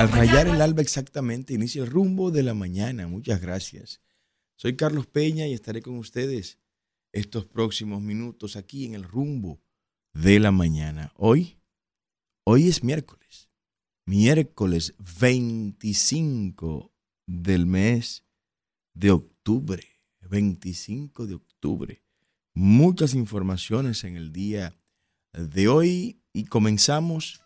Al 0.00 0.10
rayar 0.10 0.48
el 0.48 0.62
alba 0.62 0.80
exactamente, 0.80 1.52
inicia 1.52 1.82
el 1.82 1.90
rumbo 1.90 2.30
de 2.30 2.42
la 2.42 2.54
mañana. 2.54 3.06
Muchas 3.06 3.42
gracias. 3.42 4.00
Soy 4.56 4.74
Carlos 4.74 5.06
Peña 5.06 5.46
y 5.46 5.52
estaré 5.52 5.82
con 5.82 5.98
ustedes 5.98 6.58
estos 7.12 7.44
próximos 7.44 8.00
minutos 8.00 8.56
aquí 8.56 8.86
en 8.86 8.94
el 8.94 9.02
rumbo 9.02 9.60
de 10.14 10.40
la 10.40 10.52
mañana. 10.52 11.12
Hoy, 11.16 11.58
hoy 12.44 12.68
es 12.68 12.82
miércoles, 12.82 13.50
miércoles 14.06 14.94
25 15.20 16.94
del 17.26 17.66
mes 17.66 18.24
de 18.94 19.10
octubre, 19.10 19.84
25 20.30 21.26
de 21.26 21.34
octubre. 21.34 22.02
Muchas 22.54 23.12
informaciones 23.12 24.04
en 24.04 24.16
el 24.16 24.32
día 24.32 24.74
de 25.34 25.68
hoy 25.68 26.22
y 26.32 26.46
comenzamos 26.46 27.42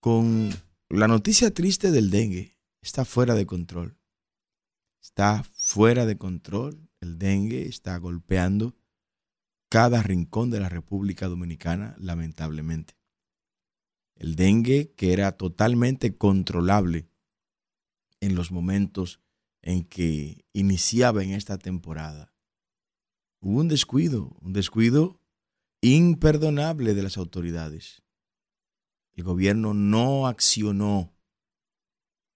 con 0.00 0.50
la 0.98 1.08
noticia 1.08 1.52
triste 1.52 1.90
del 1.90 2.10
dengue. 2.10 2.58
Está 2.82 3.06
fuera 3.06 3.34
de 3.34 3.46
control. 3.46 3.96
Está 5.00 5.42
fuera 5.54 6.04
de 6.04 6.18
control. 6.18 6.90
El 7.00 7.18
dengue 7.18 7.66
está 7.66 7.96
golpeando 7.96 8.76
cada 9.70 10.02
rincón 10.02 10.50
de 10.50 10.60
la 10.60 10.68
República 10.68 11.28
Dominicana, 11.28 11.96
lamentablemente. 11.98 12.94
El 14.16 14.36
dengue 14.36 14.92
que 14.94 15.14
era 15.14 15.32
totalmente 15.32 16.18
controlable 16.18 17.08
en 18.20 18.34
los 18.34 18.52
momentos 18.52 19.20
en 19.62 19.84
que 19.84 20.44
iniciaba 20.52 21.24
en 21.24 21.30
esta 21.30 21.56
temporada. 21.56 22.34
Hubo 23.40 23.60
un 23.60 23.68
descuido, 23.68 24.36
un 24.42 24.52
descuido 24.52 25.18
imperdonable 25.80 26.92
de 26.94 27.02
las 27.02 27.16
autoridades. 27.16 28.02
El 29.14 29.24
gobierno 29.24 29.74
no 29.74 30.26
accionó. 30.26 31.14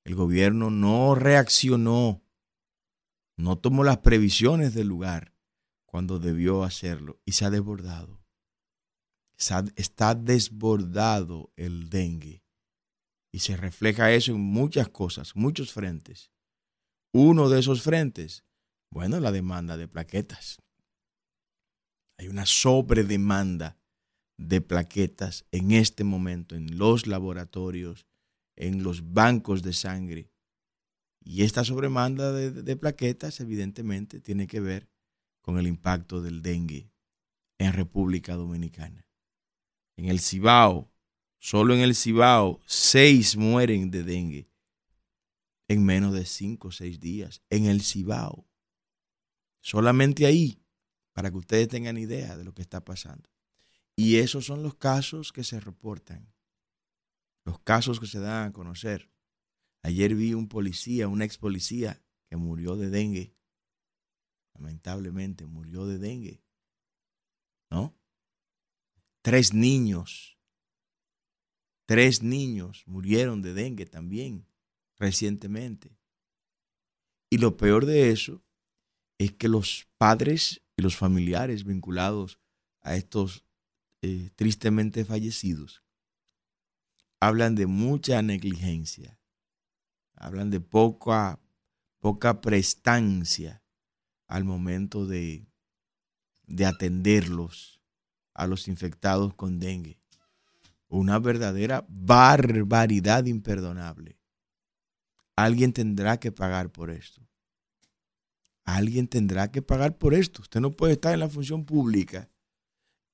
El 0.05 0.15
gobierno 0.15 0.71
no 0.71 1.15
reaccionó. 1.15 2.23
No 3.37 3.59
tomó 3.59 3.85
las 3.85 3.99
previsiones 3.99 4.75
del 4.75 4.89
lugar 4.89 5.35
cuando 5.85 6.19
debió 6.19 6.65
hacerlo 6.65 7.21
y 7.25 7.33
se 7.33 7.45
ha 7.45 7.51
desbordado. 7.51 8.23
Está 9.77 10.15
desbordado 10.15 11.53
el 11.57 11.89
dengue. 11.89 12.43
Y 13.33 13.41
se 13.41 13.57
refleja 13.57 14.13
eso 14.13 14.33
en 14.33 14.41
muchas 14.41 14.89
cosas, 14.89 15.37
muchos 15.37 15.73
frentes. 15.73 16.31
Uno 17.13 17.49
de 17.49 17.61
esos 17.61 17.83
frentes, 17.83 18.45
bueno, 18.91 19.21
la 19.21 19.33
demanda 19.33 19.77
de 19.77 19.89
plaquetas. 19.89 20.63
Hay 22.19 22.29
una 22.29 22.47
sobredemanda 22.47 23.79
de 24.39 24.61
plaquetas 24.61 25.45
en 25.51 25.73
este 25.73 26.05
momento 26.05 26.55
en 26.55 26.79
los 26.79 27.07
laboratorios, 27.07 28.07
en 28.57 28.83
los 28.83 29.13
bancos 29.13 29.63
de 29.63 29.73
sangre. 29.73 30.31
Y 31.21 31.43
esta 31.43 31.65
sobremanda 31.65 32.33
de, 32.33 32.77
plaquetas 32.77 33.41
evidentemente 33.41 34.21
tiene 34.21 34.47
que 34.47 34.61
ver 34.61 34.89
con 35.43 35.59
el 35.59 35.67
impacto 35.67 36.23
del 36.23 36.43
dengue 36.43 36.91
en 37.59 37.73
República 37.73 38.35
Dominicana. 38.35 39.07
En 39.97 40.07
el 40.07 40.21
Cibao, 40.21 40.93
solo 41.39 41.75
en 41.75 41.81
el 41.81 41.95
Cibao, 41.95 42.61
seis 42.67 43.37
mueren 43.37 43.91
de 43.91 44.05
dengue 44.05 44.49
en 45.69 45.85
menos 45.85 46.13
de 46.13 46.25
cinco 46.25 46.69
o 46.69 46.73
seis 46.73 47.01
días. 47.01 47.43
En 47.51 47.67
el 47.67 47.83
Cibao. 47.83 48.47
Solamente 49.61 50.27
ahí, 50.27 50.63
para 51.13 51.31
que 51.31 51.39
ustedes 51.39 51.69
tengan 51.69 51.99
idea 51.99 52.37
de 52.37 52.45
lo 52.45 52.55
que 52.55 52.63
está 52.63 52.85
pasando. 52.85 53.29
Y 53.97 54.17
esos 54.17 54.45
son 54.45 54.63
los 54.63 54.75
casos 54.75 55.33
que 55.33 55.43
se 55.43 55.59
reportan, 55.59 56.31
los 57.47 57.59
casos 57.61 57.99
que 57.99 58.07
se 58.07 58.21
dan 58.21 58.49
a 58.49 58.53
conocer. 58.53 59.11
Ayer 59.83 60.15
vi 60.15 60.35
un 60.35 60.49
policía, 60.49 61.09
un 61.09 61.23
ex 61.23 61.39
policía, 61.39 62.03
que 62.29 62.37
murió 62.37 62.77
de 62.77 62.91
dengue. 62.91 63.35
Lamentablemente 64.55 65.47
murió 65.47 65.87
de 65.87 65.99
dengue. 65.99 66.43
¿No? 67.71 67.97
Tres 69.23 69.55
niños, 69.55 70.39
tres 71.87 72.23
niños 72.23 72.85
murieron 72.87 73.43
de 73.43 73.55
dengue 73.55 73.87
también 73.87 74.47
recientemente. 74.99 75.97
Y 77.31 77.39
lo 77.39 77.57
peor 77.57 77.87
de 77.87 78.11
eso 78.11 78.45
es 79.19 79.33
que 79.33 79.49
los 79.49 79.89
padres 79.97 80.63
y 80.77 80.83
los 80.83 80.97
familiares 80.97 81.65
vinculados 81.65 82.39
a 82.83 82.95
estos 82.97 83.46
eh, 84.03 84.31
tristemente 84.37 85.05
fallecidos, 85.05 85.83
hablan 87.21 87.55
de 87.55 87.67
mucha 87.67 88.21
negligencia, 88.23 89.19
hablan 90.15 90.51
de 90.51 90.61
poca, 90.61 91.41
poca 92.01 92.41
prestancia 92.41 93.63
al 94.29 94.45
momento 94.45 95.07
de, 95.07 95.47
de 96.47 96.67
atenderlos 96.67 97.81
a 98.35 98.47
los 98.47 98.69
infectados 98.69 99.35
con 99.35 99.59
dengue. 99.59 100.01
Una 100.89 101.19
verdadera 101.19 101.85
barbaridad 101.89 103.25
imperdonable. 103.25 104.21
Alguien 105.35 105.73
tendrá 105.73 106.19
que 106.19 106.33
pagar 106.33 106.71
por 106.71 106.91
esto. 106.91 107.27
Alguien 108.65 109.09
tendrá 109.09 109.51
que 109.51 109.63
pagar 109.63 109.97
por 109.99 110.15
esto. 110.15 110.43
Usted 110.43 110.61
no 110.61 110.73
puede 110.73 110.95
estar 110.95 111.13
en 111.13 111.21
la 111.21 111.29
función 111.29 111.65
pública 111.65 112.31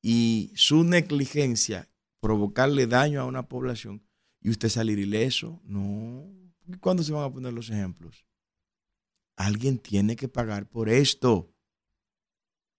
y 0.02 0.52
su 0.56 0.82
negligencia 0.82 1.88
provocarle 2.20 2.86
daño 2.86 3.20
a 3.20 3.24
una 3.24 3.48
población 3.48 4.04
y 4.40 4.50
usted 4.50 4.68
salir 4.68 4.98
ileso. 4.98 5.60
No. 5.64 6.26
¿Cuándo 6.80 7.02
se 7.02 7.12
van 7.12 7.24
a 7.24 7.32
poner 7.32 7.52
los 7.52 7.70
ejemplos? 7.70 8.26
Alguien 9.36 9.78
tiene 9.78 10.16
que 10.16 10.28
pagar 10.28 10.68
por 10.68 10.88
esto. 10.88 11.54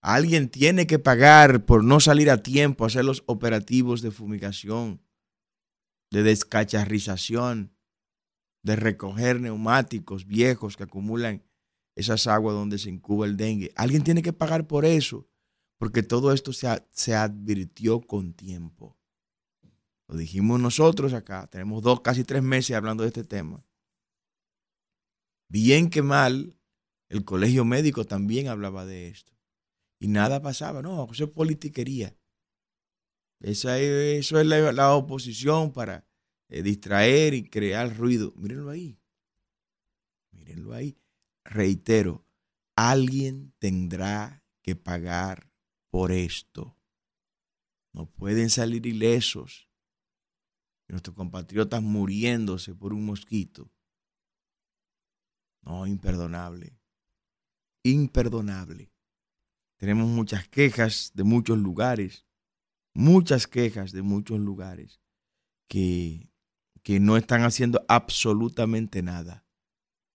Alguien 0.01 0.49
tiene 0.49 0.85
que 0.85 0.99
pagar 0.99 1.65
por 1.65 1.83
no 1.83 2.01
salir 2.01 2.29
a 2.29 2.43
tiempo 2.43 2.83
a 2.83 2.87
hacer 2.87 3.05
los 3.05 3.23
operativos 3.25 4.01
de 4.01 4.11
fumigación, 4.11 5.01
de 6.11 6.23
descacharrización, 6.23 7.73
de 8.63 8.75
recoger 8.75 9.39
neumáticos 9.39 10.25
viejos 10.25 10.75
que 10.75 10.83
acumulan 10.83 11.43
esas 11.95 12.27
aguas 12.27 12.53
donde 12.53 12.79
se 12.79 12.89
incuba 12.89 13.25
el 13.25 13.37
dengue. 13.37 13.71
Alguien 13.75 14.03
tiene 14.03 14.21
que 14.21 14.33
pagar 14.33 14.67
por 14.67 14.83
eso 14.83 15.29
porque 15.83 16.01
todo 16.01 16.31
esto 16.31 16.53
se, 16.53 17.13
advirtió 17.13 17.99
con 17.99 18.33
tiempo. 18.33 18.97
Lo 20.07 20.15
dijimos 20.15 20.57
nosotros 20.61 21.11
acá, 21.11 21.47
tenemos 21.47 21.83
dos, 21.83 21.99
casi 21.99 22.23
tres 22.23 22.41
meses 22.41 22.73
hablando 22.77 23.03
de 23.03 23.09
este 23.09 23.25
tema. 23.25 23.65
Bien 25.49 25.89
que 25.89 26.01
mal, 26.01 26.55
el 27.09 27.25
colegio 27.25 27.65
médico 27.65 28.05
también 28.05 28.47
hablaba 28.47 28.85
de 28.85 29.09
esto. 29.09 29.33
Y 29.99 30.07
nada 30.07 30.41
pasaba, 30.41 30.81
no, 30.81 31.11
eso 31.11 31.25
es 31.25 31.31
politiquería. 31.31 32.15
Esa 33.41 33.77
eso 33.77 34.39
es 34.39 34.47
la, 34.47 34.95
oposición 34.95 35.73
para 35.73 36.07
eh, 36.47 36.63
distraer 36.63 37.33
y 37.33 37.49
crear 37.49 37.93
ruido. 37.97 38.31
Mírenlo 38.37 38.69
ahí. 38.69 38.97
Mírenlo 40.31 40.73
ahí. 40.73 40.97
Reitero, 41.43 42.25
alguien 42.73 43.53
tendrá 43.59 44.45
que 44.61 44.77
pagar 44.77 45.51
por 45.93 46.11
esto. 46.11 46.75
No 47.93 48.07
pueden 48.07 48.49
salir 48.49 48.87
ilesos. 48.87 49.69
Nuestros 50.87 51.15
compatriotas 51.15 51.83
muriéndose 51.83 52.73
por 52.73 52.93
un 52.93 53.05
mosquito. 53.05 53.71
No, 55.61 55.85
imperdonable. 55.85 56.79
Imperdonable. 57.83 58.91
Tenemos 59.77 60.07
muchas 60.07 60.47
quejas 60.49 61.11
de 61.13 61.23
muchos 61.25 61.59
lugares, 61.59 62.25
muchas 62.95 63.45
quejas 63.45 63.91
de 63.91 64.01
muchos 64.01 64.39
lugares 64.39 64.99
que, 65.67 66.27
que 66.81 66.99
no 66.99 67.17
están 67.17 67.43
haciendo 67.43 67.85
absolutamente 67.87 69.03
nada, 69.03 69.45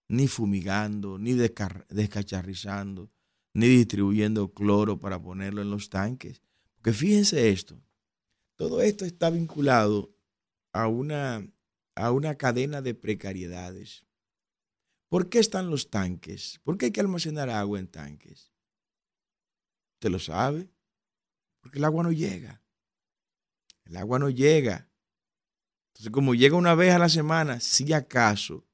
ni 0.09 0.27
fumigando, 0.27 1.19
ni 1.19 1.35
descacharrizando, 1.35 3.13
ni 3.59 3.67
distribuyendo 3.67 4.55
cloro 4.55 5.01
para 5.01 5.21
ponerlo 5.21 5.61
en 5.63 5.71
los 5.71 5.91
tanques. 5.91 6.43
Porque 6.77 6.93
fíjense 6.93 7.51
esto, 7.51 7.83
todo 8.55 8.81
esto 8.81 9.05
está 9.05 9.31
vinculado 9.31 10.15
a 10.73 10.87
una, 10.87 11.45
a 11.97 12.13
una 12.13 12.37
cadena 12.37 12.83
de 12.83 12.95
precariedades. 12.95 14.07
¿Por 15.09 15.29
qué 15.29 15.41
están 15.41 15.71
los 15.71 15.91
tanques? 15.91 16.61
¿Por 16.63 16.79
qué 16.79 16.87
hay 16.87 16.93
que 16.93 17.01
almacenar 17.01 17.51
agua 17.51 17.81
en 17.81 17.89
tanques? 17.89 18.53
¿Usted 19.95 20.11
lo 20.11 20.21
sabe? 20.21 20.71
Porque 21.61 21.79
el 21.79 21.85
agua 21.85 22.05
no 22.05 22.13
llega. 22.13 22.63
El 23.87 23.97
agua 23.97 24.21
no 24.21 24.31
llega. 24.31 24.89
Entonces, 25.89 26.13
como 26.13 26.37
llega 26.37 26.55
una 26.55 26.77
vez 26.77 26.95
a 26.95 27.01
la 27.01 27.09
semana, 27.09 27.59
si 27.59 27.93
acaso, 27.93 28.69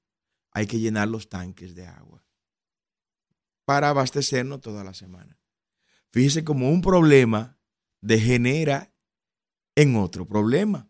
hay 0.50 0.66
que 0.66 0.78
llenar 0.78 1.08
los 1.08 1.30
tanques 1.30 1.74
de 1.74 1.86
agua 1.86 2.23
para 3.64 3.90
abastecernos 3.90 4.60
toda 4.60 4.84
la 4.84 4.94
semana. 4.94 5.38
Fíjese 6.10 6.44
como 6.44 6.70
un 6.70 6.80
problema 6.80 7.58
degenera 8.00 8.92
en 9.74 9.96
otro 9.96 10.26
problema. 10.26 10.88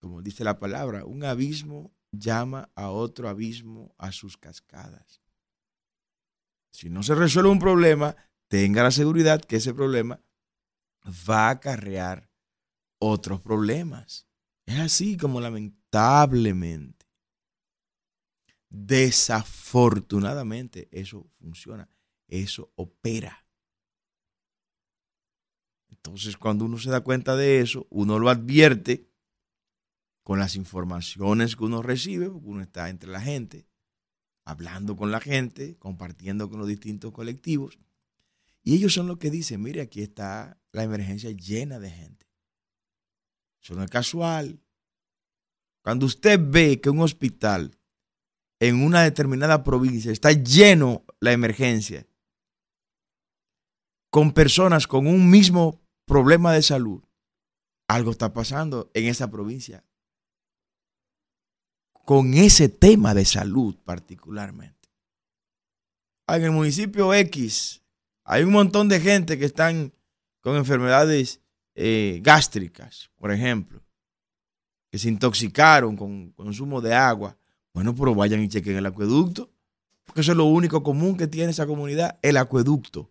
Como 0.00 0.22
dice 0.22 0.44
la 0.44 0.58
palabra, 0.58 1.04
un 1.04 1.24
abismo 1.24 1.94
llama 2.10 2.70
a 2.74 2.90
otro 2.90 3.28
abismo 3.28 3.94
a 3.98 4.12
sus 4.12 4.36
cascadas. 4.36 5.20
Si 6.70 6.90
no 6.90 7.02
se 7.02 7.14
resuelve 7.14 7.50
un 7.50 7.58
problema, 7.58 8.16
tenga 8.48 8.82
la 8.82 8.90
seguridad 8.90 9.40
que 9.40 9.56
ese 9.56 9.74
problema 9.74 10.20
va 11.28 11.48
a 11.48 11.50
acarrear 11.50 12.30
otros 12.98 13.40
problemas. 13.40 14.26
Es 14.66 14.78
así 14.78 15.16
como 15.16 15.40
lamentablemente, 15.40 16.95
desafortunadamente, 18.68 20.88
eso 20.90 21.28
funciona, 21.38 21.88
eso 22.28 22.72
opera. 22.76 23.46
Entonces, 25.88 26.36
cuando 26.36 26.64
uno 26.64 26.78
se 26.78 26.90
da 26.90 27.00
cuenta 27.00 27.36
de 27.36 27.60
eso, 27.60 27.86
uno 27.90 28.18
lo 28.18 28.30
advierte 28.30 29.08
con 30.22 30.38
las 30.38 30.56
informaciones 30.56 31.56
que 31.56 31.64
uno 31.64 31.82
recibe, 31.82 32.30
porque 32.30 32.48
uno 32.48 32.62
está 32.62 32.90
entre 32.90 33.10
la 33.10 33.20
gente, 33.20 33.68
hablando 34.44 34.96
con 34.96 35.10
la 35.10 35.20
gente, 35.20 35.76
compartiendo 35.78 36.48
con 36.48 36.58
los 36.58 36.68
distintos 36.68 37.12
colectivos. 37.12 37.78
Y 38.62 38.74
ellos 38.74 38.92
son 38.92 39.06
los 39.06 39.18
que 39.18 39.30
dicen, 39.30 39.62
mire, 39.62 39.80
aquí 39.80 40.02
está 40.02 40.60
la 40.72 40.82
emergencia 40.82 41.30
llena 41.30 41.78
de 41.78 41.90
gente. 41.90 42.26
Eso 43.62 43.74
no 43.74 43.84
es 43.84 43.90
casual. 43.90 44.60
Cuando 45.82 46.06
usted 46.06 46.40
ve 46.42 46.80
que 46.80 46.90
un 46.90 47.00
hospital 47.00 47.78
en 48.60 48.82
una 48.82 49.02
determinada 49.02 49.62
provincia 49.64 50.12
está 50.12 50.32
lleno 50.32 51.04
la 51.20 51.32
emergencia, 51.32 52.06
con 54.10 54.32
personas 54.32 54.86
con 54.86 55.06
un 55.06 55.30
mismo 55.30 55.80
problema 56.06 56.52
de 56.52 56.62
salud, 56.62 57.02
algo 57.88 58.10
está 58.10 58.32
pasando 58.32 58.90
en 58.94 59.06
esa 59.06 59.30
provincia 59.30 59.84
con 62.06 62.34
ese 62.34 62.68
tema 62.68 63.14
de 63.14 63.24
salud 63.24 63.76
particularmente. 63.84 64.88
En 66.28 66.44
el 66.44 66.52
municipio 66.52 67.12
X 67.12 67.82
hay 68.22 68.44
un 68.44 68.52
montón 68.52 68.88
de 68.88 69.00
gente 69.00 69.36
que 69.36 69.44
están 69.44 69.92
con 70.40 70.56
enfermedades 70.56 71.40
eh, 71.74 72.20
gástricas, 72.22 73.10
por 73.16 73.32
ejemplo, 73.32 73.82
que 74.88 74.98
se 74.98 75.08
intoxicaron 75.08 75.96
con 75.96 76.30
consumo 76.30 76.80
de 76.80 76.94
agua. 76.94 77.36
Bueno, 77.76 77.94
pero 77.94 78.14
vayan 78.14 78.40
y 78.42 78.48
chequen 78.48 78.78
el 78.78 78.86
acueducto, 78.86 79.52
porque 80.06 80.22
eso 80.22 80.32
es 80.32 80.38
lo 80.38 80.46
único 80.46 80.82
común 80.82 81.14
que 81.14 81.26
tiene 81.26 81.50
esa 81.50 81.66
comunidad, 81.66 82.18
el 82.22 82.38
acueducto. 82.38 83.10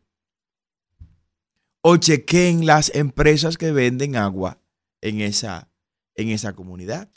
O 1.82 1.98
chequen 1.98 2.66
las 2.66 2.90
empresas 2.96 3.60
que 3.60 3.72
venden 3.72 4.16
agua 4.16 4.60
en 5.02 5.22
esa, 5.22 5.70
en 6.16 6.30
esa 6.30 6.56
comunidad. 6.56 7.12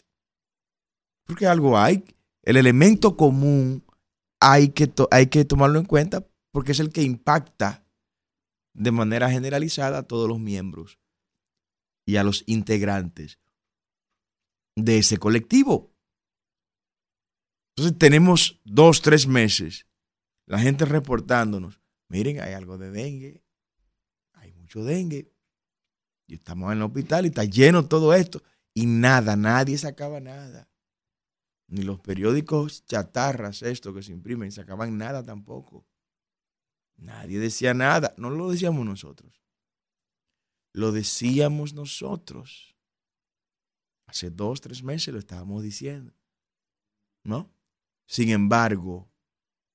Porque 1.24 1.46
algo 1.46 1.78
hay. 1.78 2.04
El 2.42 2.58
elemento 2.58 3.16
común 3.16 3.82
hay 4.40 4.68
que, 4.68 4.92
hay 5.10 5.28
que 5.28 5.46
tomarlo 5.46 5.78
en 5.78 5.86
cuenta 5.86 6.28
porque 6.50 6.72
es 6.72 6.80
el 6.80 6.92
que 6.92 7.02
impacta 7.02 7.82
de 8.74 8.90
manera 8.90 9.30
generalizada 9.30 10.00
a 10.00 10.02
todos 10.02 10.28
los 10.28 10.38
miembros 10.38 10.98
y 12.04 12.16
a 12.16 12.24
los 12.24 12.44
integrantes 12.46 13.38
de 14.76 14.98
ese 14.98 15.16
colectivo. 15.16 15.94
Entonces 17.78 17.96
tenemos 17.96 18.60
dos, 18.64 19.02
tres 19.02 19.28
meses, 19.28 19.86
la 20.46 20.58
gente 20.58 20.84
reportándonos, 20.84 21.80
miren, 22.08 22.40
hay 22.40 22.54
algo 22.54 22.76
de 22.76 22.90
dengue, 22.90 23.44
hay 24.32 24.52
mucho 24.54 24.82
dengue, 24.82 25.32
y 26.26 26.34
estamos 26.34 26.72
en 26.72 26.78
el 26.78 26.82
hospital 26.82 27.24
y 27.24 27.28
está 27.28 27.44
lleno 27.44 27.86
todo 27.86 28.14
esto, 28.14 28.42
y 28.74 28.86
nada, 28.86 29.36
nadie 29.36 29.78
sacaba 29.78 30.18
nada 30.18 30.68
ni 31.68 31.82
los 31.82 32.00
periódicos 32.00 32.84
chatarras, 32.86 33.62
esto 33.62 33.94
que 33.94 34.02
se 34.02 34.10
imprimen, 34.10 34.50
sacaban 34.50 34.98
nada 34.98 35.22
tampoco. 35.22 35.86
Nadie 36.96 37.38
decía 37.38 37.74
nada, 37.74 38.12
no 38.16 38.30
lo 38.30 38.50
decíamos 38.50 38.84
nosotros. 38.84 39.40
Lo 40.72 40.90
decíamos 40.90 41.74
nosotros. 41.74 42.74
Hace 44.06 44.30
dos, 44.30 44.62
tres 44.62 44.82
meses 44.82 45.14
lo 45.14 45.20
estábamos 45.20 45.62
diciendo. 45.62 46.12
¿No? 47.22 47.56
Sin 48.08 48.30
embargo, 48.30 49.08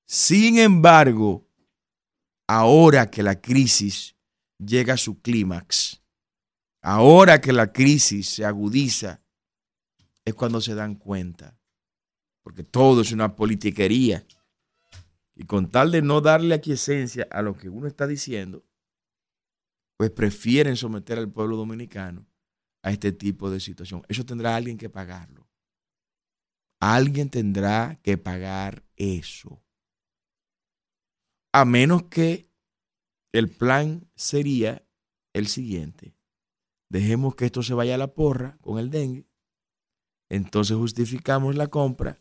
sin 0.06 0.58
embargo, 0.58 1.48
ahora 2.48 3.10
que 3.10 3.24
la 3.24 3.40
crisis 3.40 4.18
llega 4.58 4.96
a 4.96 4.98
su 4.98 5.22
clímax, 5.22 6.02
ahora 6.82 7.40
que 7.40 7.54
la 7.54 7.72
crisis 7.72 8.28
se 8.28 8.44
agudiza, 8.44 9.22
es 10.26 10.34
cuando 10.34 10.60
se 10.60 10.76
dan 10.76 10.96
cuenta 10.96 11.58
porque 12.44 12.64
todo 12.64 13.02
es 13.02 13.12
una 13.12 13.36
politiquería. 13.36 14.26
Y 15.36 15.46
con 15.46 15.72
tal 15.72 15.92
de 15.92 16.04
no 16.04 16.22
darle 16.22 16.54
aquiescencia 16.54 17.28
a 17.32 17.42
lo 17.42 17.58
que 17.58 17.70
uno 17.70 17.88
está 17.88 18.06
diciendo, 18.06 18.64
pues 19.98 20.12
prefieren 20.12 20.76
someter 20.76 21.18
al 21.18 21.32
pueblo 21.32 21.56
dominicano 21.56 22.28
a 22.84 22.92
este 22.92 23.14
tipo 23.14 23.50
de 23.50 23.60
situación. 23.60 24.04
Eso 24.10 24.26
tendrá 24.26 24.56
alguien 24.56 24.78
que 24.78 24.90
pagarlo. 24.90 25.43
Alguien 26.86 27.30
tendrá 27.30 27.98
que 28.04 28.18
pagar 28.18 28.84
eso. 28.98 29.64
A 31.54 31.64
menos 31.64 32.04
que 32.10 32.52
el 33.32 33.50
plan 33.50 34.12
sería 34.16 34.86
el 35.32 35.48
siguiente. 35.48 36.14
Dejemos 36.90 37.36
que 37.36 37.46
esto 37.46 37.64
se 37.64 37.74
vaya 37.74 37.96
a 37.96 37.98
la 37.98 38.14
porra 38.14 38.58
con 38.60 38.80
el 38.80 38.90
dengue. 38.90 39.26
Entonces 40.28 40.76
justificamos 40.76 41.56
la 41.56 41.68
compra 41.68 42.20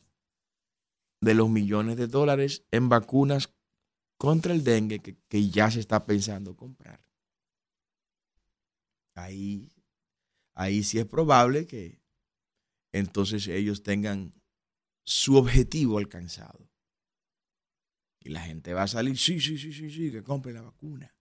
de 1.20 1.34
los 1.34 1.50
millones 1.50 1.96
de 1.96 2.06
dólares 2.06 2.64
en 2.70 2.88
vacunas 2.88 3.52
contra 4.16 4.52
el 4.52 4.62
dengue 4.62 5.00
que, 5.00 5.50
ya 5.50 5.72
se 5.72 5.80
está 5.80 6.06
pensando 6.06 6.54
comprar. 6.54 7.04
Ahí, 9.16 9.72
ahí 10.54 10.84
sí 10.84 11.00
es 11.00 11.06
probable 11.06 11.66
que 11.66 12.00
entonces 12.92 13.48
ellos 13.48 13.82
tengan 13.82 14.40
su 15.04 15.36
objetivo 15.36 15.98
alcanzado. 15.98 16.70
Y 18.20 18.30
la 18.30 18.40
gente 18.40 18.72
va 18.72 18.84
a 18.84 18.88
salir, 18.88 19.18
sí, 19.18 19.40
sí, 19.40 19.58
sí, 19.58 19.72
sí, 19.72 19.90
sí, 19.90 20.12
que 20.12 20.22
compre 20.22 20.52
la 20.52 20.62
vacuna. 20.62 21.14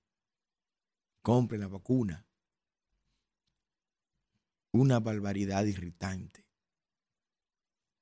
Compre 1.24 1.58
la 1.58 1.68
vacuna. 1.68 2.28
Una 4.72 5.00
barbaridad 5.00 5.66
irritante. 5.66 6.46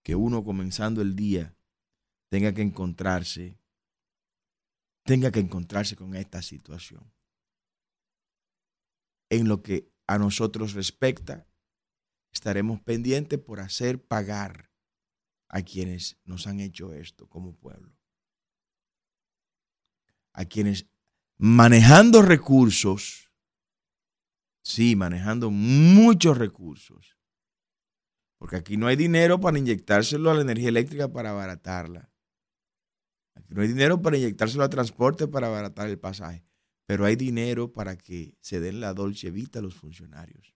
Que 0.03 0.15
uno 0.15 0.43
comenzando 0.43 1.01
el 1.01 1.15
día 1.15 1.55
tenga 2.29 2.53
que 2.53 2.61
encontrarse, 2.61 3.59
tenga 5.03 5.31
que 5.31 5.39
encontrarse 5.39 5.95
con 5.95 6.15
esta 6.15 6.41
situación. 6.41 7.11
En 9.29 9.47
lo 9.47 9.61
que 9.61 9.91
a 10.07 10.17
nosotros 10.17 10.73
respecta, 10.73 11.47
estaremos 12.31 12.81
pendientes 12.81 13.39
por 13.39 13.59
hacer 13.59 14.03
pagar 14.03 14.68
a 15.49 15.61
quienes 15.61 16.17
nos 16.23 16.47
han 16.47 16.59
hecho 16.59 16.93
esto 16.93 17.27
como 17.27 17.55
pueblo. 17.55 17.97
A 20.33 20.45
quienes 20.45 20.87
manejando 21.37 22.21
recursos, 22.21 23.31
sí, 24.61 24.95
manejando 24.95 25.51
muchos 25.51 26.37
recursos, 26.37 27.17
porque 28.37 28.55
aquí 28.55 28.77
no 28.77 28.87
hay 28.87 28.95
dinero 28.95 29.41
para 29.41 29.57
inyectárselo 29.57 30.31
a 30.31 30.35
la 30.35 30.41
energía 30.41 30.69
eléctrica 30.69 31.11
para 31.11 31.31
abaratarla 31.31 32.09
no 33.49 33.61
hay 33.61 33.67
dinero 33.67 34.01
para 34.01 34.17
inyectárselo 34.17 34.63
a 34.63 34.69
transporte 34.69 35.27
para 35.27 35.47
abaratar 35.47 35.89
el 35.89 35.99
pasaje, 35.99 36.43
pero 36.85 37.05
hay 37.05 37.15
dinero 37.15 37.73
para 37.73 37.97
que 37.97 38.37
se 38.41 38.59
den 38.59 38.79
la 38.79 38.93
dolce 38.93 39.31
vita 39.31 39.59
a 39.59 39.61
los 39.61 39.75
funcionarios. 39.75 40.55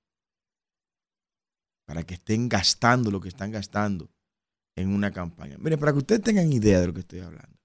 Para 1.85 2.03
que 2.03 2.13
estén 2.15 2.49
gastando 2.49 3.11
lo 3.11 3.19
que 3.19 3.29
están 3.29 3.51
gastando 3.51 4.12
en 4.75 4.93
una 4.93 5.11
campaña. 5.11 5.57
Mire, 5.59 5.77
para 5.77 5.91
que 5.91 5.99
ustedes 5.99 6.21
tengan 6.21 6.51
idea 6.51 6.79
de 6.79 6.87
lo 6.87 6.93
que 6.93 7.01
estoy 7.01 7.19
hablando. 7.19 7.57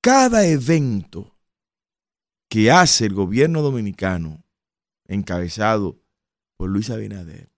Cada 0.00 0.46
evento 0.46 1.38
que 2.48 2.70
hace 2.70 3.06
el 3.06 3.14
gobierno 3.14 3.62
dominicano, 3.62 4.44
encabezado 5.06 6.02
por 6.56 6.68
Luis 6.68 6.90
Abinader, 6.90 7.50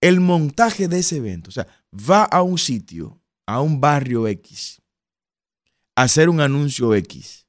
el 0.00 0.20
montaje 0.20 0.88
de 0.88 0.98
ese 0.98 1.16
evento, 1.16 1.48
o 1.48 1.52
sea, 1.52 1.66
va 1.92 2.24
a 2.24 2.42
un 2.42 2.58
sitio 2.58 3.20
a 3.46 3.60
un 3.60 3.80
barrio 3.80 4.28
X, 4.28 4.82
hacer 5.94 6.28
un 6.28 6.40
anuncio 6.40 6.94
X. 6.94 7.46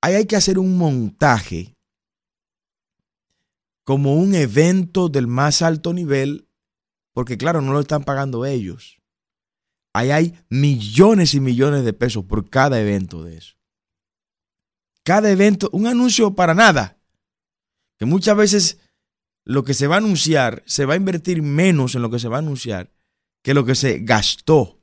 Ahí 0.00 0.14
hay 0.14 0.26
que 0.26 0.36
hacer 0.36 0.58
un 0.58 0.78
montaje 0.78 1.76
como 3.84 4.14
un 4.14 4.34
evento 4.34 5.08
del 5.08 5.26
más 5.26 5.62
alto 5.62 5.92
nivel, 5.92 6.48
porque 7.20 7.36
claro, 7.36 7.60
no 7.60 7.74
lo 7.74 7.80
están 7.80 8.02
pagando 8.02 8.46
ellos. 8.46 8.98
Ahí 9.92 10.10
hay 10.10 10.42
millones 10.48 11.34
y 11.34 11.40
millones 11.40 11.84
de 11.84 11.92
pesos 11.92 12.24
por 12.24 12.48
cada 12.48 12.80
evento 12.80 13.22
de 13.22 13.36
eso. 13.36 13.56
Cada 15.04 15.30
evento, 15.30 15.68
un 15.74 15.86
anuncio 15.86 16.34
para 16.34 16.54
nada. 16.54 16.98
Que 17.98 18.06
muchas 18.06 18.34
veces 18.38 18.78
lo 19.44 19.64
que 19.64 19.74
se 19.74 19.86
va 19.86 19.96
a 19.96 19.98
anunciar, 19.98 20.62
se 20.64 20.86
va 20.86 20.94
a 20.94 20.96
invertir 20.96 21.42
menos 21.42 21.94
en 21.94 22.00
lo 22.00 22.10
que 22.10 22.18
se 22.18 22.28
va 22.28 22.36
a 22.36 22.38
anunciar 22.38 22.90
que 23.44 23.52
lo 23.52 23.66
que 23.66 23.74
se 23.74 23.98
gastó 23.98 24.82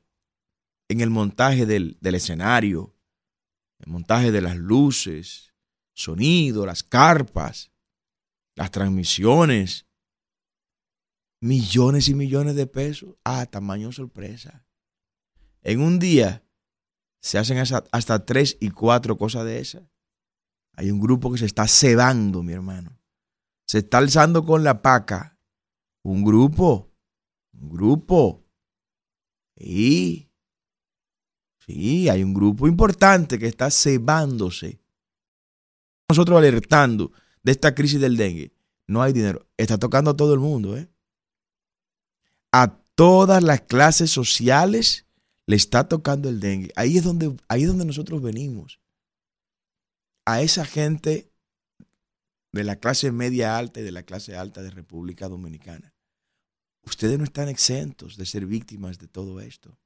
en 0.88 1.00
el 1.00 1.10
montaje 1.10 1.66
del, 1.66 1.98
del 2.00 2.14
escenario, 2.14 2.94
el 3.80 3.90
montaje 3.90 4.30
de 4.30 4.42
las 4.42 4.56
luces, 4.56 5.54
sonido, 5.92 6.66
las 6.66 6.84
carpas, 6.84 7.72
las 8.54 8.70
transmisiones, 8.70 9.87
millones 11.40 12.08
y 12.08 12.14
millones 12.14 12.54
de 12.54 12.66
pesos. 12.66 13.16
Ah, 13.24 13.46
tamaño 13.46 13.92
sorpresa. 13.92 14.64
En 15.62 15.80
un 15.80 15.98
día 15.98 16.44
se 17.20 17.38
hacen 17.38 17.58
hasta, 17.58 18.24
tres 18.24 18.56
y 18.60 18.70
cuatro 18.70 19.18
cosas 19.18 19.44
de 19.44 19.60
esas. 19.60 19.82
Hay 20.76 20.90
un 20.90 21.00
grupo 21.00 21.32
que 21.32 21.38
se 21.38 21.46
está 21.46 21.66
cebando, 21.66 22.42
mi 22.42 22.52
hermano. 22.52 22.98
Se 23.66 23.78
está 23.78 23.98
alzando 23.98 24.44
con 24.44 24.62
la 24.62 24.80
paca. 24.80 25.38
Un 26.04 26.24
grupo. 26.24 26.92
Un 27.52 27.68
grupo. 27.68 28.44
Sí. 29.56 30.30
Sí, 31.66 32.08
hay 32.08 32.22
un 32.22 32.32
grupo 32.32 32.66
importante 32.68 33.38
que 33.38 33.46
está 33.46 33.70
cebándose. 33.70 34.80
Nosotros 36.08 36.38
alertando 36.38 37.12
de 37.42 37.52
esta 37.52 37.74
crisis 37.74 38.00
del 38.00 38.16
dengue. 38.16 38.54
No 38.86 39.02
hay 39.02 39.12
dinero. 39.12 39.46
Está 39.56 39.76
tocando 39.76 40.12
a 40.12 40.16
todo 40.16 40.32
el 40.32 40.40
mundo, 40.40 40.76
¿eh? 40.78 40.88
A 42.52 42.78
todas 42.94 43.42
las 43.42 43.62
clases 43.62 44.10
sociales 44.10 45.06
le 45.46 45.56
está 45.56 45.88
tocando 45.88 46.28
el 46.28 46.40
dengue. 46.40 46.72
Ahí 46.76 46.98
es 46.98 47.04
donde, 47.04 47.36
ahí 47.48 47.62
es 47.62 47.68
donde 47.68 47.84
nosotros 47.84 48.22
venimos. 48.22 48.80
A 50.26 50.42
esa 50.42 50.64
gente 50.64 51.30
de 52.52 52.64
la 52.64 52.76
clase 52.76 53.12
media 53.12 53.56
alta 53.56 53.80
y 53.80 53.82
de 53.82 53.92
la 53.92 54.02
clase 54.02 54.36
alta 54.36 54.62
de 54.62 54.70
República 54.70 55.28
Dominicana. 55.28 55.94
Ustedes 56.82 57.18
no 57.18 57.24
están 57.24 57.48
exentos 57.48 58.16
de 58.16 58.26
ser 58.26 58.46
víctimas 58.46 58.98
de 58.98 59.08
todo 59.08 59.40
esto. 59.40 59.78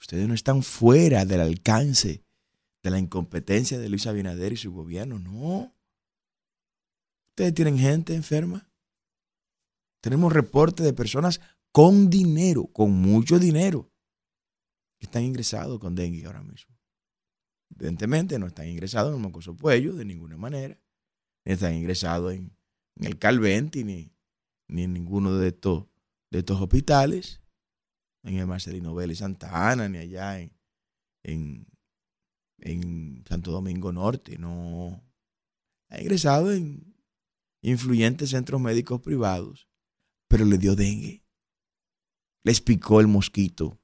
Ustedes 0.00 0.26
no 0.26 0.34
están 0.34 0.62
fuera 0.62 1.24
del 1.24 1.40
alcance 1.40 2.24
de 2.82 2.90
la 2.90 2.98
incompetencia 2.98 3.78
de 3.78 3.88
Luis 3.88 4.06
Abinader 4.06 4.52
y 4.52 4.56
su 4.56 4.72
gobierno, 4.72 5.18
no. 5.18 5.74
Ustedes 7.30 7.54
tienen 7.54 7.78
gente 7.78 8.14
enferma. 8.14 8.69
Tenemos 10.00 10.32
reportes 10.32 10.84
de 10.84 10.92
personas 10.92 11.40
con 11.72 12.10
dinero, 12.10 12.66
con 12.72 12.92
mucho 12.92 13.38
dinero, 13.38 13.90
que 14.98 15.06
están 15.06 15.22
ingresados 15.22 15.78
con 15.78 15.94
dengue 15.94 16.26
ahora 16.26 16.42
mismo. 16.42 16.76
Evidentemente 17.70 18.38
no 18.38 18.46
están 18.46 18.68
ingresados 18.68 19.10
en 19.10 19.16
el 19.16 19.22
Mocoso 19.22 19.56
Puello 19.56 19.94
de 19.94 20.04
ninguna 20.04 20.36
manera. 20.36 20.80
Ni 21.44 21.52
están 21.52 21.74
ingresados 21.74 22.34
en, 22.34 22.56
el 22.96 23.18
Calventi 23.18 23.84
ni, 23.84 24.12
ni 24.68 24.82
en 24.82 24.92
ninguno 24.92 25.36
de 25.36 25.48
estos, 25.48 25.86
de 26.30 26.40
estos 26.40 26.60
hospitales. 26.60 27.40
En 28.22 28.36
el 28.36 28.46
Marcelino 28.46 28.94
Vélez 28.94 29.18
Santa 29.18 29.70
Ana, 29.70 29.88
ni 29.88 29.98
allá 29.98 30.40
en, 30.40 30.52
en, 31.22 31.66
en 32.58 33.24
Santo 33.26 33.50
Domingo 33.50 33.92
Norte. 33.92 34.36
No. 34.36 35.02
Ha 35.88 36.00
ingresado 36.00 36.52
en 36.52 36.94
influyentes 37.62 38.30
centros 38.30 38.60
médicos 38.60 39.00
privados 39.00 39.69
pero 40.30 40.44
le 40.44 40.58
dio 40.58 40.76
dengue. 40.76 41.24
Les 42.44 42.60
picó 42.60 43.00
el 43.00 43.08
mosquito. 43.08 43.80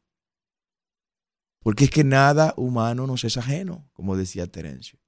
Porque 1.58 1.84
es 1.84 1.90
que 1.90 2.04
nada 2.04 2.54
humano 2.56 3.08
nos 3.08 3.24
es 3.24 3.36
ajeno, 3.36 3.90
como 3.92 4.16
decía 4.16 4.46
Terencio. 4.46 5.00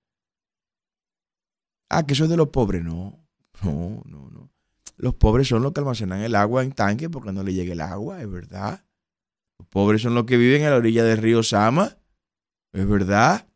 Ah, 1.89 2.05
que 2.05 2.15
eso 2.15 2.25
es 2.25 2.31
de 2.31 2.37
los 2.37 2.49
pobres. 2.49 2.83
No, 2.83 3.25
no, 3.63 4.03
no, 4.05 4.29
no. 4.31 4.51
Los 4.97 5.15
pobres 5.15 5.47
son 5.47 5.63
los 5.63 5.73
que 5.73 5.79
almacenan 5.79 6.23
el 6.23 6.35
agua 6.35 6.65
en 6.65 6.73
tanque 6.73 7.09
porque 7.09 7.33
no 7.33 7.45
le 7.45 7.55
llega 7.55 7.73
el 7.73 7.81
agua, 7.83 8.21
es 8.21 8.29
verdad. 8.29 8.85
Los 9.61 9.69
pobres 9.69 10.03
son 10.03 10.15
los 10.15 10.25
que 10.25 10.37
viven 10.37 10.65
a 10.65 10.71
la 10.71 10.77
orilla 10.77 11.05
del 11.05 11.19
río 11.19 11.45
Sama, 11.45 11.99
es 12.73 12.87
verdad. 12.87 13.49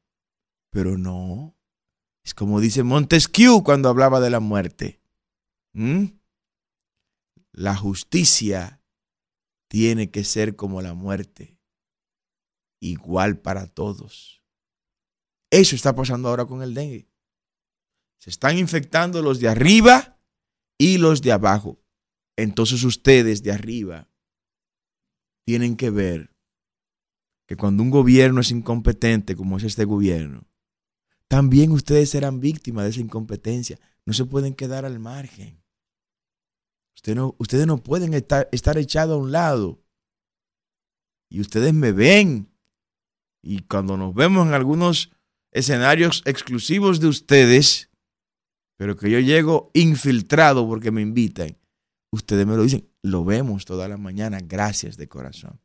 Pero 0.70 0.96
no. 0.96 1.56
Es 2.24 2.32
como 2.32 2.60
dice 2.60 2.84
Montesquieu 2.84 3.64
cuando 3.64 3.88
hablaba 3.88 4.20
de 4.20 4.30
la 4.30 4.38
muerte. 4.38 5.02
¿Mm? 5.72 6.21
La 7.52 7.76
justicia 7.76 8.82
tiene 9.68 10.10
que 10.10 10.24
ser 10.24 10.56
como 10.56 10.82
la 10.82 10.94
muerte, 10.94 11.58
igual 12.80 13.38
para 13.38 13.66
todos. 13.66 14.42
Eso 15.50 15.76
está 15.76 15.94
pasando 15.94 16.28
ahora 16.28 16.46
con 16.46 16.62
el 16.62 16.74
dengue. 16.74 17.08
Se 18.18 18.30
están 18.30 18.56
infectando 18.56 19.20
los 19.20 19.40
de 19.40 19.48
arriba 19.48 20.18
y 20.78 20.98
los 20.98 21.20
de 21.22 21.32
abajo. 21.32 21.82
Entonces 22.36 22.84
ustedes 22.84 23.42
de 23.42 23.52
arriba 23.52 24.08
tienen 25.44 25.76
que 25.76 25.90
ver 25.90 26.34
que 27.46 27.56
cuando 27.56 27.82
un 27.82 27.90
gobierno 27.90 28.40
es 28.40 28.50
incompetente, 28.50 29.36
como 29.36 29.58
es 29.58 29.64
este 29.64 29.84
gobierno, 29.84 30.46
también 31.28 31.72
ustedes 31.72 32.10
serán 32.10 32.40
víctimas 32.40 32.84
de 32.84 32.90
esa 32.90 33.00
incompetencia. 33.00 33.78
No 34.06 34.12
se 34.12 34.24
pueden 34.24 34.54
quedar 34.54 34.84
al 34.84 34.98
margen 34.98 35.61
ustedes 37.38 37.66
no 37.66 37.78
pueden 37.78 38.14
estar, 38.14 38.48
estar 38.52 38.78
echados 38.78 39.14
a 39.14 39.22
un 39.22 39.32
lado. 39.32 39.82
Y 41.30 41.40
ustedes 41.40 41.72
me 41.72 41.92
ven. 41.92 42.48
Y 43.42 43.62
cuando 43.62 43.96
nos 43.96 44.14
vemos 44.14 44.46
en 44.46 44.54
algunos 44.54 45.10
escenarios 45.50 46.22
exclusivos 46.24 47.00
de 47.00 47.08
ustedes, 47.08 47.90
pero 48.76 48.96
que 48.96 49.10
yo 49.10 49.18
llego 49.18 49.70
infiltrado 49.74 50.66
porque 50.66 50.90
me 50.90 51.02
invitan, 51.02 51.56
ustedes 52.12 52.46
me 52.46 52.56
lo 52.56 52.62
dicen, 52.62 52.88
lo 53.02 53.24
vemos 53.24 53.64
toda 53.64 53.88
la 53.88 53.96
mañana. 53.96 54.38
Gracias 54.42 54.96
de 54.96 55.08
corazón. 55.08 55.60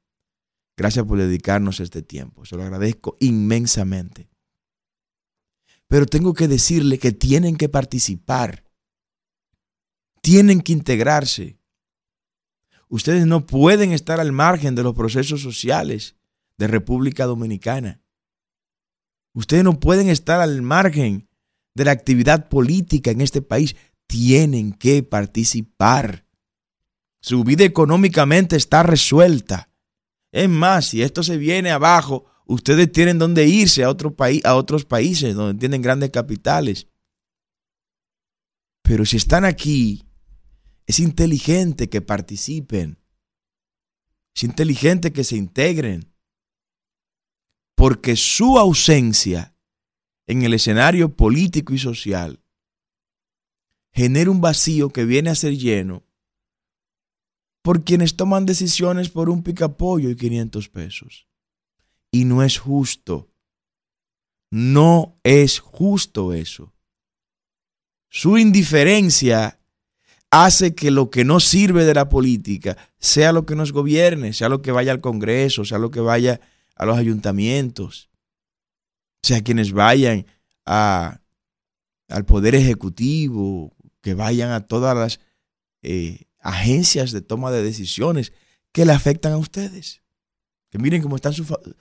Gracias 0.78 1.06
por 1.06 1.18
dedicarnos 1.18 1.80
este 1.80 2.02
tiempo. 2.02 2.46
Se 2.46 2.56
lo 2.56 2.64
agradezco 2.64 3.18
inmensamente. 3.20 4.30
Pero 5.88 6.06
tengo 6.06 6.34
que 6.34 6.48
decirle 6.48 7.00
que 7.00 7.12
tienen 7.12 7.56
que 7.56 7.70
participar 7.70 8.67
tienen 10.28 10.60
que 10.60 10.74
integrarse. 10.74 11.58
Ustedes 12.90 13.26
no 13.26 13.46
pueden 13.46 13.94
estar 13.94 14.20
al 14.20 14.34
margen 14.34 14.76
de 14.76 14.84
los 14.84 14.94
procesos 14.94 15.42
sociales 15.42 16.18
de 16.58 16.68
República 16.68 17.26
Dominicana. 17.26 18.02
Ustedes 19.34 19.64
no 19.64 19.80
pueden 19.80 20.10
estar 20.10 20.42
al 20.42 20.62
margen 20.62 21.30
de 21.76 21.86
la 21.86 21.92
actividad 21.92 22.50
política 22.50 23.10
en 23.10 23.22
este 23.22 23.42
país. 23.42 23.78
Tienen 24.06 24.74
que 24.74 25.02
participar. 25.02 26.26
Su 27.22 27.46
vida 27.46 27.64
económicamente 27.64 28.58
está 28.58 28.84
resuelta. 28.84 29.70
Es 30.34 30.50
más, 30.50 30.88
si 30.88 31.04
esto 31.04 31.24
se 31.24 31.38
viene 31.38 31.72
abajo, 31.72 32.26
ustedes 32.46 32.92
tienen 32.92 33.18
donde 33.18 33.48
irse 33.48 33.86
a, 33.86 33.90
otro 33.90 34.14
país, 34.14 34.44
a 34.44 34.56
otros 34.56 34.84
países 34.84 35.36
donde 35.36 35.58
tienen 35.58 35.82
grandes 35.82 36.10
capitales. 36.10 36.88
Pero 38.84 39.06
si 39.06 39.16
están 39.16 39.46
aquí, 39.46 40.07
es 40.88 41.00
inteligente 41.00 41.90
que 41.90 42.02
participen. 42.02 42.98
Es 44.34 44.44
inteligente 44.44 45.12
que 45.12 45.26
se 45.26 45.36
integren. 45.36 46.14
Porque 47.76 48.16
su 48.16 48.58
ausencia 48.58 49.56
en 50.26 50.42
el 50.42 50.54
escenario 50.54 51.16
político 51.16 51.74
y 51.74 51.78
social 51.78 52.42
genera 53.92 54.32
un 54.32 54.42
vacío 54.42 54.90
que 54.90 55.06
viene 55.06 55.30
a 55.30 55.36
ser 55.36 55.58
lleno 55.58 56.06
por 57.62 57.84
quienes 57.84 58.16
toman 58.16 58.46
decisiones 58.46 59.10
por 59.10 59.30
un 59.30 59.44
picapollo 59.44 60.10
y 60.10 60.16
500 60.16 60.70
pesos. 60.70 61.28
Y 62.12 62.24
no 62.24 62.44
es 62.44 62.58
justo. 62.58 63.30
No 64.50 65.20
es 65.24 65.60
justo 65.60 66.34
eso. 66.34 66.74
Su 68.10 68.38
indiferencia 68.38 69.57
hace 70.32 70.76
que 70.76 70.92
lo 70.92 71.10
que 71.10 71.24
no 71.24 71.40
sirve 71.40 71.86
de 71.86 71.94
la 71.94 72.10
política 72.10 72.78
sea 73.00 73.32
lo 73.32 73.46
que 73.46 73.56
nos 73.56 73.72
gobierne, 73.72 74.34
sea 74.34 74.50
lo 74.50 74.62
que 74.62 74.72
vaya 74.72 74.92
al 74.92 75.02
Congreso, 75.02 75.66
sea 75.66 75.78
lo 75.78 75.92
que 75.92 76.00
vaya 76.00 76.42
a 76.76 76.86
los 76.86 76.98
ayuntamientos, 76.98 78.10
sea 79.22 79.42
quienes 79.42 79.72
vayan 79.72 80.26
a, 80.66 81.22
al 82.10 82.26
Poder 82.26 82.56
Ejecutivo, 82.56 83.76
que 84.02 84.14
vayan 84.14 84.52
a 84.52 84.68
todas 84.68 84.96
las 84.96 85.20
eh, 85.82 86.26
agencias 86.40 87.12
de 87.12 87.22
toma 87.22 87.52
de 87.52 87.64
decisiones 87.64 88.34
que 88.72 88.86
le 88.86 88.94
afectan 88.94 89.34
a 89.34 89.38
ustedes. 89.38 90.04
Que 90.70 90.78
miren 90.78 91.02
cómo 91.02 91.16
están, 91.16 91.34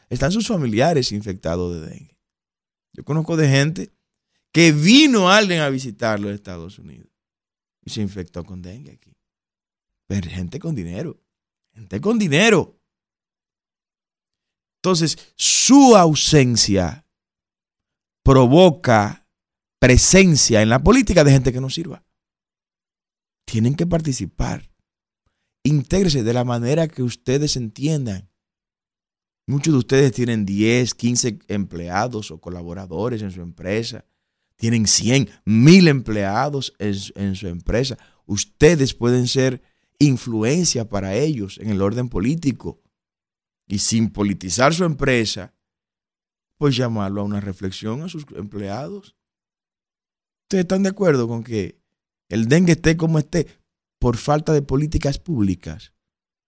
están 0.08 0.30
sus 0.30 0.46
familiares 0.46 1.10
infectados 1.10 1.74
de 1.74 1.88
dengue. 1.88 2.18
Yo 2.92 3.04
conozco 3.04 3.36
de 3.36 3.48
gente 3.48 3.92
que 4.52 4.72
vino 4.72 5.28
alguien 5.28 5.60
a 5.60 5.68
visitarlo 5.68 6.28
en 6.28 6.34
Estados 6.34 6.78
Unidos 6.78 7.15
y 7.86 7.90
se 7.90 8.02
infectó 8.02 8.44
con 8.44 8.60
dengue 8.60 8.92
aquí. 8.92 9.16
Pero 10.08 10.28
gente 10.28 10.58
con 10.58 10.74
dinero. 10.74 11.22
Gente 11.72 12.00
con 12.00 12.18
dinero. 12.18 12.78
Entonces, 14.78 15.32
su 15.36 15.96
ausencia 15.96 17.06
provoca 18.24 19.28
presencia 19.80 20.62
en 20.62 20.68
la 20.68 20.82
política 20.82 21.22
de 21.22 21.30
gente 21.30 21.52
que 21.52 21.60
no 21.60 21.70
sirva. 21.70 22.04
Tienen 23.46 23.74
que 23.74 23.86
participar. 23.86 24.68
intégrese 25.62 26.22
de 26.22 26.32
la 26.32 26.44
manera 26.44 26.86
que 26.86 27.02
ustedes 27.02 27.56
entiendan. 27.56 28.30
Muchos 29.48 29.74
de 29.74 29.78
ustedes 29.78 30.12
tienen 30.12 30.44
10, 30.46 30.94
15 30.94 31.38
empleados 31.48 32.30
o 32.30 32.40
colaboradores 32.40 33.22
en 33.22 33.32
su 33.32 33.42
empresa. 33.42 34.04
Tienen 34.56 34.86
100, 34.86 35.28
1000 35.44 35.88
empleados 35.88 36.72
en, 36.78 37.34
su 37.36 37.46
empresa. 37.46 37.98
Ustedes 38.24 38.94
pueden 38.94 39.28
ser 39.28 39.62
influencia 39.98 40.88
para 40.88 41.14
ellos 41.14 41.58
en 41.58 41.70
el 41.70 41.82
orden 41.82 42.08
político. 42.08 42.80
Y 43.68 43.78
sin 43.80 44.10
politizar 44.10 44.74
su 44.74 44.84
empresa, 44.84 45.54
pues 46.56 46.76
llamarlo 46.76 47.20
a 47.20 47.24
una 47.24 47.40
reflexión 47.40 48.02
a 48.02 48.08
sus 48.08 48.24
empleados. 48.34 49.16
¿Ustedes 50.44 50.62
están 50.62 50.84
de 50.84 50.90
acuerdo 50.90 51.28
con 51.28 51.42
que 51.42 51.78
el 52.28 52.48
dengue 52.48 52.72
esté 52.72 52.96
como 52.96 53.18
esté 53.18 53.46
por 53.98 54.16
falta 54.16 54.52
de 54.52 54.62
políticas 54.62 55.18
públicas 55.18 55.92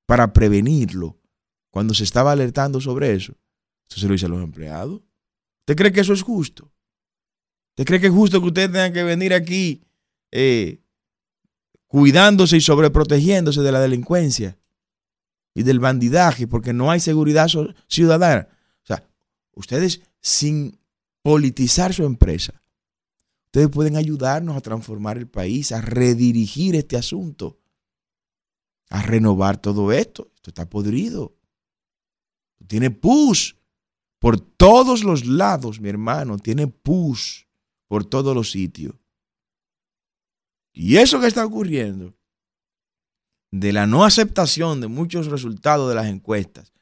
para 0.06 0.32
prevenirlo 0.32 1.18
cuando 1.70 1.92
se 1.92 2.04
estaba 2.04 2.32
alertando 2.32 2.80
sobre 2.80 3.12
eso? 3.12 3.36
Eso 3.90 4.00
se 4.00 4.06
lo 4.06 4.12
dice 4.12 4.26
a 4.26 4.30
los 4.30 4.42
empleados. 4.42 5.02
¿Usted 5.60 5.76
cree 5.76 5.92
que 5.92 6.00
eso 6.00 6.12
es 6.12 6.22
justo? 6.22 6.72
¿Usted 7.78 7.86
cree 7.86 8.00
que 8.00 8.08
es 8.08 8.12
justo 8.12 8.40
que 8.40 8.48
ustedes 8.48 8.72
tengan 8.72 8.92
que 8.92 9.04
venir 9.04 9.32
aquí 9.32 9.84
eh, 10.32 10.82
cuidándose 11.86 12.56
y 12.56 12.60
sobreprotegiéndose 12.60 13.60
de 13.60 13.70
la 13.70 13.78
delincuencia 13.78 14.58
y 15.54 15.62
del 15.62 15.78
bandidaje 15.78 16.48
porque 16.48 16.72
no 16.72 16.90
hay 16.90 16.98
seguridad 16.98 17.48
ciudadana? 17.86 18.48
O 18.82 18.86
sea, 18.86 19.08
ustedes 19.52 20.02
sin 20.20 20.80
politizar 21.22 21.94
su 21.94 22.02
empresa, 22.02 22.60
ustedes 23.44 23.68
pueden 23.68 23.94
ayudarnos 23.94 24.56
a 24.56 24.60
transformar 24.60 25.16
el 25.16 25.28
país, 25.28 25.70
a 25.70 25.80
redirigir 25.80 26.74
este 26.74 26.96
asunto, 26.96 27.60
a 28.90 29.02
renovar 29.02 29.56
todo 29.58 29.92
esto. 29.92 30.32
Esto 30.34 30.50
está 30.50 30.68
podrido. 30.68 31.36
Tiene 32.66 32.90
pus 32.90 33.56
por 34.18 34.40
todos 34.40 35.04
los 35.04 35.26
lados, 35.26 35.80
mi 35.80 35.88
hermano. 35.90 36.38
Tiene 36.38 36.66
pus 36.66 37.47
por 37.88 38.04
todos 38.04 38.34
los 38.34 38.50
sitios. 38.50 38.94
Y 40.72 40.98
eso 40.98 41.20
que 41.20 41.26
está 41.26 41.44
ocurriendo, 41.44 42.14
de 43.50 43.72
la 43.72 43.86
no 43.86 44.04
aceptación 44.04 44.80
de 44.80 44.88
muchos 44.88 45.26
resultados 45.26 45.88
de 45.88 45.94
las 45.94 46.06
encuestas, 46.06 46.72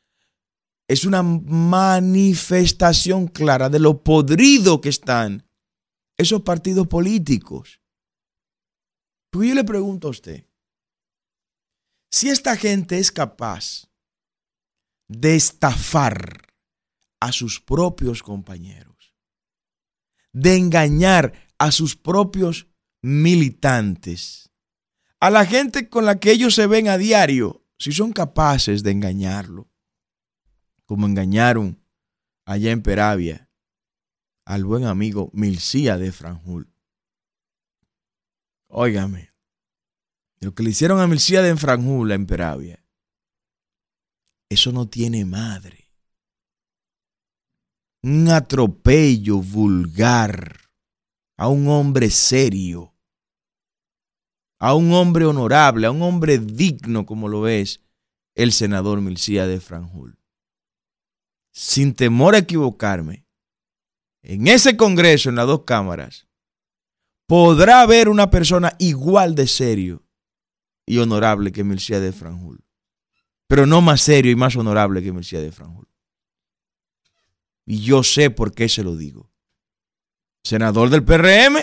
es 0.89 1.05
una 1.05 1.23
manifestación 1.23 3.29
clara 3.29 3.69
de 3.69 3.79
lo 3.79 4.03
podrido 4.03 4.81
que 4.81 4.89
están 4.89 5.49
esos 6.17 6.43
partidos 6.43 6.87
políticos. 6.87 7.81
Porque 9.31 9.49
yo 9.49 9.55
le 9.55 9.65
pregunto 9.65 10.09
a 10.09 10.11
usted, 10.11 10.47
si 12.11 12.29
esta 12.29 12.57
gente 12.57 12.99
es 12.99 13.11
capaz 13.11 13.89
de 15.09 15.37
estafar 15.37 16.53
a 17.21 17.33
sus 17.33 17.61
propios 17.61 18.23
compañeros, 18.23 18.96
de 20.37 20.55
engañar 20.55 21.33
a 21.57 21.73
sus 21.73 21.97
propios 21.97 22.69
militantes, 23.01 24.51
a 25.19 25.31
la 25.31 25.47
gente 25.47 25.89
con 25.89 26.05
la 26.05 26.21
que 26.21 26.31
ellos 26.31 26.55
se 26.55 26.67
ven 26.67 26.89
a 26.89 26.99
diario, 26.99 27.65
si 27.79 27.93
son 27.93 28.13
capaces 28.13 28.83
de 28.83 28.91
engañarlo, 28.91 29.71
como 30.85 31.07
engañaron 31.07 31.83
allá 32.45 32.71
en 32.71 32.83
Peravia 32.83 33.49
al 34.45 34.67
buen 34.67 34.85
amigo 34.85 35.31
Milcía 35.33 35.97
de 35.97 36.13
Franjul. 36.13 36.71
Óigame, 38.67 39.33
lo 40.41 40.55
que 40.55 40.63
le 40.63 40.71
hicieron 40.71 41.01
a 41.01 41.07
Milcía 41.07 41.41
de 41.41 41.57
Franjul 41.57 42.13
en 42.13 42.27
Peravia, 42.27 42.85
eso 44.51 44.71
no 44.71 44.87
tiene 44.87 45.25
madre. 45.25 45.86
Un 48.09 48.29
atropello 48.29 49.39
vulgar 49.39 50.61
a 51.37 51.49
un 51.49 51.67
hombre 51.67 52.09
serio, 52.09 52.95
a 54.61 54.75
un 54.75 54.93
hombre 54.93 55.25
honorable, 55.25 55.89
a 55.89 55.91
un 55.91 56.03
hombre 56.03 56.39
digno 56.39 57.05
como 57.05 57.27
lo 57.27 57.49
es 57.49 57.81
el 58.37 58.53
senador 58.53 59.01
Milcía 59.01 59.49
de 59.49 59.59
Franjul. 59.59 60.21
Sin 61.53 61.97
temor 61.97 62.37
a 62.37 62.39
equivocarme, 62.39 63.27
en 64.23 64.47
ese 64.47 64.77
Congreso, 64.77 65.29
en 65.29 65.35
las 65.35 65.49
dos 65.49 65.65
cámaras, 65.65 66.29
podrá 67.27 67.81
haber 67.81 68.09
una 68.09 68.31
persona 68.31 68.77
igual 68.79 69.35
de 69.35 69.49
serio 69.49 70.07
y 70.87 70.99
honorable 70.99 71.51
que 71.51 71.65
Milcía 71.65 71.99
de 71.99 72.13
Franjul, 72.13 72.65
pero 73.49 73.67
no 73.67 73.81
más 73.81 74.01
serio 74.01 74.31
y 74.31 74.37
más 74.37 74.55
honorable 74.55 75.03
que 75.03 75.11
Milcía 75.11 75.41
de 75.41 75.51
Franjul. 75.51 75.89
Y 77.67 77.83
yo 77.83 78.03
sé 78.03 78.31
por 78.31 78.55
qué 78.55 78.69
se 78.69 78.83
lo 78.83 78.97
digo 78.97 79.37
senador 80.47 80.91
del 80.91 81.05
PRM, 81.05 81.57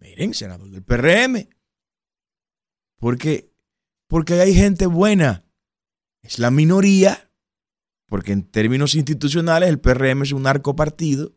miren, 0.00 0.34
senador 0.34 0.70
del 0.70 0.82
PRM. 0.82 1.48
Porque, 2.98 3.52
porque 4.08 4.34
hay 4.34 4.54
gente 4.54 4.86
buena. 4.86 5.44
Es 6.22 6.38
la 6.38 6.50
minoría, 6.50 7.30
porque 8.06 8.32
en 8.32 8.42
términos 8.42 8.94
institucionales 8.94 9.68
el 9.68 9.78
PRM 9.78 10.22
es 10.22 10.32
un 10.32 10.42
narcopartido, 10.42 11.34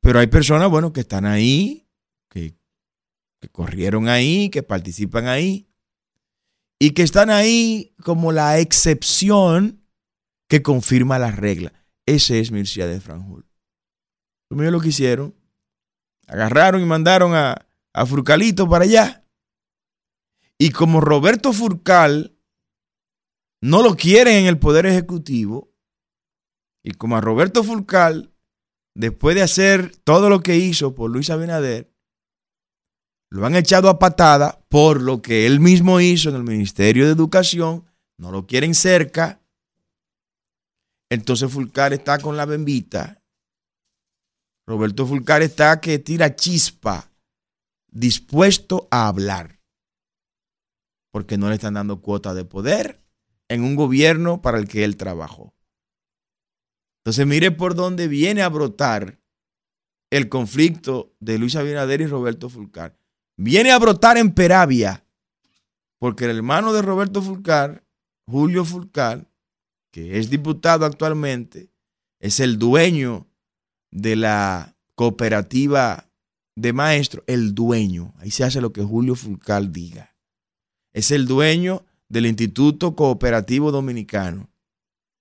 pero 0.00 0.20
hay 0.20 0.28
personas, 0.28 0.70
bueno, 0.70 0.92
que 0.92 1.00
están 1.00 1.26
ahí, 1.26 1.88
que, 2.28 2.56
que 3.40 3.48
corrieron 3.48 4.08
ahí, 4.08 4.50
que 4.50 4.62
participan 4.62 5.26
ahí, 5.26 5.68
y 6.78 6.90
que 6.90 7.02
están 7.02 7.30
ahí 7.30 7.94
como 8.02 8.32
la 8.32 8.58
excepción 8.58 9.84
que 10.48 10.62
confirma 10.62 11.18
la 11.18 11.30
regla. 11.30 11.72
Ese 12.06 12.40
es 12.40 12.50
Mircea 12.50 12.86
de 12.86 13.00
Franjul. 13.00 13.46
Como 14.48 14.62
ellos 14.62 14.72
lo 14.72 14.80
que 14.80 14.88
hicieron, 14.88 15.34
Agarraron 16.26 16.80
y 16.80 16.84
mandaron 16.84 17.34
a, 17.34 17.66
a 17.92 18.06
Furcalito 18.06 18.68
para 18.68 18.84
allá. 18.84 19.24
Y 20.58 20.70
como 20.70 21.00
Roberto 21.00 21.52
Furcal 21.52 22.36
no 23.60 23.82
lo 23.82 23.96
quieren 23.96 24.34
en 24.38 24.46
el 24.46 24.58
Poder 24.58 24.86
Ejecutivo, 24.86 25.72
y 26.82 26.92
como 26.92 27.16
a 27.16 27.20
Roberto 27.20 27.64
Furcal, 27.64 28.32
después 28.94 29.34
de 29.34 29.42
hacer 29.42 29.96
todo 30.04 30.28
lo 30.28 30.40
que 30.40 30.56
hizo 30.56 30.94
por 30.94 31.10
Luis 31.10 31.30
Abinader, 31.30 31.90
lo 33.30 33.46
han 33.46 33.56
echado 33.56 33.88
a 33.88 33.98
patada 33.98 34.64
por 34.68 35.00
lo 35.00 35.22
que 35.22 35.46
él 35.46 35.60
mismo 35.60 36.00
hizo 36.00 36.28
en 36.28 36.36
el 36.36 36.44
Ministerio 36.44 37.06
de 37.06 37.12
Educación, 37.12 37.84
no 38.18 38.30
lo 38.30 38.46
quieren 38.46 38.74
cerca. 38.74 39.40
Entonces 41.10 41.50
Furcal 41.52 41.92
está 41.92 42.18
con 42.18 42.36
la 42.36 42.46
bembita 42.46 43.24
Roberto 44.66 45.06
Fulcar 45.06 45.42
está 45.42 45.78
que 45.80 45.98
tira 45.98 46.36
chispa, 46.36 47.10
dispuesto 47.90 48.88
a 48.90 49.08
hablar, 49.08 49.60
porque 51.12 51.36
no 51.36 51.48
le 51.48 51.56
están 51.56 51.74
dando 51.74 52.00
cuota 52.00 52.32
de 52.32 52.46
poder 52.46 53.02
en 53.48 53.62
un 53.62 53.76
gobierno 53.76 54.40
para 54.40 54.58
el 54.58 54.66
que 54.66 54.84
él 54.84 54.96
trabajó. 54.96 55.54
Entonces 57.00 57.26
mire 57.26 57.50
por 57.50 57.74
dónde 57.74 58.08
viene 58.08 58.40
a 58.40 58.48
brotar 58.48 59.20
el 60.10 60.30
conflicto 60.30 61.14
de 61.20 61.38
Luis 61.38 61.56
Abinader 61.56 62.00
y 62.00 62.06
Roberto 62.06 62.48
Fulcar. 62.48 62.98
Viene 63.36 63.70
a 63.70 63.78
brotar 63.78 64.16
en 64.16 64.32
Peravia, 64.32 65.04
porque 65.98 66.24
el 66.24 66.36
hermano 66.36 66.72
de 66.72 66.80
Roberto 66.80 67.20
Fulcar, 67.20 67.84
Julio 68.26 68.64
Fulcar, 68.64 69.30
que 69.94 70.18
es 70.18 70.28
diputado 70.28 70.86
actualmente, 70.86 71.70
es 72.18 72.40
el 72.40 72.58
dueño 72.58 73.28
de 73.92 74.16
la 74.16 74.76
cooperativa 74.96 76.10
de 76.56 76.72
maestros, 76.72 77.22
el 77.28 77.54
dueño, 77.54 78.12
ahí 78.18 78.32
se 78.32 78.42
hace 78.42 78.60
lo 78.60 78.72
que 78.72 78.82
Julio 78.82 79.14
Fulcal 79.14 79.70
diga, 79.70 80.16
es 80.92 81.12
el 81.12 81.28
dueño 81.28 81.86
del 82.08 82.26
Instituto 82.26 82.96
Cooperativo 82.96 83.70
Dominicano, 83.70 84.50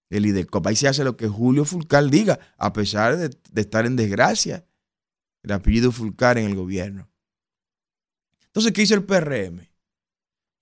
el 0.10 0.26
IDECOP, 0.26 0.66
ahí 0.66 0.76
se 0.76 0.88
hace 0.88 1.04
lo 1.04 1.18
que 1.18 1.28
Julio 1.28 1.66
Fulcal 1.66 2.10
diga, 2.10 2.40
a 2.58 2.74
pesar 2.74 3.16
de, 3.18 3.30
estar 3.62 3.86
en 3.86 3.96
desgracia, 3.96 4.66
el 5.44 5.52
apellido 5.52 5.92
Fulcar 5.92 6.40
en 6.40 6.48
el 6.48 6.56
gobierno. 6.56 7.08
Entonces, 8.48 8.72
¿qué 8.72 8.82
hizo 8.82 8.96
el 8.96 9.04
PRM? 9.04 9.68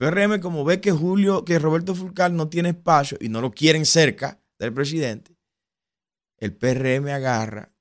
PRM, 0.01 0.39
como 0.39 0.65
ve 0.65 0.81
que 0.81 0.91
Julio, 0.91 1.45
que 1.45 1.59
Roberto 1.59 1.93
Fulcal 1.93 2.35
no 2.35 2.49
tiene 2.49 2.69
espacio 2.69 3.19
y 3.21 3.29
no 3.29 3.39
lo 3.39 3.51
quieren 3.51 3.85
cerca 3.85 4.41
del 4.57 4.73
presidente, 4.73 5.37
el 6.39 6.55
PRM 6.55 7.07
agarra 7.09 7.71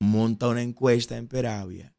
monta 0.00 0.48
una 0.48 0.62
encuesta 0.62 1.16
en 1.16 1.28
Peravia 1.28 1.94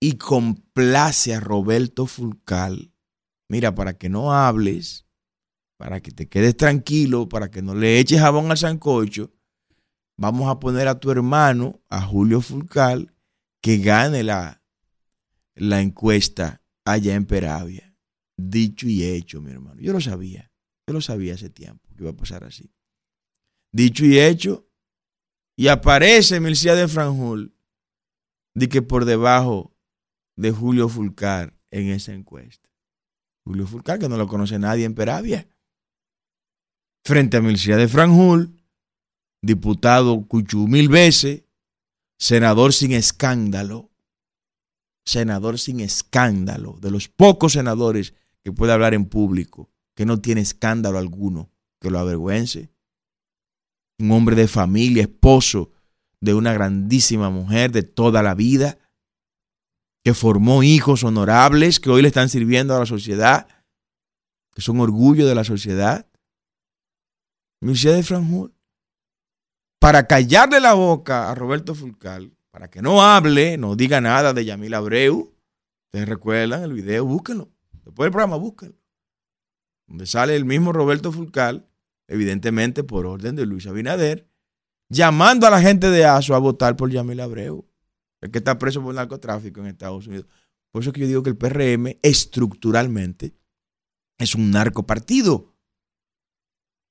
y 0.00 0.16
complace 0.16 1.34
a 1.34 1.40
Roberto 1.40 2.06
Fulcal. 2.06 2.90
Mira, 3.50 3.74
para 3.74 3.98
que 3.98 4.08
no 4.08 4.32
hables, 4.32 5.06
para 5.76 6.00
que 6.00 6.10
te 6.10 6.26
quedes 6.26 6.56
tranquilo, 6.56 7.28
para 7.28 7.50
que 7.50 7.60
no 7.60 7.74
le 7.74 7.98
eches 7.98 8.20
jabón 8.20 8.50
al 8.50 8.56
sancocho, 8.56 9.30
vamos 10.16 10.48
a 10.48 10.58
poner 10.58 10.88
a 10.88 10.98
tu 10.98 11.10
hermano, 11.10 11.82
a 11.90 12.00
Julio 12.00 12.40
Fulcal, 12.40 13.14
que 13.60 13.76
gane 13.76 14.22
la, 14.22 14.62
la 15.54 15.82
encuesta 15.82 16.62
allá 16.86 17.14
en 17.14 17.26
Peravia. 17.26 17.87
Dicho 18.38 18.86
y 18.86 19.02
hecho, 19.02 19.42
mi 19.42 19.50
hermano. 19.50 19.80
Yo 19.80 19.92
lo 19.92 20.00
sabía. 20.00 20.52
Yo 20.86 20.94
lo 20.94 21.00
sabía 21.00 21.34
hace 21.34 21.50
tiempo 21.50 21.86
que 21.94 22.04
iba 22.04 22.12
a 22.12 22.16
pasar 22.16 22.44
así. 22.44 22.72
Dicho 23.72 24.06
y 24.06 24.18
hecho, 24.18 24.66
y 25.56 25.68
aparece 25.68 26.40
Milcía 26.40 26.74
de 26.76 26.86
Franjul, 26.86 27.52
de 28.54 28.68
que 28.68 28.80
por 28.80 29.04
debajo 29.04 29.76
de 30.36 30.52
Julio 30.52 30.88
Fulcar 30.88 31.52
en 31.70 31.90
esa 31.90 32.14
encuesta. 32.14 32.70
Julio 33.44 33.66
Fulcar, 33.66 33.98
que 33.98 34.08
no 34.08 34.16
lo 34.16 34.28
conoce 34.28 34.58
nadie 34.58 34.84
en 34.84 34.94
Peravia. 34.94 35.48
Frente 37.04 37.38
a 37.38 37.40
Milcía 37.40 37.76
de 37.76 37.88
Franjul, 37.88 38.62
diputado 39.42 40.26
Cuchú 40.28 40.68
mil 40.68 40.88
veces, 40.88 41.42
senador 42.18 42.72
sin 42.72 42.92
escándalo, 42.92 43.90
senador 45.04 45.58
sin 45.58 45.80
escándalo, 45.80 46.78
de 46.80 46.92
los 46.92 47.08
pocos 47.08 47.54
senadores 47.54 48.14
que 48.44 48.52
puede 48.52 48.72
hablar 48.72 48.94
en 48.94 49.06
público, 49.06 49.70
que 49.94 50.06
no 50.06 50.20
tiene 50.20 50.40
escándalo 50.40 50.98
alguno 50.98 51.50
que 51.80 51.90
lo 51.90 51.98
avergüence. 51.98 52.70
Un 53.98 54.12
hombre 54.12 54.36
de 54.36 54.48
familia, 54.48 55.02
esposo 55.02 55.72
de 56.20 56.34
una 56.34 56.52
grandísima 56.52 57.30
mujer 57.30 57.72
de 57.72 57.82
toda 57.82 58.22
la 58.22 58.34
vida, 58.34 58.78
que 60.04 60.14
formó 60.14 60.62
hijos 60.62 61.04
honorables 61.04 61.80
que 61.80 61.90
hoy 61.90 62.02
le 62.02 62.08
están 62.08 62.28
sirviendo 62.28 62.74
a 62.74 62.78
la 62.80 62.86
sociedad, 62.86 63.48
que 64.54 64.62
son 64.62 64.80
orgullo 64.80 65.26
de 65.26 65.34
la 65.34 65.44
sociedad. 65.44 66.06
de 67.60 68.02
Franjul, 68.02 68.54
para 69.80 70.06
callarle 70.06 70.60
la 70.60 70.74
boca 70.74 71.30
a 71.30 71.34
Roberto 71.34 71.74
Fulcal, 71.74 72.32
para 72.50 72.68
que 72.68 72.82
no 72.82 73.02
hable, 73.02 73.56
no 73.58 73.76
diga 73.76 74.00
nada 74.00 74.32
de 74.32 74.44
Yamil 74.44 74.74
Abreu. 74.74 75.34
Ustedes 75.86 76.08
recuerdan 76.08 76.62
el 76.62 76.72
video, 76.72 77.04
búsquenlo. 77.04 77.48
Después 77.88 78.04
del 78.04 78.12
programa, 78.12 78.36
búsquenlo. 78.36 78.76
Donde 79.86 80.04
sale 80.04 80.36
el 80.36 80.44
mismo 80.44 80.74
Roberto 80.74 81.10
Fulcal, 81.10 81.66
evidentemente 82.06 82.84
por 82.84 83.06
orden 83.06 83.34
de 83.34 83.46
Luis 83.46 83.66
Abinader, 83.66 84.28
llamando 84.90 85.46
a 85.46 85.50
la 85.50 85.62
gente 85.62 85.88
de 85.88 86.04
ASO 86.04 86.34
a 86.34 86.38
votar 86.38 86.76
por 86.76 86.90
Yamil 86.90 87.20
Abreu, 87.20 87.66
el 88.20 88.30
que 88.30 88.38
está 88.38 88.58
preso 88.58 88.82
por 88.82 88.94
narcotráfico 88.94 89.60
en 89.60 89.68
Estados 89.68 90.06
Unidos. 90.06 90.26
Por 90.70 90.82
eso 90.82 90.92
que 90.92 91.00
yo 91.00 91.06
digo 91.06 91.22
que 91.22 91.30
el 91.30 91.38
PRM 91.38 91.98
estructuralmente 92.02 93.34
es 94.18 94.34
un 94.34 94.50
narcopartido. 94.50 95.34
O 95.34 95.54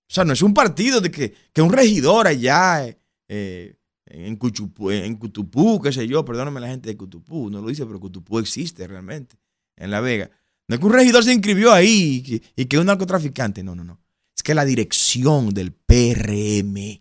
sea, 0.10 0.26
no 0.26 0.34
es 0.34 0.42
un 0.42 0.56
partido 0.56 1.00
de 1.00 1.12
que, 1.12 1.36
que 1.54 1.62
un 1.62 1.72
regidor 1.72 2.26
allá 2.26 2.88
eh, 3.28 3.76
en, 4.06 4.36
Cuchupú, 4.36 4.90
en 4.90 5.16
Cutupú, 5.16 5.80
qué 5.80 5.92
sé 5.92 6.08
yo, 6.08 6.26
perdóname 6.26 6.60
la 6.60 6.70
gente 6.70 6.90
de 6.90 6.98
Cutupú, 6.98 7.52
no 7.52 7.62
lo 7.62 7.68
dice, 7.68 7.86
pero 7.86 8.00
Cutupú 8.00 8.40
existe 8.40 8.88
realmente, 8.88 9.38
en 9.76 9.92
La 9.92 10.02
Vega. 10.02 10.32
No 10.68 10.76
es 10.76 10.80
que 10.80 10.86
un 10.86 10.94
regidor 10.94 11.24
se 11.24 11.34
inscribió 11.34 11.72
ahí 11.72 12.44
y 12.56 12.66
que, 12.66 12.78
un 12.78 12.86
narcotraficante, 12.88 13.64
no, 13.64 13.74
no, 13.76 13.84
no. 13.84 14.00
Es 14.36 14.44
que 14.44 14.54
la 14.54 14.66
dirección 14.66 15.52
del 15.54 15.72
PRM 15.72 17.00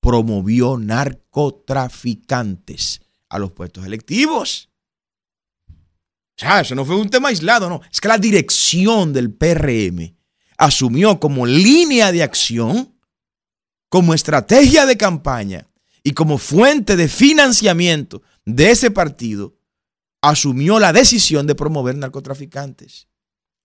promovió 0.00 0.78
narcotraficantes 0.78 3.02
a 3.28 3.38
los 3.38 3.52
puestos 3.52 3.84
electivos. 3.84 4.70
O 5.68 5.74
sea, 6.36 6.60
eso 6.60 6.74
no 6.74 6.86
fue 6.86 6.96
un 6.96 7.10
tema 7.10 7.28
aislado, 7.28 7.68
no. 7.68 7.82
Es 7.92 8.00
que 8.00 8.08
la 8.08 8.18
dirección 8.18 9.12
del 9.12 9.32
PRM 9.32 10.16
asumió 10.56 11.20
como 11.20 11.46
línea 11.46 12.10
de 12.12 12.22
acción, 12.22 12.94
como 13.88 14.14
estrategia 14.14 14.86
de 14.86 14.96
campaña, 14.96 15.66
y 16.02 16.12
como 16.12 16.38
fuente 16.38 16.96
de 16.96 17.08
financiamiento 17.08 18.22
de 18.44 18.70
ese 18.70 18.90
partido, 18.90 19.56
asumió 20.22 20.78
la 20.78 20.92
decisión 20.92 21.46
de 21.46 21.54
promover 21.54 21.96
narcotraficantes 21.96 23.08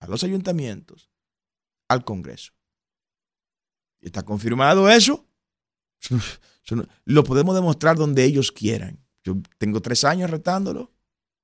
a 0.00 0.06
los 0.06 0.24
ayuntamientos, 0.24 1.10
al 1.88 2.04
Congreso. 2.04 2.52
¿Y 4.00 4.06
está 4.06 4.24
confirmado 4.24 4.88
eso? 4.88 5.26
Lo 7.04 7.24
podemos 7.24 7.54
demostrar 7.54 7.96
donde 7.96 8.24
ellos 8.24 8.52
quieran. 8.52 9.04
Yo 9.24 9.36
tengo 9.58 9.80
tres 9.80 10.04
años 10.04 10.30
retándolo 10.30 10.92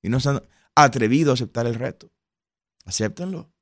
y 0.02 0.08
no 0.08 0.20
se 0.20 0.30
han 0.30 0.42
atrevido 0.74 1.30
a 1.30 1.34
aceptar 1.34 1.66
el 1.66 1.74
reto. 1.74 2.12
Acéptenlo. 2.84 3.52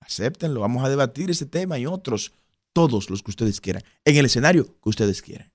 Acéptenlo. 0.00 0.60
Vamos 0.60 0.84
a 0.84 0.88
debatir 0.88 1.30
ese 1.30 1.46
tema 1.46 1.78
y 1.78 1.86
otros, 1.86 2.32
todos 2.72 3.10
los 3.10 3.22
que 3.22 3.30
ustedes 3.30 3.60
quieran, 3.60 3.82
en 4.04 4.16
el 4.16 4.26
escenario 4.26 4.78
que 4.80 4.88
ustedes 4.88 5.22
quieran. 5.22 5.52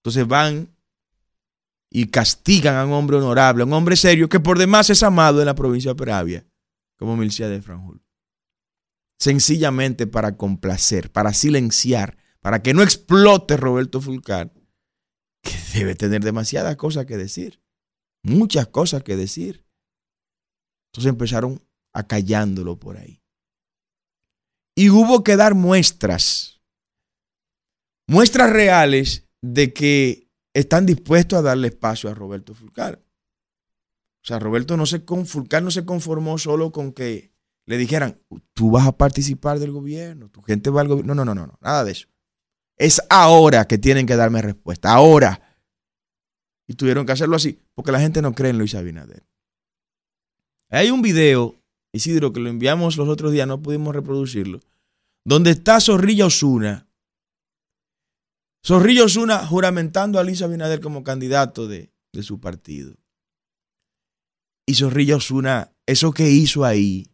Entonces 0.00 0.26
van 0.26 0.74
y 1.94 2.06
castigan 2.06 2.76
a 2.76 2.86
un 2.86 2.92
hombre 2.92 3.18
honorable, 3.18 3.62
a 3.62 3.66
un 3.66 3.72
hombre 3.74 3.96
serio, 3.96 4.28
que 4.28 4.40
por 4.40 4.58
demás 4.58 4.88
es 4.88 5.02
amado 5.02 5.40
en 5.40 5.46
la 5.46 5.54
provincia 5.54 5.90
de 5.90 5.94
Peravia, 5.94 6.46
como 6.98 7.18
Milcia 7.18 7.48
de 7.48 7.60
Franjul. 7.60 8.02
Sencillamente 9.20 10.06
para 10.06 10.38
complacer, 10.38 11.12
para 11.12 11.34
silenciar, 11.34 12.16
para 12.40 12.62
que 12.62 12.72
no 12.72 12.82
explote 12.82 13.58
Roberto 13.58 14.00
Fulcar, 14.00 14.54
que 15.42 15.52
debe 15.74 15.94
tener 15.94 16.24
demasiadas 16.24 16.76
cosas 16.76 17.04
que 17.04 17.18
decir, 17.18 17.62
muchas 18.24 18.68
cosas 18.68 19.02
que 19.02 19.16
decir. 19.16 19.66
Entonces 20.90 21.10
empezaron 21.10 21.62
a 21.92 22.06
callándolo 22.06 22.78
por 22.78 22.96
ahí. 22.96 23.22
Y 24.74 24.88
hubo 24.88 25.22
que 25.22 25.36
dar 25.36 25.54
muestras, 25.54 26.62
muestras 28.08 28.50
reales 28.50 29.28
de 29.42 29.74
que 29.74 30.21
están 30.54 30.86
dispuestos 30.86 31.38
a 31.38 31.42
darle 31.42 31.68
espacio 31.68 32.10
a 32.10 32.14
Roberto 32.14 32.54
Fulcar. 32.54 33.02
O 34.22 34.24
sea, 34.24 34.38
Roberto 34.38 34.76
no 34.76 34.86
se, 34.86 35.00
Fulcar 35.00 35.62
no 35.62 35.70
se 35.70 35.84
conformó 35.84 36.38
solo 36.38 36.70
con 36.70 36.92
que 36.92 37.32
le 37.66 37.76
dijeran, 37.76 38.20
tú 38.54 38.70
vas 38.70 38.86
a 38.86 38.96
participar 38.96 39.58
del 39.58 39.72
gobierno, 39.72 40.28
tu 40.28 40.42
gente 40.42 40.70
va 40.70 40.80
al 40.80 40.88
gobierno. 40.88 41.14
No, 41.14 41.24
no, 41.24 41.34
no, 41.34 41.46
no, 41.46 41.58
nada 41.60 41.84
de 41.84 41.92
eso. 41.92 42.08
Es 42.76 43.00
ahora 43.08 43.66
que 43.66 43.78
tienen 43.78 44.06
que 44.06 44.16
darme 44.16 44.42
respuesta, 44.42 44.92
ahora. 44.92 45.40
Y 46.66 46.74
tuvieron 46.74 47.06
que 47.06 47.12
hacerlo 47.12 47.36
así, 47.36 47.60
porque 47.74 47.92
la 47.92 48.00
gente 48.00 48.22
no 48.22 48.34
cree 48.34 48.50
en 48.50 48.58
Luis 48.58 48.74
Abinader. 48.74 49.24
Hay 50.70 50.90
un 50.90 51.02
video, 51.02 51.60
Isidro, 51.92 52.32
que 52.32 52.40
lo 52.40 52.48
enviamos 52.48 52.96
los 52.96 53.08
otros 53.08 53.32
días, 53.32 53.46
no 53.46 53.60
pudimos 53.60 53.94
reproducirlo, 53.94 54.60
donde 55.24 55.50
está 55.50 55.80
Zorrilla 55.80 56.26
Osuna 56.26 56.88
Zorrillo 58.64 59.06
Osuna 59.06 59.44
juramentando 59.44 60.20
a 60.20 60.24
Luis 60.24 60.40
Abinader 60.40 60.80
como 60.80 61.02
candidato 61.02 61.66
de, 61.66 61.92
su 62.22 62.40
partido. 62.40 62.94
Y 64.66 64.74
Zorrillo 64.74 65.16
Osuna, 65.16 65.72
eso 65.86 66.12
que 66.12 66.30
hizo 66.30 66.64
ahí, 66.64 67.10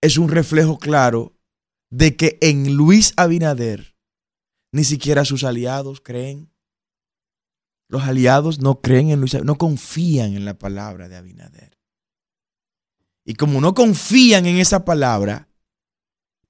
es 0.00 0.18
un 0.18 0.28
reflejo 0.28 0.78
claro 0.78 1.36
de 1.90 2.16
que 2.16 2.38
en 2.40 2.74
Luis 2.74 3.12
Abinader 3.16 3.96
ni 4.72 4.84
siquiera 4.84 5.24
sus 5.24 5.44
aliados 5.44 6.00
creen. 6.00 6.50
Los 7.88 8.02
aliados 8.02 8.60
no 8.60 8.80
creen 8.80 9.10
en 9.10 9.20
Luis 9.20 9.34
Abinader, 9.34 9.46
no 9.46 9.58
confían 9.58 10.34
en 10.34 10.44
la 10.44 10.58
palabra 10.58 11.08
de 11.08 11.16
Abinader. 11.16 11.78
Y 13.24 13.34
como 13.34 13.60
no 13.60 13.74
confían 13.74 14.46
en 14.46 14.56
esa 14.56 14.84
palabra, 14.84 15.48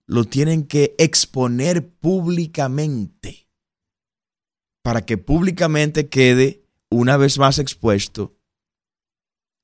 lo 0.07 0.25
tienen 0.25 0.67
que 0.67 0.95
exponer 0.99 1.91
públicamente 1.95 3.50
para 4.83 5.03
que 5.03 5.19
públicamente 5.19 6.09
quede 6.09 6.64
una 6.90 7.16
vez 7.16 7.38
más 7.38 7.59
expuesto 7.59 8.37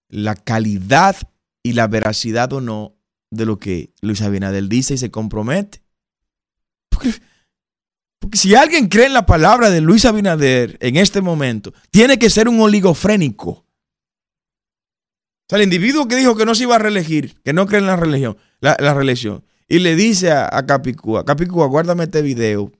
la 0.08 0.34
calidad 0.34 1.16
y 1.62 1.72
la 1.72 1.88
veracidad 1.88 2.52
o 2.52 2.60
no 2.60 2.96
de 3.30 3.46
lo 3.46 3.58
que 3.58 3.92
Luis 4.00 4.22
Abinader 4.22 4.68
dice 4.68 4.94
y 4.94 4.98
se 4.98 5.10
compromete. 5.10 5.82
Porque, 6.88 7.12
si 8.32 8.54
alguien 8.54 8.88
cree 8.88 9.06
en 9.06 9.14
la 9.14 9.26
palabra 9.26 9.70
de 9.70 9.80
Luis 9.80 10.04
Abinader 10.04 10.76
en 10.80 10.96
este 10.96 11.20
momento, 11.20 11.72
tiene 11.90 12.18
que 12.18 12.30
ser 12.30 12.48
un 12.48 12.60
oligofrénico. 12.60 13.50
O 13.50 13.64
sea, 15.48 15.58
el 15.58 15.64
individuo 15.64 16.08
que 16.08 16.16
dijo 16.16 16.36
que 16.36 16.46
no 16.46 16.54
se 16.54 16.64
iba 16.64 16.76
a 16.76 16.80
reelegir, 16.80 17.40
que 17.42 17.52
no 17.52 17.66
cree 17.66 17.80
en 17.80 17.86
la 17.86 17.96
religión, 17.96 18.36
la, 18.60 18.76
reelección, 18.76 19.44
y 19.68 19.78
le 19.80 19.94
dice 19.94 20.30
a, 20.30 20.48
a 20.50 20.66
Capicúa, 20.66 21.24
Capicúa, 21.24 21.66
guárdame 21.66 22.04
este 22.04 22.22
video. 22.22 22.72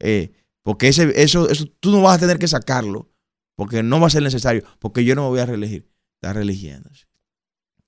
Eh, 0.00 0.32
porque 0.62 0.88
ese, 0.88 1.12
eso, 1.20 1.48
eso 1.48 1.66
tú 1.80 1.90
no 1.90 2.02
vas 2.02 2.16
a 2.16 2.20
tener 2.20 2.38
que 2.38 2.48
sacarlo, 2.48 3.12
porque 3.56 3.82
no 3.82 4.00
va 4.00 4.06
a 4.06 4.10
ser 4.10 4.22
necesario, 4.22 4.62
porque 4.78 5.04
yo 5.04 5.14
no 5.14 5.22
me 5.22 5.28
voy 5.28 5.40
a 5.40 5.46
reelegir. 5.46 5.90
Está 6.14 6.32
religiéndose. 6.32 7.06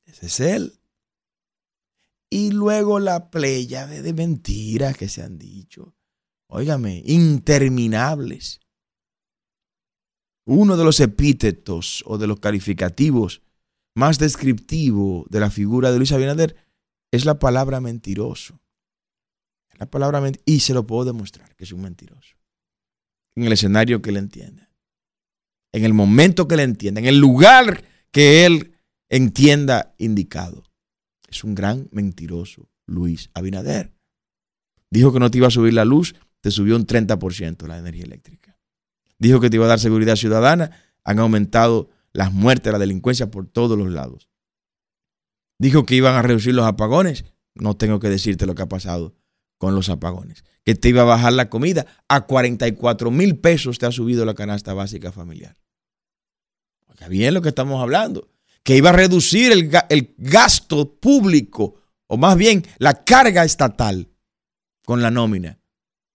Ese 0.04 0.26
es 0.26 0.40
él. 0.40 0.80
Y 2.28 2.50
luego 2.50 2.98
la 2.98 3.30
playa 3.30 3.86
de, 3.86 4.02
de 4.02 4.12
mentiras 4.12 4.96
que 4.96 5.08
se 5.08 5.22
han 5.22 5.38
dicho. 5.38 5.94
Óigame, 6.48 7.02
interminables. 7.06 8.60
Uno 10.46 10.76
de 10.76 10.84
los 10.84 10.98
epítetos 11.00 12.02
o 12.06 12.18
de 12.18 12.26
los 12.26 12.40
calificativos 12.40 13.42
más 13.94 14.18
descriptivo 14.18 15.26
de 15.30 15.40
la 15.40 15.50
figura 15.50 15.92
de 15.92 15.98
Luis 15.98 16.12
Abinader 16.12 16.56
es 17.12 17.24
la 17.24 17.38
palabra 17.38 17.80
mentiroso. 17.80 18.60
La 19.78 19.86
palabra 19.86 20.20
y 20.44 20.60
se 20.60 20.74
lo 20.74 20.86
puedo 20.86 21.04
demostrar 21.04 21.54
que 21.54 21.64
es 21.64 21.72
un 21.72 21.82
mentiroso 21.82 22.33
en 23.36 23.44
el 23.44 23.52
escenario 23.52 24.00
que 24.02 24.10
él 24.10 24.16
entienda, 24.16 24.70
en 25.72 25.84
el 25.84 25.94
momento 25.94 26.46
que 26.46 26.54
él 26.54 26.60
entienda, 26.60 27.00
en 27.00 27.06
el 27.06 27.18
lugar 27.18 27.84
que 28.10 28.46
él 28.46 28.74
entienda 29.08 29.94
indicado. 29.98 30.64
es 31.28 31.42
un 31.42 31.54
gran 31.54 31.88
mentiroso, 31.90 32.68
Luis 32.86 33.30
Abinader. 33.34 33.92
Dijo 34.90 35.12
que 35.12 35.18
no 35.18 35.30
te 35.30 35.38
iba 35.38 35.48
a 35.48 35.50
subir 35.50 35.74
la 35.74 35.84
luz, 35.84 36.14
te 36.40 36.52
subió 36.52 36.76
un 36.76 36.86
30% 36.86 37.66
la 37.66 37.78
energía 37.78 38.04
eléctrica. 38.04 38.56
Dijo 39.18 39.40
que 39.40 39.50
te 39.50 39.56
iba 39.56 39.64
a 39.64 39.68
dar 39.68 39.80
seguridad 39.80 40.14
ciudadana, 40.14 40.70
han 41.02 41.18
aumentado 41.18 41.90
las 42.12 42.32
muertes, 42.32 42.72
la 42.72 42.78
delincuencia 42.78 43.30
por 43.30 43.48
todos 43.48 43.76
los 43.76 43.90
lados. 43.90 44.28
Dijo 45.58 45.84
que 45.84 45.96
iban 45.96 46.14
a 46.14 46.22
reducir 46.22 46.54
los 46.54 46.66
apagones, 46.66 47.24
no 47.54 47.76
tengo 47.76 47.98
que 47.98 48.08
decirte 48.08 48.46
lo 48.46 48.54
que 48.54 48.62
ha 48.62 48.68
pasado 48.68 49.14
con 49.58 49.74
los 49.74 49.88
apagones. 49.88 50.44
Que 50.64 50.74
te 50.74 50.88
iba 50.88 51.02
a 51.02 51.06
bajar 51.06 51.32
la 51.32 51.50
comida, 51.50 51.86
a 52.08 52.22
44 52.26 53.10
mil 53.10 53.38
pesos 53.38 53.78
te 53.78 53.86
ha 53.86 53.92
subido 53.92 54.24
la 54.24 54.34
canasta 54.34 54.74
básica 54.74 55.12
familiar. 55.12 55.56
Oiga 56.86 57.08
bien 57.08 57.34
lo 57.34 57.42
que 57.42 57.50
estamos 57.50 57.80
hablando. 57.82 58.28
Que 58.62 58.76
iba 58.76 58.90
a 58.90 58.94
reducir 58.94 59.52
el, 59.52 59.70
el 59.90 60.14
gasto 60.16 60.94
público, 60.94 61.82
o 62.06 62.16
más 62.16 62.36
bien 62.36 62.64
la 62.78 63.04
carga 63.04 63.44
estatal 63.44 64.08
con 64.84 65.02
la 65.02 65.10
nómina. 65.10 65.58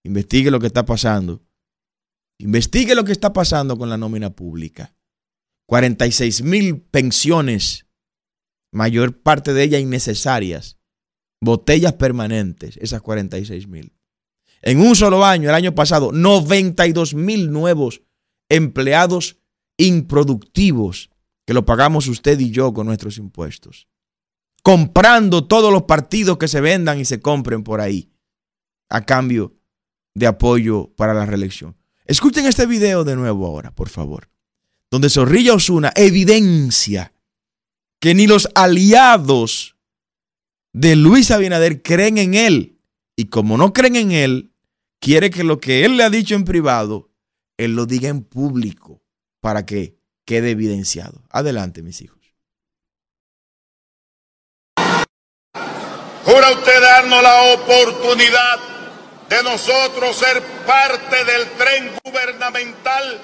Investigue 0.02 0.50
lo 0.50 0.58
que 0.58 0.66
está 0.66 0.84
pasando. 0.84 1.42
Investigue 2.38 2.94
lo 2.94 3.04
que 3.04 3.12
está 3.12 3.32
pasando 3.32 3.76
con 3.76 3.90
la 3.90 3.98
nómina 3.98 4.30
pública. 4.30 4.94
46 5.66 6.42
mil 6.42 6.80
pensiones, 6.80 7.86
mayor 8.72 9.22
parte 9.22 9.52
de 9.52 9.62
ellas 9.62 9.80
innecesarias, 9.80 10.79
botellas 11.40 11.94
permanentes, 11.94 12.76
esas 12.76 13.00
46 13.00 13.66
mil. 13.66 13.92
En 14.62 14.80
un 14.80 14.94
solo 14.94 15.24
año, 15.24 15.48
el 15.48 15.54
año 15.54 15.74
pasado, 15.74 16.12
92 16.12 17.14
mil 17.14 17.50
nuevos 17.50 18.02
empleados 18.48 19.38
improductivos 19.78 21.10
que 21.46 21.54
lo 21.54 21.64
pagamos 21.64 22.06
usted 22.08 22.38
y 22.38 22.50
yo 22.50 22.74
con 22.74 22.86
nuestros 22.86 23.16
impuestos. 23.16 23.88
Comprando 24.62 25.46
todos 25.46 25.72
los 25.72 25.84
partidos 25.84 26.36
que 26.36 26.48
se 26.48 26.60
vendan 26.60 27.00
y 27.00 27.06
se 27.06 27.20
compren 27.20 27.64
por 27.64 27.80
ahí 27.80 28.12
a 28.90 29.06
cambio 29.06 29.54
de 30.14 30.26
apoyo 30.26 30.92
para 30.96 31.14
la 31.14 31.24
reelección. 31.24 31.76
Escuchen 32.04 32.44
este 32.44 32.66
video 32.66 33.04
de 33.04 33.16
nuevo 33.16 33.46
ahora, 33.46 33.74
por 33.74 33.88
favor, 33.88 34.28
donde 34.90 35.08
Zorrilla 35.08 35.54
Osuna 35.54 35.92
evidencia 35.96 37.14
que 38.00 38.14
ni 38.14 38.26
los 38.26 38.48
aliados 38.54 39.76
de 40.72 40.96
Luis 40.96 41.30
Abinader 41.30 41.82
creen 41.82 42.18
en 42.18 42.34
él. 42.34 42.80
Y 43.16 43.26
como 43.26 43.56
no 43.56 43.72
creen 43.72 43.96
en 43.96 44.12
él, 44.12 44.52
quiere 45.00 45.30
que 45.30 45.44
lo 45.44 45.60
que 45.60 45.84
él 45.84 45.96
le 45.96 46.04
ha 46.04 46.10
dicho 46.10 46.34
en 46.34 46.44
privado, 46.44 47.10
él 47.58 47.74
lo 47.74 47.86
diga 47.86 48.08
en 48.08 48.22
público 48.22 49.02
para 49.40 49.66
que 49.66 49.98
quede 50.24 50.50
evidenciado. 50.50 51.22
Adelante, 51.30 51.82
mis 51.82 52.00
hijos. 52.00 52.18
Jura 56.24 56.52
usted 56.52 56.80
darnos 56.80 57.22
la 57.22 57.54
oportunidad 57.54 58.58
de 59.28 59.42
nosotros 59.42 60.16
ser 60.16 60.42
parte 60.66 61.24
del 61.24 61.48
tren 61.52 61.90
gubernamental 62.04 63.20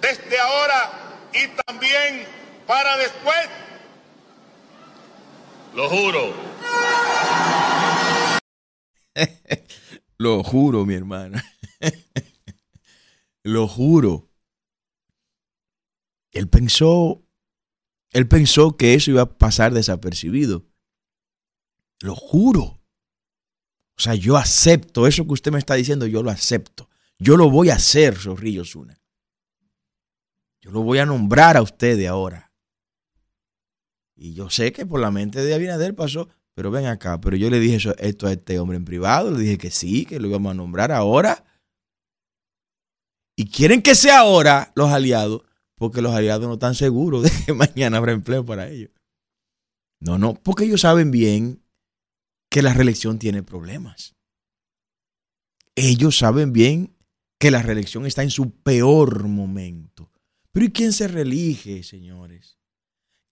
desde 0.00 0.38
ahora 0.38 0.90
y 1.32 1.48
también 1.64 2.26
para 2.66 2.96
después. 2.96 3.48
Lo 5.74 5.88
juro. 5.88 6.51
Lo 10.18 10.42
juro, 10.42 10.84
mi 10.86 10.94
hermana. 10.94 11.44
Lo 13.42 13.66
juro. 13.66 14.30
Él 16.32 16.48
pensó, 16.48 17.22
él 18.12 18.26
pensó 18.26 18.76
que 18.76 18.94
eso 18.94 19.10
iba 19.10 19.22
a 19.22 19.38
pasar 19.38 19.74
desapercibido. 19.74 20.66
Lo 22.00 22.14
juro. 22.14 22.82
O 23.96 24.00
sea, 24.00 24.14
yo 24.14 24.36
acepto 24.36 25.06
eso 25.06 25.26
que 25.26 25.32
usted 25.32 25.52
me 25.52 25.58
está 25.58 25.74
diciendo, 25.74 26.06
yo 26.06 26.22
lo 26.22 26.30
acepto. 26.30 26.88
Yo 27.18 27.36
lo 27.36 27.50
voy 27.50 27.70
a 27.70 27.74
hacer, 27.74 28.16
Zorrillo 28.16 28.64
Zuna. 28.64 29.00
Yo 30.60 30.70
lo 30.70 30.82
voy 30.82 30.98
a 30.98 31.06
nombrar 31.06 31.56
a 31.56 31.62
usted 31.62 31.96
de 31.96 32.08
ahora. 32.08 32.52
Y 34.14 34.34
yo 34.34 34.50
sé 34.50 34.72
que 34.72 34.86
por 34.86 35.00
la 35.00 35.10
mente 35.10 35.44
de 35.44 35.54
Abinader 35.54 35.94
pasó, 35.94 36.28
pero 36.54 36.70
ven 36.70 36.86
acá, 36.86 37.20
pero 37.20 37.36
yo 37.36 37.48
le 37.48 37.60
dije 37.60 37.76
eso, 37.76 37.96
esto 37.98 38.26
a 38.26 38.32
este 38.32 38.58
hombre 38.58 38.76
en 38.76 38.84
privado, 38.84 39.30
le 39.30 39.40
dije 39.40 39.58
que 39.58 39.70
sí, 39.70 40.04
que 40.04 40.20
lo 40.20 40.28
íbamos 40.28 40.50
a 40.50 40.54
nombrar 40.54 40.92
ahora. 40.92 41.44
Y 43.36 43.46
quieren 43.46 43.80
que 43.80 43.94
sea 43.94 44.20
ahora 44.20 44.72
los 44.74 44.90
aliados, 44.90 45.42
porque 45.76 46.02
los 46.02 46.14
aliados 46.14 46.46
no 46.46 46.54
están 46.54 46.74
seguros 46.74 47.22
de 47.22 47.30
que 47.30 47.52
mañana 47.54 47.96
habrá 47.96 48.12
empleo 48.12 48.44
para 48.44 48.68
ellos. 48.68 48.90
No, 50.00 50.18
no, 50.18 50.34
porque 50.34 50.64
ellos 50.64 50.82
saben 50.82 51.10
bien 51.10 51.62
que 52.50 52.60
la 52.60 52.74
reelección 52.74 53.18
tiene 53.18 53.42
problemas. 53.42 54.14
Ellos 55.74 56.18
saben 56.18 56.52
bien 56.52 56.94
que 57.38 57.50
la 57.50 57.62
reelección 57.62 58.04
está 58.04 58.22
en 58.22 58.30
su 58.30 58.50
peor 58.50 59.26
momento. 59.26 60.10
Pero 60.52 60.66
¿y 60.66 60.70
quién 60.70 60.92
se 60.92 61.08
reelige, 61.08 61.82
señores? 61.82 62.58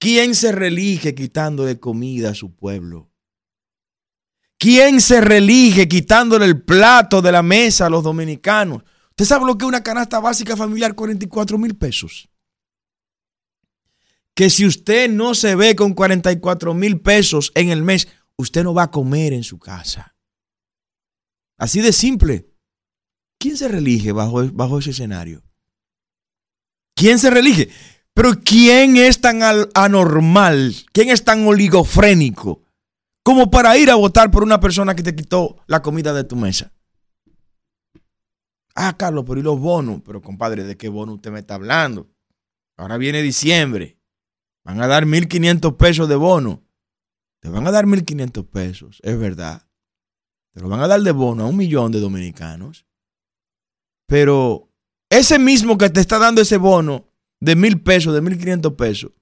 ¿Quién 0.01 0.35
se 0.35 0.53
reelige 0.53 1.15
quitándole 1.15 1.79
comida 1.79 2.31
a 2.31 2.35
su 2.35 2.57
pueblo? 2.57 3.10
¿Quién 4.61 5.01
se 5.01 5.23
reelige 5.23 5.89
quitándole 5.89 6.45
el 6.45 6.61
plato 6.61 7.23
de 7.23 7.33
la 7.33 7.43
mesa 7.43 7.87
a 7.87 7.91
los 7.91 8.05
dominicanos? 8.05 8.83
¿Usted 9.09 9.25
sabe 9.25 9.47
lo 9.47 9.57
que 9.57 9.65
es 9.65 9.69
una 9.69 9.83
canasta 9.83 10.21
básica 10.21 10.55
familiar? 10.55 10.95
44 10.95 11.57
mil 11.57 11.77
pesos. 11.77 12.29
Que 14.35 14.51
si 14.51 14.67
usted 14.67 15.09
no 15.09 15.35
se 15.35 15.55
ve 15.57 15.75
con 15.75 15.95
44 15.95 16.75
mil 16.75 17.01
pesos 17.01 17.53
en 17.55 17.71
el 17.71 17.83
mes, 17.83 18.09
usted 18.37 18.63
no 18.63 18.75
va 18.75 18.83
a 18.83 18.91
comer 18.91 19.33
en 19.33 19.45
su 19.45 19.59
casa. 19.59 20.15
Así 21.57 21.81
de 21.81 21.95
simple. 21.95 22.51
¿Quién 23.39 23.57
se 23.57 23.67
relige 23.67 24.13
bajo, 24.13 24.47
bajo 24.53 24.79
ese 24.79 24.91
escenario? 24.91 25.43
¿Quién 26.95 27.19
se 27.19 27.31
relige? 27.31 27.71
Pero 28.13 28.39
¿quién 28.45 28.99
es 28.99 29.23
tan 29.23 29.41
anormal? 29.73 30.77
¿Quién 30.93 31.09
es 31.09 31.25
tan 31.25 31.47
oligofrénico 31.47 32.63
como 33.23 33.51
para 33.51 33.77
ir 33.77 33.91
a 33.91 33.95
votar 33.95 34.31
por 34.31 34.43
una 34.43 34.61
persona 34.61 34.95
que 34.95 35.03
te 35.03 35.15
quitó 35.15 35.57
la 35.67 35.83
comida 35.83 36.13
de 36.13 36.25
tu 36.25 36.37
mesa? 36.37 36.73
Ah, 38.75 38.97
Carlos, 38.97 39.25
pero 39.27 39.41
¿y 39.41 39.43
los 39.43 39.59
bonos? 39.59 40.01
Pero 40.05 40.23
compadre, 40.23 40.65
¿de 40.65 40.77
qué 40.77 40.89
bono 40.89 41.15
usted 41.15 41.31
me 41.31 41.41
está 41.41 41.57
hablando? 41.57 42.09
Ahora 42.77 42.97
viene 42.97 43.21
diciembre. 43.23 43.99
Van 44.65 44.81
a 44.81 44.87
dar 44.87 45.05
1.500 45.05 45.77
pesos 45.77 46.09
de 46.09 46.17
bono. 46.17 46.63
Te 47.41 47.49
van 47.49 47.67
a 47.67 47.71
dar 47.71 47.87
1.500 47.87 48.49
pesos, 48.49 49.01
es 49.03 49.19
verdad. 49.19 49.67
Te 50.53 50.61
lo 50.61 50.69
van 50.69 50.81
a 50.81 50.89
dar 50.89 51.01
de 51.01 51.13
bono 51.13 51.45
a 51.45 51.47
un 51.47 51.57
millón 51.57 51.93
de 51.93 52.01
dominicanos. 52.01 52.87
Pero 54.07 54.71
ese 55.09 55.39
mismo 55.39 55.79
que 55.79 55.91
te 55.91 56.01
está 56.01 56.19
dando 56.19 56.41
ese 56.41 56.57
bono 56.57 57.07
de 57.41 57.57
mil 57.57 57.83
pesos, 57.83 58.13
de 58.13 58.23
1.500 58.23 58.77
pesos, 58.77 59.13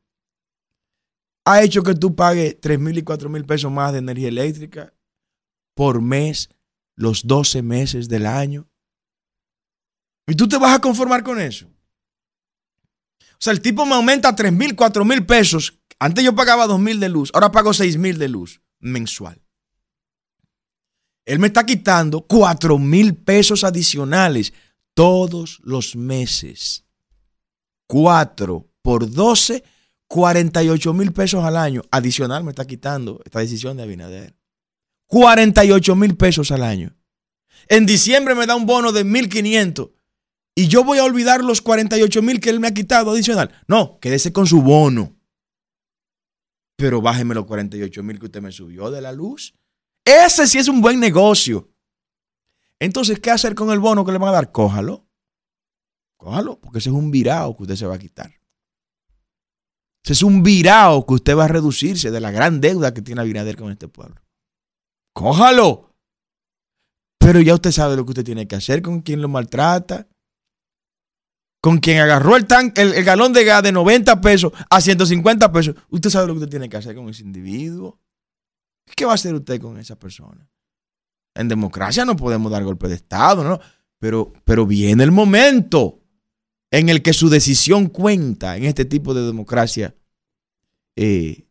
ha 1.53 1.63
hecho 1.63 1.83
que 1.83 1.95
tú 1.95 2.15
pagues 2.15 2.61
3.000 2.61 2.99
y 2.99 3.03
4.000 3.03 3.47
pesos 3.47 3.73
más 3.73 3.93
de 3.93 3.99
energía 3.99 4.29
eléctrica 4.29 4.93
por 5.75 6.03
mes, 6.03 6.51
los 6.97 7.27
12 7.27 7.63
meses 7.63 8.09
del 8.09 8.27
año. 8.27 8.69
Y 10.27 10.35
tú 10.35 10.49
te 10.49 10.59
vas 10.59 10.77
a 10.77 10.81
conformar 10.81 11.23
con 11.23 11.41
eso. 11.41 11.67
O 13.33 13.41
sea, 13.41 13.53
el 13.53 13.61
tipo 13.61 13.87
me 13.87 13.95
aumenta 13.95 14.35
3.000, 14.35 14.75
4.000 14.75 15.27
pesos 15.27 15.79
antes 16.01 16.25
yo 16.25 16.35
pagaba 16.35 16.67
dos 16.67 16.79
mil 16.79 17.01
de 17.01 17.09
luz, 17.09 17.31
ahora 17.35 17.51
pago 17.51 17.73
seis 17.73 17.97
mil 17.97 18.19
de 18.19 18.29
luz 18.29 18.61
mensual. 18.79 19.43
Él 21.25 21.39
me 21.41 21.49
está 21.49 21.67
quitando 21.67 22.23
cuatro 22.23 22.79
mil 22.79 23.17
pesos 23.17 23.65
adicionales 23.65 24.53
todos 24.95 25.61
los 25.63 25.97
meses. 25.97 26.85
Cuatro 27.87 28.71
por 28.83 29.11
doce, 29.11 29.65
48 30.09 30.93
mil 30.93 31.13
pesos 31.13 31.45
al 31.45 31.57
año. 31.57 31.83
Adicional 31.91 32.45
me 32.45 32.51
está 32.51 32.67
quitando 32.67 33.21
esta 33.25 33.41
decisión 33.41 33.77
de 33.77 33.85
Abinader. 33.85 34.37
48 35.07 35.97
mil 35.97 36.17
pesos 36.17 36.51
al 36.51 36.63
año. 36.63 36.97
En 37.69 37.87
diciembre 37.87 38.35
me 38.35 38.47
da 38.47 38.57
un 38.57 38.67
bono 38.67 38.93
de 38.93 39.05
1.500 39.05 39.93
y 40.55 40.69
yo 40.69 40.85
voy 40.85 40.99
a 40.99 41.05
olvidar 41.05 41.45
los 41.45 41.63
48 41.63 42.23
mil 42.23 42.41
que 42.41 42.51
él 42.51 42.61
me 42.61 42.69
ha 42.69 42.75
quitado 42.75 43.13
adicional. 43.13 43.53
No, 43.69 43.99
quédese 44.01 44.33
con 44.33 44.47
su 44.47 44.63
bono 44.63 45.19
pero 46.79 47.03
bájeme 47.03 47.35
los 47.35 47.45
48 47.45 48.03
mil 48.05 48.21
que 48.21 48.27
usted 48.27 48.41
me 48.41 48.53
subió 48.53 48.89
de 48.89 49.03
la 49.03 49.11
luz. 49.11 49.53
Ese 50.05 50.47
sí 50.47 50.59
es 50.59 50.69
un 50.69 50.81
buen 50.81 51.01
negocio. 51.01 51.69
Entonces, 52.79 53.19
¿qué 53.19 53.33
hacer 53.33 53.57
con 53.57 53.73
el 53.73 53.81
bono 53.81 54.05
que 54.05 54.13
le 54.13 54.19
van 54.19 54.29
a 54.29 54.33
dar? 54.33 54.53
Cójalo. 54.53 55.05
Cójalo, 56.17 56.61
porque 56.61 56.79
ese 56.79 56.91
es 56.91 56.95
un 56.95 57.11
virado 57.11 57.57
que 57.57 57.65
usted 57.65 57.75
se 57.75 57.87
va 57.87 57.97
a 57.97 57.99
quitar. 57.99 58.33
Es 60.11 60.23
un 60.23 60.43
virado 60.43 61.05
que 61.07 61.15
usted 61.15 61.37
va 61.37 61.45
a 61.45 61.49
reducirse 61.49 62.11
de 62.11 62.21
la 62.21 62.31
gran 62.31 62.61
deuda 62.61 62.95
que 62.95 63.03
tiene 63.03 63.21
Abinader 63.21 63.57
con 63.57 63.71
este 63.71 63.89
pueblo. 63.89 64.21
Cójalo. 65.15 65.95
Pero 67.19 67.41
ya 67.41 67.55
usted 67.55 67.73
sabe 67.73 67.97
lo 67.97 68.05
que 68.05 68.13
usted 68.13 68.25
tiene 68.25 68.49
que 68.49 68.57
hacer 68.57 68.81
con 68.81 69.03
quien 69.03 69.21
lo 69.21 69.29
maltrata, 69.29 70.09
con 71.61 71.79
quien 71.79 71.99
agarró 71.99 72.37
el, 72.37 72.47
el, 72.77 73.05
galón 73.05 73.33
de 73.33 73.45
gas 73.45 73.63
de 73.63 73.73
90 73.73 74.21
pesos 74.21 74.53
a 74.71 74.81
150 74.81 75.53
pesos, 75.53 75.75
usted 75.91 76.09
sabe 76.09 76.29
lo 76.29 76.35
que 76.35 76.39
usted 76.39 76.51
tiene 76.51 76.69
que 76.69 76.77
hacer 76.77 76.95
con 76.95 77.09
ese 77.09 77.23
individuo. 77.23 78.01
¿Qué 78.97 79.05
va 79.05 79.13
a 79.13 79.17
hacer 79.17 79.35
usted 79.35 79.61
con 79.61 79.79
esa 79.79 79.99
persona? 79.99 80.49
En 81.35 81.49
democracia 81.49 82.05
no 82.05 82.17
podemos 82.17 82.51
dar 82.51 82.65
golpe 82.65 82.89
de 82.89 82.95
Estado, 82.95 83.45
¿no? 83.45 83.61
Pero, 83.99 84.33
pero 84.45 84.65
viene 84.65 85.05
el 85.05 85.13
momento 85.13 86.01
en 86.71 86.89
el 86.89 87.03
que 87.03 87.13
su 87.13 87.29
decisión 87.29 87.89
cuenta 87.89 88.57
en 88.57 88.65
este 88.65 88.85
tipo 88.85 89.13
de 89.13 89.27
democracia 89.27 89.95
eh, 91.01 91.49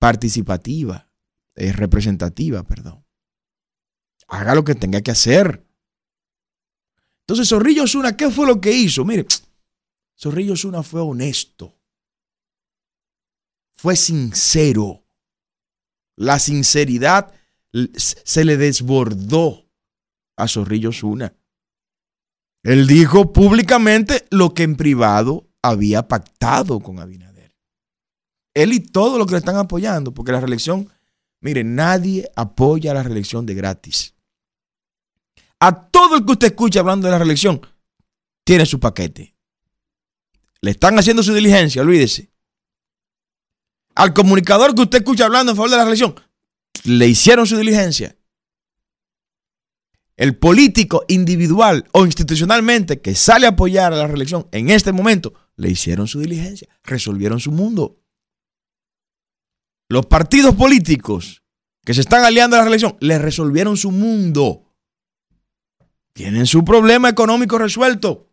participativa, 0.00 1.08
eh, 1.54 1.72
representativa, 1.72 2.64
perdón. 2.64 3.06
Haga 4.26 4.56
lo 4.56 4.64
que 4.64 4.74
tenga 4.74 5.00
que 5.02 5.12
hacer. 5.12 5.64
Entonces, 7.20 7.48
Zorrillo 7.48 7.86
Zuna, 7.86 8.16
¿qué 8.16 8.30
fue 8.30 8.48
lo 8.48 8.60
que 8.60 8.72
hizo? 8.72 9.04
Mire, 9.04 9.24
Zorrillo 10.18 10.56
Zuna 10.56 10.82
fue 10.82 11.00
honesto, 11.00 11.78
fue 13.76 13.94
sincero. 13.94 15.06
La 16.16 16.40
sinceridad 16.40 17.32
se 17.96 18.44
le 18.44 18.56
desbordó 18.56 19.70
a 20.36 20.48
Zorrillo 20.48 20.90
Zuna. 20.90 21.36
Él 22.64 22.88
dijo 22.88 23.32
públicamente 23.32 24.26
lo 24.30 24.54
que 24.54 24.64
en 24.64 24.74
privado 24.74 25.48
había 25.62 26.08
pactado 26.08 26.80
con 26.80 26.98
Abinader. 26.98 27.33
Él 28.54 28.72
y 28.72 28.80
todos 28.80 29.18
los 29.18 29.26
que 29.26 29.32
le 29.32 29.38
están 29.38 29.56
apoyando, 29.56 30.14
porque 30.14 30.32
la 30.32 30.40
reelección, 30.40 30.88
mire, 31.40 31.64
nadie 31.64 32.30
apoya 32.36 32.94
la 32.94 33.02
reelección 33.02 33.44
de 33.46 33.54
gratis. 33.54 34.14
A 35.60 35.88
todo 35.88 36.16
el 36.16 36.24
que 36.24 36.32
usted 36.32 36.46
escucha 36.48 36.80
hablando 36.80 37.06
de 37.06 37.12
la 37.12 37.18
reelección, 37.18 37.60
tiene 38.44 38.66
su 38.66 38.78
paquete. 38.78 39.34
Le 40.60 40.70
están 40.70 40.98
haciendo 40.98 41.22
su 41.22 41.34
diligencia, 41.34 41.82
olvídese. 41.82 42.30
Al 43.94 44.12
comunicador 44.12 44.74
que 44.74 44.82
usted 44.82 44.98
escucha 44.98 45.24
hablando 45.24 45.52
en 45.52 45.56
favor 45.56 45.70
de 45.70 45.76
la 45.76 45.84
reelección, 45.84 46.14
le 46.84 47.08
hicieron 47.08 47.46
su 47.46 47.56
diligencia 47.56 48.16
el 50.16 50.36
político 50.36 51.04
individual 51.08 51.88
o 51.92 52.04
institucionalmente 52.04 53.00
que 53.00 53.14
sale 53.14 53.46
a 53.46 53.50
apoyar 53.50 53.92
a 53.92 53.96
la 53.96 54.06
reelección 54.06 54.46
en 54.52 54.70
este 54.70 54.92
momento, 54.92 55.34
le 55.56 55.70
hicieron 55.70 56.06
su 56.06 56.20
diligencia, 56.20 56.68
resolvieron 56.84 57.40
su 57.40 57.50
mundo. 57.50 58.00
Los 59.88 60.06
partidos 60.06 60.54
políticos 60.54 61.44
que 61.84 61.94
se 61.94 62.00
están 62.00 62.24
aliando 62.24 62.56
a 62.56 62.60
la 62.60 62.64
reelección, 62.64 62.96
le 63.00 63.18
resolvieron 63.18 63.76
su 63.76 63.90
mundo. 63.90 64.74
Tienen 66.14 66.46
su 66.46 66.64
problema 66.64 67.08
económico 67.08 67.58
resuelto. 67.58 68.30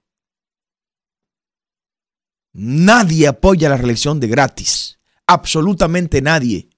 Nadie 2.54 3.28
apoya 3.28 3.70
la 3.70 3.78
reelección 3.78 4.20
de 4.20 4.28
gratis. 4.28 5.00
Absolutamente 5.28 6.22
nadie. 6.22 6.70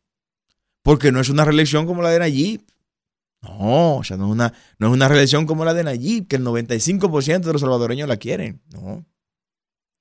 Porque 0.82 1.12
no 1.12 1.20
es 1.20 1.30
una 1.30 1.46
reelección 1.46 1.86
como 1.86 2.02
la 2.02 2.10
de 2.10 2.20
Nayib. 2.20 2.66
No, 3.42 3.98
o 3.98 4.04
sea, 4.04 4.18
no 4.18 4.26
es 4.28 4.32
una, 4.32 4.54
no 4.80 4.88
es 4.88 4.94
una 4.94 5.08
reelección 5.08 5.46
como 5.46 5.66
la 5.66 5.74
de 5.74 5.84
Nayib, 5.84 6.28
que 6.28 6.38
el 6.38 6.46
95% 6.46 7.42
de 7.42 7.54
los 7.54 7.62
salvadoreños 7.62 8.08
la 8.08 8.18
quieren. 8.18 8.62
No. 8.72 9.06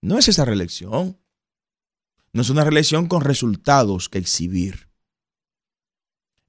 No 0.01 0.19
es 0.19 0.29
esa 0.29 0.45
reelección. 0.45 1.19
No 2.35 2.43
es 2.43 2.51
una 2.51 2.65
reelección 2.65 3.09
con 3.09 3.21
resultados 3.21 4.09
que 4.09 4.19
exhibir. 4.19 4.89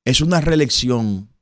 Es 0.05 0.21
una 0.21 0.39
reelección 0.41 1.33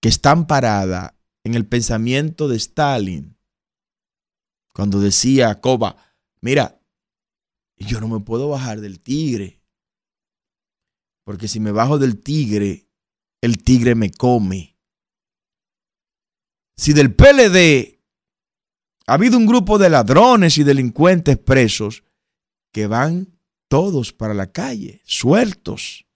que 0.00 0.08
está 0.08 0.32
amparada 0.32 1.18
en 1.44 1.54
el 1.54 1.66
pensamiento 1.66 2.48
de 2.48 2.56
Stalin, 2.56 3.36
cuando 4.72 5.00
decía 5.00 5.50
a 5.50 5.60
Koba, 5.60 5.96
mira, 6.40 6.80
yo 7.76 8.00
no 8.00 8.08
me 8.08 8.20
puedo 8.20 8.48
bajar 8.48 8.80
del 8.80 9.00
tigre, 9.00 9.60
porque 11.24 11.48
si 11.48 11.60
me 11.60 11.72
bajo 11.72 11.98
del 11.98 12.20
tigre, 12.20 12.88
el 13.40 13.62
tigre 13.62 13.94
me 13.94 14.10
come. 14.10 14.78
Si 16.76 16.92
del 16.92 17.14
PLD 17.14 18.00
ha 19.06 19.14
habido 19.14 19.36
un 19.36 19.46
grupo 19.46 19.78
de 19.78 19.90
ladrones 19.90 20.58
y 20.58 20.64
delincuentes 20.64 21.38
presos 21.38 22.02
que 22.72 22.86
van 22.86 23.28
todos 23.68 24.12
para 24.12 24.34
la 24.34 24.50
calle, 24.50 25.00
sueltos, 25.04 26.06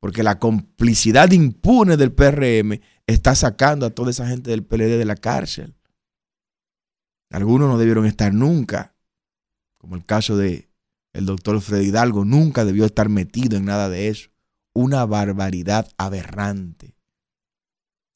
porque 0.00 0.22
la 0.22 0.38
complicidad 0.38 1.30
impune 1.32 1.96
del 1.96 2.12
PRM 2.12 2.80
está 3.06 3.34
sacando 3.34 3.86
a 3.86 3.90
toda 3.90 4.10
esa 4.10 4.26
gente 4.26 4.50
del 4.50 4.64
PLD 4.64 4.98
de 4.98 5.04
la 5.04 5.16
cárcel. 5.16 5.74
Algunos 7.30 7.68
no 7.68 7.78
debieron 7.78 8.06
estar 8.06 8.32
nunca, 8.32 8.94
como 9.78 9.96
el 9.96 10.04
caso 10.04 10.36
de 10.36 10.68
el 11.12 11.26
doctor 11.26 11.60
Freddy 11.60 11.86
Hidalgo, 11.86 12.24
nunca 12.24 12.64
debió 12.64 12.84
estar 12.84 13.08
metido 13.08 13.56
en 13.56 13.64
nada 13.64 13.88
de 13.88 14.08
eso 14.08 14.30
una 14.74 15.06
barbaridad 15.06 15.88
aberrante. 15.96 16.96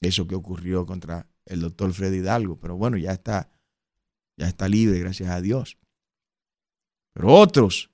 Eso 0.01 0.27
que 0.27 0.35
ocurrió 0.35 0.85
contra 0.85 1.27
el 1.45 1.61
doctor 1.61 1.93
Freddy 1.93 2.17
Hidalgo. 2.17 2.59
Pero 2.59 2.75
bueno, 2.75 2.97
ya 2.97 3.13
está, 3.13 3.49
ya 4.37 4.47
está 4.47 4.67
libre, 4.67 4.99
gracias 4.99 5.29
a 5.29 5.41
Dios. 5.41 5.77
Pero 7.13 7.33
otros, 7.33 7.89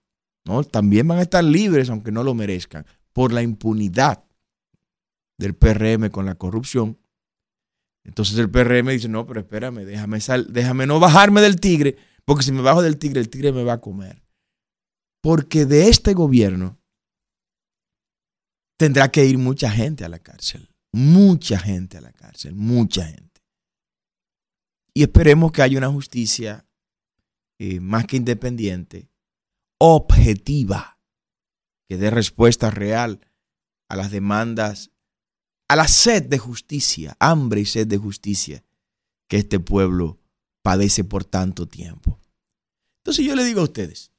¿no? 0.46 0.64
También 0.64 1.08
van 1.08 1.20
a 1.20 1.24
estar 1.24 1.44
libres, 1.44 1.90
aunque 1.90 2.12
no 2.12 2.24
lo 2.24 2.34
merezcan, 2.34 2.86
por 3.14 3.32
la 3.32 3.42
impunidad 3.42 4.24
del 5.38 5.56
PRM 5.56 6.10
con 6.10 6.26
la 6.26 6.36
corrupción. 6.36 7.00
Entonces 8.04 8.38
el 8.38 8.50
PRM 8.50 8.90
dice, 8.90 9.10
no, 9.10 9.26
pero 9.26 9.40
espérame, 9.40 9.86
déjame, 9.86 10.22
sal, 10.22 10.48
déjame 10.52 10.86
no 10.86 11.00
bajarme 11.00 11.42
del 11.42 11.60
tigre, 11.60 11.98
porque 12.24 12.44
si 12.44 12.52
me 12.52 12.62
bajo 12.62 12.82
del 12.82 12.98
tigre, 12.98 13.20
el 13.20 13.30
tigre 13.30 13.52
me 13.52 13.64
va 13.64 13.74
a 13.74 13.82
comer. 13.82 14.24
Porque 15.22 15.66
de 15.66 15.90
este 15.90 16.14
gobierno 16.14 16.80
tendrá 18.78 19.10
que 19.10 19.26
ir 19.26 19.38
mucha 19.38 19.72
gente 19.72 20.06
a 20.06 20.10
la 20.10 20.20
cárcel. 20.20 20.70
Mucha 20.92 21.60
gente 21.60 21.98
a 21.98 22.02
la 22.02 22.14
cárcel, 22.14 22.56
mucha 22.56 23.06
gente. 23.06 23.42
Y 24.94 25.04
esperemos 25.04 25.52
que 25.52 25.62
haya 25.62 25.78
una 25.78 25.90
justicia 25.90 26.66
eh, 27.60 27.80
más 27.80 28.06
que 28.06 28.18
independiente, 28.18 29.10
objetiva, 29.78 31.00
que 31.88 31.98
dé 31.98 32.10
respuesta 32.10 32.72
real 32.72 33.20
a 33.90 33.96
las 33.96 34.12
demandas, 34.12 34.92
a 35.68 35.76
la 35.76 35.88
sed 35.88 36.24
de 36.24 36.38
justicia, 36.38 37.16
hambre 37.20 37.62
y 37.62 37.66
sed 37.66 37.88
de 37.88 37.98
justicia 37.98 38.64
que 39.28 39.38
este 39.38 39.60
pueblo 39.60 40.20
padece 40.62 41.04
por 41.04 41.26
tanto 41.26 41.68
tiempo. 41.68 42.20
Entonces 42.98 43.26
yo 43.26 43.36
le 43.36 43.44
digo 43.44 43.62
a 43.62 43.66
ustedes, 43.66 44.12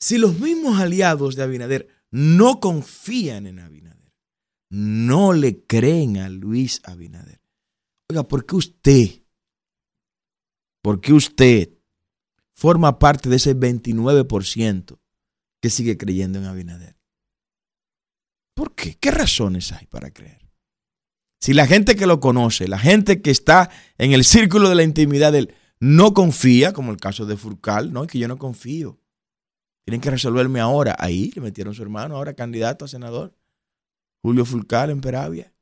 si 0.00 0.18
los 0.18 0.38
mismos 0.38 0.78
aliados 0.80 1.36
de 1.36 1.44
Abinader 1.44 1.88
no 2.14 2.60
confían 2.60 3.48
en 3.48 3.58
Abinader. 3.58 4.14
No 4.70 5.32
le 5.32 5.64
creen 5.64 6.16
a 6.18 6.28
Luis 6.28 6.80
Abinader. 6.84 7.40
Oiga, 8.08 8.22
¿por 8.22 8.46
qué 8.46 8.54
usted, 8.54 9.22
por 10.80 11.00
qué 11.00 11.12
usted 11.12 11.73
forma 12.54 12.98
parte 12.98 13.28
de 13.28 13.36
ese 13.36 13.54
29% 13.54 14.98
que 15.60 15.70
sigue 15.70 15.98
creyendo 15.98 16.38
en 16.38 16.46
Abinader? 16.46 16.96
¿Por 18.54 18.74
qué? 18.74 18.94
¿Qué 18.94 19.10
razones 19.10 19.72
hay 19.72 19.86
para 19.86 20.10
creer? 20.10 20.44
Si 21.40 21.52
la 21.52 21.66
gente 21.66 21.96
que 21.96 22.06
lo 22.06 22.20
conoce, 22.20 22.68
la 22.68 22.78
gente 22.78 23.20
que 23.20 23.30
está 23.30 23.70
en 23.98 24.12
el 24.12 24.24
círculo 24.24 24.68
de 24.68 24.76
la 24.76 24.82
intimidad 24.82 25.32
de 25.32 25.40
él, 25.40 25.54
no 25.80 26.14
confía, 26.14 26.72
como 26.72 26.90
el 26.90 26.96
caso 26.96 27.26
de 27.26 27.36
Furcal, 27.36 27.92
no, 27.92 28.04
es 28.04 28.10
que 28.10 28.18
yo 28.18 28.28
no 28.28 28.38
confío. 28.38 28.98
Tienen 29.84 30.00
que 30.00 30.10
resolverme 30.10 30.60
ahora. 30.60 30.96
Ahí 30.98 31.30
le 31.34 31.42
metieron 31.42 31.74
su 31.74 31.82
hermano, 31.82 32.16
ahora 32.16 32.32
candidato 32.32 32.86
a 32.86 32.88
senador. 32.88 33.36
Julio 34.22 34.46
Fulcar 34.46 34.88
en 34.88 35.02
Peravia. 35.02 35.52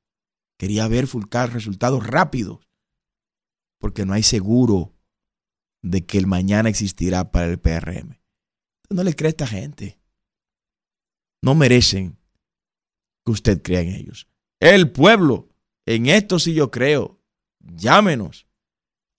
Quería 0.56 0.86
ver 0.86 1.08
Fulcar 1.08 1.52
resultados 1.52 2.06
rápidos. 2.06 2.60
Porque 3.78 4.06
no 4.06 4.12
hay 4.12 4.22
seguro 4.22 4.94
de 5.82 6.06
que 6.06 6.18
el 6.18 6.26
mañana 6.26 6.68
existirá 6.68 7.30
para 7.30 7.46
el 7.46 7.58
PRM. 7.58 8.18
No 8.90 9.02
le 9.02 9.14
cree 9.14 9.28
a 9.28 9.30
esta 9.30 9.46
gente. 9.46 9.98
No 11.42 11.54
merecen 11.54 12.16
que 13.24 13.32
usted 13.32 13.62
crea 13.62 13.80
en 13.80 13.88
ellos. 13.88 14.28
El 14.60 14.90
pueblo, 14.92 15.48
en 15.86 16.06
esto 16.06 16.38
sí 16.38 16.54
yo 16.54 16.70
creo. 16.70 17.20
Llámenos, 17.58 18.46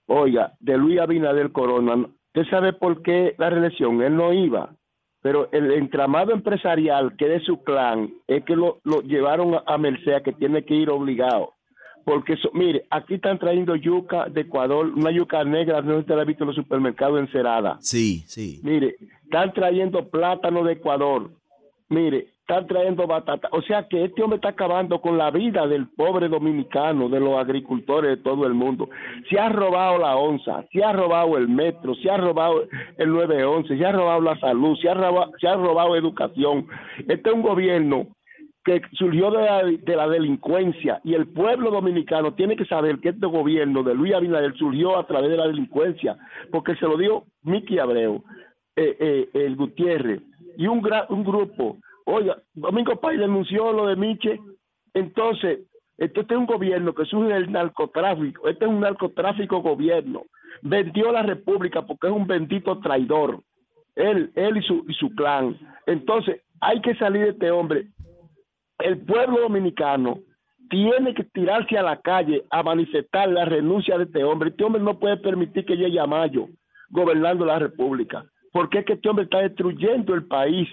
oiga, 0.07 0.53
de 0.59 0.77
Luis 0.77 0.99
Abinader 0.99 1.51
Corona, 1.51 2.07
¿usted 2.33 2.49
sabe 2.49 2.73
por 2.73 3.01
qué 3.01 3.35
la 3.37 3.49
reelección? 3.49 4.01
Él 4.01 4.15
no 4.15 4.33
iba, 4.33 4.75
pero 5.21 5.49
el 5.51 5.71
entramado 5.71 6.31
empresarial 6.31 7.15
que 7.17 7.25
es 7.25 7.31
de 7.31 7.45
su 7.45 7.63
clan 7.63 8.13
es 8.27 8.43
que 8.43 8.55
lo, 8.55 8.79
lo 8.83 9.01
llevaron 9.01 9.55
a, 9.55 9.63
a 9.65 9.77
Merced, 9.77 10.23
que 10.23 10.33
tiene 10.33 10.63
que 10.63 10.75
ir 10.75 10.89
obligado. 10.89 11.53
Porque, 12.05 12.35
mire, 12.53 12.85
aquí 12.89 13.13
están 13.13 13.39
trayendo 13.39 13.75
yuca 13.75 14.27
de 14.27 14.41
Ecuador, 14.41 14.87
una 14.87 15.11
yuca 15.11 15.43
negra, 15.45 15.81
no 15.81 15.99
usted 15.99 16.15
la 16.15 16.23
ha 16.23 16.25
visto 16.25 16.43
en 16.43 16.47
los 16.47 16.55
supermercados 16.57 17.19
encerada. 17.19 17.77
Sí, 17.79 18.23
sí. 18.27 18.59
Mire, 18.61 18.97
están 19.23 19.53
trayendo 19.53 20.09
plátano 20.09 20.63
de 20.65 20.73
Ecuador. 20.73 21.31
Mire, 21.87 22.32
están 22.47 22.67
trayendo 22.67 23.07
batata. 23.07 23.47
O 23.51 23.61
sea 23.61 23.87
que 23.87 24.03
este 24.03 24.21
hombre 24.21 24.35
está 24.35 24.49
acabando 24.49 24.99
con 24.99 25.17
la 25.17 25.31
vida 25.31 25.65
del 25.65 25.87
pobre 25.87 26.27
dominicano, 26.27 27.07
de 27.07 27.19
los 27.21 27.37
agricultores 27.37 28.17
de 28.17 28.17
todo 28.23 28.45
el 28.45 28.53
mundo. 28.53 28.89
Se 29.29 29.39
ha 29.39 29.47
robado 29.49 29.97
la 29.97 30.15
onza, 30.17 30.65
se 30.71 30.83
ha 30.83 30.91
robado 30.91 31.37
el 31.37 31.47
metro, 31.47 31.95
se 31.95 32.09
ha 32.11 32.17
robado 32.17 32.65
el 32.97 33.09
911, 33.11 33.77
se 33.77 33.85
ha 33.85 33.91
robado 33.93 34.21
la 34.21 34.37
salud, 34.39 34.77
se 34.81 34.89
ha 34.89 34.93
robado, 34.93 35.31
se 35.39 35.47
ha 35.47 35.55
robado 35.55 35.95
educación. 35.95 36.67
Este 37.07 37.29
es 37.29 37.33
un 37.33 37.41
gobierno 37.43 38.07
que 38.65 38.81
surgió 38.93 39.31
de 39.31 39.43
la, 39.43 39.63
de 39.63 39.95
la 39.95 40.07
delincuencia 40.09 40.99
y 41.03 41.13
el 41.13 41.27
pueblo 41.27 41.69
dominicano 41.71 42.33
tiene 42.33 42.55
que 42.55 42.65
saber 42.65 42.99
que 42.99 43.09
este 43.09 43.25
gobierno 43.25 43.83
de 43.83 43.93
Luis 43.93 44.13
Abinader 44.13 44.53
surgió 44.55 44.97
a 44.97 45.05
través 45.07 45.29
de 45.29 45.37
la 45.37 45.47
delincuencia, 45.47 46.17
porque 46.51 46.75
se 46.75 46.85
lo 46.85 46.97
dio 46.97 47.23
Miki 47.43 47.77
Abreu, 47.79 48.23
eh, 48.75 48.95
eh, 48.99 49.29
el 49.33 49.55
Gutiérrez 49.55 50.21
y 50.57 50.67
un, 50.67 50.81
gra- 50.81 51.05
un 51.09 51.23
grupo. 51.23 51.77
Oiga, 52.05 52.37
Domingo 52.53 52.99
Pay 52.99 53.17
denunció 53.17 53.71
lo 53.71 53.87
de 53.87 53.95
Miche, 53.95 54.39
entonces, 54.93 55.59
este 55.97 56.21
es 56.21 56.31
un 56.31 56.45
gobierno 56.45 56.93
que 56.93 57.05
surge 57.05 57.33
del 57.33 57.51
narcotráfico, 57.51 58.47
este 58.47 58.65
es 58.65 58.71
un 58.71 58.81
narcotráfico 58.81 59.61
gobierno, 59.61 60.23
vendió 60.61 61.11
la 61.11 61.23
república 61.23 61.81
porque 61.83 62.07
es 62.07 62.13
un 62.13 62.27
bendito 62.27 62.79
traidor, 62.79 63.41
él, 63.95 64.31
él 64.35 64.57
y 64.57 64.61
su, 64.61 64.85
y 64.87 64.93
su 64.93 65.13
clan. 65.15 65.57
Entonces, 65.85 66.41
hay 66.61 66.81
que 66.81 66.95
salir 66.95 67.23
de 67.23 67.29
este 67.29 67.51
hombre 67.51 67.87
el 68.83 68.99
pueblo 68.99 69.41
dominicano 69.41 70.19
tiene 70.69 71.13
que 71.13 71.23
tirarse 71.23 71.77
a 71.77 71.83
la 71.83 72.01
calle 72.01 72.43
a 72.49 72.63
manifestar 72.63 73.29
la 73.29 73.45
renuncia 73.45 73.97
de 73.97 74.05
este 74.05 74.23
hombre. 74.23 74.49
Este 74.49 74.63
hombre 74.63 74.81
no 74.81 74.99
puede 74.99 75.17
permitir 75.17 75.65
que 75.65 75.77
llegue 75.77 75.99
a 75.99 76.07
mayo 76.07 76.47
gobernando 76.89 77.45
la 77.45 77.59
República, 77.59 78.25
porque 78.51 78.79
es 78.79 78.85
que 78.85 78.93
este 78.93 79.09
hombre 79.09 79.25
está 79.25 79.39
destruyendo 79.39 80.13
el 80.13 80.25
país. 80.25 80.67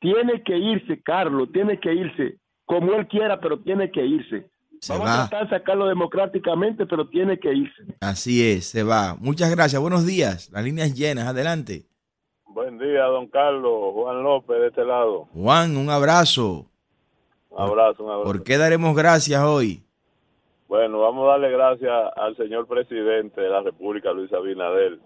Tiene 0.00 0.42
que 0.42 0.56
irse, 0.56 1.02
Carlos, 1.02 1.48
tiene 1.52 1.78
que 1.80 1.92
irse, 1.92 2.38
como 2.64 2.94
él 2.94 3.06
quiera, 3.08 3.40
pero 3.40 3.58
tiene 3.60 3.90
que 3.90 4.04
irse. 4.04 4.48
Se 4.80 4.92
Vamos 4.92 5.08
va. 5.08 5.24
a 5.24 5.28
tratar 5.28 5.48
de 5.48 5.56
sacarlo 5.58 5.86
democráticamente, 5.88 6.86
pero 6.86 7.08
tiene 7.08 7.38
que 7.38 7.52
irse. 7.52 7.82
Así 8.00 8.48
es, 8.48 8.66
se 8.66 8.84
va. 8.84 9.16
Muchas 9.18 9.50
gracias. 9.50 9.80
Buenos 9.82 10.06
días. 10.06 10.50
Las 10.52 10.62
líneas 10.64 10.94
llenas. 10.94 11.26
Adelante. 11.26 11.84
Buen 12.46 12.78
día, 12.78 13.02
don 13.04 13.26
Carlos. 13.26 13.92
Juan 13.94 14.22
López, 14.22 14.60
de 14.60 14.68
este 14.68 14.84
lado. 14.84 15.26
Juan, 15.34 15.76
un 15.76 15.90
abrazo. 15.90 16.66
Un 17.50 17.60
abrazo, 17.62 18.04
un 18.04 18.10
abrazo. 18.10 18.24
¿Por 18.24 18.44
qué 18.44 18.56
daremos 18.56 18.94
gracias 18.96 19.42
hoy? 19.42 19.82
Bueno, 20.68 21.00
vamos 21.00 21.24
a 21.26 21.32
darle 21.32 21.50
gracias 21.50 21.92
al 22.16 22.36
señor 22.36 22.66
presidente 22.68 23.40
de 23.40 23.48
la 23.48 23.62
República, 23.62 24.12
Luis 24.12 24.32
Abinader. 24.32 24.98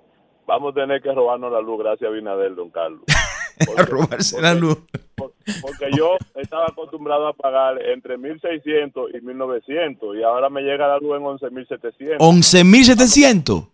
Vamos 0.46 0.72
a 0.72 0.80
tener 0.80 1.00
que 1.00 1.12
robarnos 1.12 1.52
la 1.52 1.60
luz 1.60 1.78
gracias 1.78 2.08
a 2.08 2.12
Abinader, 2.12 2.54
don 2.54 2.68
Carlos. 2.70 3.02
A 3.76 3.82
robarse 3.84 4.40
la 4.40 4.54
luz. 4.54 4.78
por- 5.16 5.32
Porque 5.60 5.86
yo 5.96 6.16
estaba 6.36 6.66
acostumbrado 6.66 7.26
a 7.28 7.32
pagar 7.32 7.80
entre 7.82 8.16
1.600 8.18 9.10
y 9.14 9.20
1.900 9.24 10.18
y 10.18 10.22
ahora 10.22 10.48
me 10.50 10.62
llega 10.62 10.86
la 10.88 10.98
luz 10.98 11.16
en 11.16 11.22
11.700. 11.22 12.16
11.700. 12.18 13.68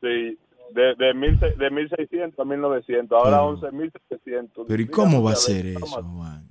Sí, 0.00 0.38
de, 0.74 0.94
de, 0.96 1.14
mil, 1.14 1.38
de 1.40 1.70
1.600 1.70 2.34
a 2.38 2.42
1.900, 2.44 3.08
ahora 3.12 3.38
Pero- 3.60 3.72
11.700. 3.72 4.64
Pero 4.68 4.82
¿y 4.82 4.86
cómo 4.86 5.22
va 5.22 5.32
a 5.32 5.36
ser 5.36 5.66
eso, 5.66 5.86
Juan? 6.02 6.48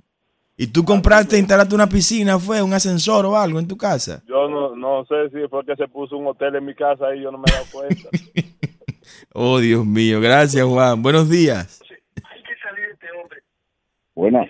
¿Y 0.60 0.66
tú 0.66 0.84
compraste, 0.84 1.38
instalaste 1.38 1.72
una 1.74 1.88
piscina, 1.88 2.36
fue 2.38 2.60
un 2.60 2.72
ascensor 2.72 3.24
o 3.26 3.36
algo 3.36 3.60
en 3.60 3.68
tu 3.68 3.76
casa? 3.76 4.22
Yo 4.26 4.48
no, 4.48 4.74
no 4.74 5.04
sé 5.06 5.30
si 5.30 5.46
fue 5.48 5.64
que 5.64 5.76
se 5.76 5.86
puso 5.86 6.16
un 6.16 6.26
hotel 6.26 6.56
en 6.56 6.64
mi 6.64 6.74
casa 6.74 7.14
y 7.14 7.22
yo 7.22 7.30
no 7.30 7.38
me 7.38 7.44
he 7.48 7.52
dado 7.52 7.66
cuenta. 7.72 8.08
Oh, 9.32 9.58
Dios 9.58 9.86
mío. 9.86 10.20
Gracias, 10.20 10.64
Juan. 10.66 11.00
Buenos 11.02 11.30
días. 11.30 11.80
Buenas, 14.18 14.48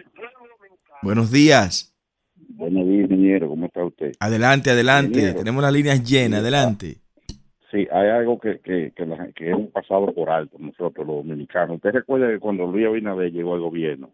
Buenos 1.03 1.31
días. 1.31 1.95
buenos 2.37 2.87
días, 2.89 3.03
ingeniero. 3.11 3.49
¿Cómo 3.49 3.67
está 3.67 3.85
usted? 3.85 4.13
Adelante, 4.19 4.71
adelante. 4.71 5.11
Ingeniero. 5.19 5.39
Tenemos 5.41 5.63
las 5.63 5.73
líneas 5.75 6.03
llenas. 6.03 6.41
Adelante. 6.41 6.97
Sí, 7.71 7.87
hay 7.93 8.09
algo 8.09 8.41
que, 8.41 8.61
que, 8.61 8.93
que, 8.97 9.05
la- 9.05 9.31
que 9.33 9.51
hemos 9.51 9.71
pasado 9.71 10.11
por 10.15 10.31
alto 10.31 10.57
nosotros 10.59 11.07
los 11.07 11.17
dominicanos. 11.17 11.77
¿Usted 11.77 11.91
recuerda 11.93 12.29
que 12.31 12.39
cuando 12.39 12.67
Luis 12.67 12.87
Abinader 12.87 13.31
llegó 13.31 13.57
al 13.57 13.61
gobierno, 13.61 14.09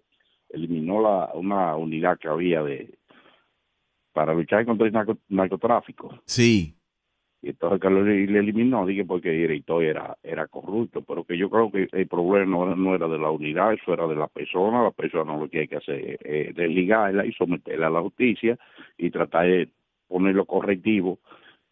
eliminó 0.49 1.01
la, 1.01 1.31
una 1.35 1.77
unidad 1.77 2.19
que 2.19 2.27
había 2.27 2.61
de 2.65 2.99
para 4.13 4.35
luchar 4.35 4.67
contra 4.67 4.89
el 4.89 4.93
narco- 4.93 5.19
narcotráfico? 5.29 6.19
Sí. 6.27 6.74
Y 7.45 7.51
entonces 7.51 7.91
lo 7.91 8.03
le 8.03 8.39
eliminó, 8.39 8.87
dije 8.87 9.05
porque 9.05 9.29
el 9.29 9.49
director 9.49 9.85
era, 9.85 10.17
era 10.23 10.49
corrupto, 10.49 11.03
pero 11.03 11.25
que 11.25 11.37
yo 11.37 11.51
creo 11.51 11.71
que 11.71 11.89
el 11.93 12.09
problema 12.09 12.47
no, 12.47 12.75
no 12.75 12.95
era 12.95 13.07
de 13.07 13.19
la 13.19 13.31
unidad, 13.31 13.75
eso 13.75 13.93
era 13.93 14.07
de 14.07 14.17
la 14.17 14.29
persona, 14.29 14.83
la 14.83 14.93
persona 14.93 15.37
lo 15.37 15.47
que 15.51 15.61
hay 15.61 15.69
que 15.69 15.77
hacer 15.77 16.19
es 16.25 16.55
desligarla 16.55 17.27
y 17.27 17.33
someterla 17.33 17.89
a 17.89 17.91
la 17.91 18.01
justicia 18.01 18.59
y 18.97 19.11
tratar 19.11 19.47
de 19.47 19.69
poner 20.09 20.35
los 20.35 20.47
correctivos 20.47 21.19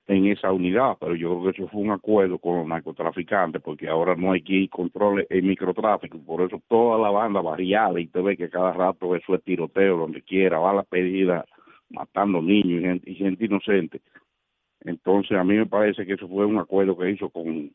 en 0.08 0.26
esa 0.26 0.52
unidad, 0.52 0.98
pero 1.00 1.14
yo 1.14 1.30
creo 1.30 1.42
que 1.44 1.62
eso 1.62 1.70
fue 1.70 1.80
un 1.80 1.92
acuerdo 1.92 2.36
con 2.36 2.58
los 2.58 2.66
narcotraficantes, 2.66 3.62
porque 3.62 3.88
ahora 3.88 4.14
no 4.14 4.32
hay 4.32 4.42
que 4.42 4.68
controle 4.68 5.26
el 5.30 5.42
microtráfico, 5.42 6.18
por 6.18 6.42
eso 6.42 6.60
toda 6.68 6.98
la 6.98 7.08
banda 7.08 7.40
variada 7.40 7.98
y 7.98 8.04
usted 8.04 8.22
ve 8.22 8.36
que 8.36 8.50
cada 8.50 8.74
rato 8.74 9.16
eso 9.16 9.34
es 9.34 9.42
tiroteo 9.42 9.96
donde 9.96 10.20
quiera, 10.20 10.58
va 10.58 10.74
la 10.74 10.82
pedida 10.82 11.46
matando 11.88 12.42
niños 12.42 12.80
y 12.80 12.84
gente, 12.84 13.10
y 13.10 13.14
gente 13.14 13.44
inocente. 13.46 14.02
Entonces, 14.84 15.38
a 15.38 15.44
mí 15.44 15.54
me 15.54 15.66
parece 15.66 16.04
que 16.04 16.14
eso 16.14 16.28
fue 16.28 16.46
un 16.46 16.58
acuerdo 16.58 16.96
que 16.96 17.10
hizo 17.10 17.30
con 17.30 17.70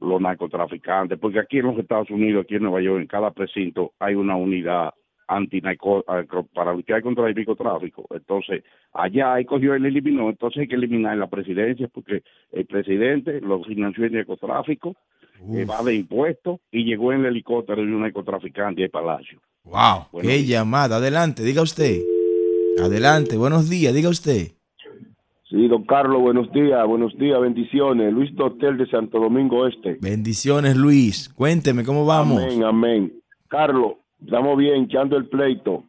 los 0.00 0.20
narcotraficantes, 0.20 1.18
porque 1.18 1.38
aquí 1.38 1.58
en 1.58 1.66
los 1.66 1.78
Estados 1.78 2.10
Unidos, 2.10 2.44
aquí 2.44 2.56
en 2.56 2.62
Nueva 2.62 2.80
York, 2.80 3.00
en 3.00 3.06
cada 3.06 3.30
precinto 3.30 3.92
hay 3.98 4.14
una 4.14 4.36
unidad 4.36 4.90
anti 5.28 5.60
para 5.60 6.72
luchar 6.72 7.02
contra 7.02 7.28
el 7.28 7.34
narcotráfico. 7.34 8.06
Entonces, 8.10 8.64
allá 8.92 9.34
hay 9.34 9.44
cogió 9.44 9.76
y 9.76 9.80
le 9.80 9.88
eliminó, 9.88 10.28
entonces 10.28 10.62
hay 10.62 10.68
que 10.68 10.74
eliminar 10.74 11.16
la 11.16 11.28
presidencia, 11.28 11.88
porque 11.88 12.22
el 12.50 12.66
presidente 12.66 13.40
lo 13.40 13.62
financió 13.62 14.04
el 14.04 14.12
narcotráfico, 14.12 14.96
eh, 15.52 15.64
va 15.64 15.82
de 15.82 15.94
impuestos 15.94 16.60
y 16.70 16.84
llegó 16.84 17.12
en 17.12 17.20
el 17.20 17.26
helicóptero 17.26 17.80
de 17.80 17.86
un 17.86 18.00
narcotraficante 18.00 18.82
al 18.82 18.90
palacio. 18.90 19.40
Wow. 19.64 20.06
Bueno. 20.12 20.28
Qué 20.28 20.44
llamada. 20.44 20.96
Adelante, 20.96 21.44
diga 21.44 21.62
usted. 21.62 22.00
Adelante, 22.82 23.36
buenos 23.36 23.70
días, 23.70 23.94
diga 23.94 24.08
usted. 24.08 24.59
Sí, 25.50 25.66
don 25.66 25.82
Carlos, 25.82 26.20
buenos 26.20 26.52
días, 26.52 26.86
buenos 26.86 27.12
días, 27.18 27.40
bendiciones. 27.40 28.12
Luis 28.12 28.32
Dotel 28.36 28.78
de 28.78 28.86
Santo 28.86 29.18
Domingo 29.18 29.66
Este. 29.66 29.98
Bendiciones, 30.00 30.76
Luis. 30.76 31.28
Cuénteme 31.28 31.82
cómo 31.82 32.06
vamos. 32.06 32.40
Amén, 32.40 32.62
amén. 32.62 33.12
Carlos, 33.48 33.94
estamos 34.24 34.56
bien, 34.56 34.84
echando 34.84 35.16
el 35.16 35.28
pleito. 35.28 35.82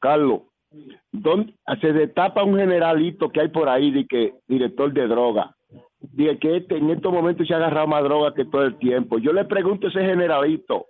Carlos, 0.00 0.42
¿dónde, 1.12 1.54
se 1.80 1.94
destapa 1.94 2.44
un 2.44 2.58
generalito 2.58 3.30
que 3.30 3.40
hay 3.40 3.48
por 3.48 3.70
ahí 3.70 3.90
de 3.90 4.06
que 4.06 4.34
director 4.46 4.92
de 4.92 5.08
droga. 5.08 5.56
Dice 6.12 6.38
que 6.38 6.58
este, 6.58 6.76
en 6.76 6.90
estos 6.90 7.10
momentos 7.10 7.48
se 7.48 7.54
ha 7.54 7.56
agarrado 7.56 7.86
más 7.86 8.04
droga 8.04 8.34
que 8.34 8.44
todo 8.44 8.64
el 8.64 8.76
tiempo. 8.76 9.16
Yo 9.18 9.32
le 9.32 9.46
pregunto 9.46 9.86
a 9.86 9.90
ese 9.90 10.00
generalito, 10.00 10.88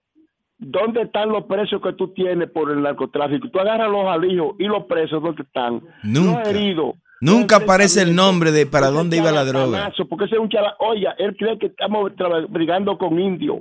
¿dónde 0.58 1.02
están 1.02 1.28
los 1.28 1.44
presos 1.44 1.80
que 1.80 1.92
tú 1.92 2.08
tienes 2.08 2.50
por 2.50 2.72
el 2.72 2.82
narcotráfico? 2.82 3.48
Tú 3.50 3.60
agarras 3.60 3.88
los 3.88 4.04
alijos 4.04 4.56
y 4.58 4.64
los 4.64 4.84
presos, 4.86 5.22
¿dónde 5.22 5.44
están? 5.44 5.80
Nunca. 6.02 6.40
Los 6.40 6.48
heridos. 6.48 6.96
Nunca 7.20 7.56
aparece 7.56 8.02
el 8.02 8.08
enfrentamientos. 8.08 8.26
nombre 8.34 8.52
de 8.52 8.66
para 8.66 8.86
Ese 8.86 8.94
dónde 8.96 9.16
iba 9.16 9.32
la 9.32 9.44
droga. 9.44 9.92
Porque 10.08 10.24
ese 10.26 10.34
es 10.36 10.40
un 10.40 10.48
chala, 10.48 10.74
oye, 10.78 11.06
él 11.18 11.36
cree 11.36 11.58
que 11.58 11.66
estamos 11.66 12.12
brigando 12.50 12.98
con 12.98 13.18
indios, 13.18 13.60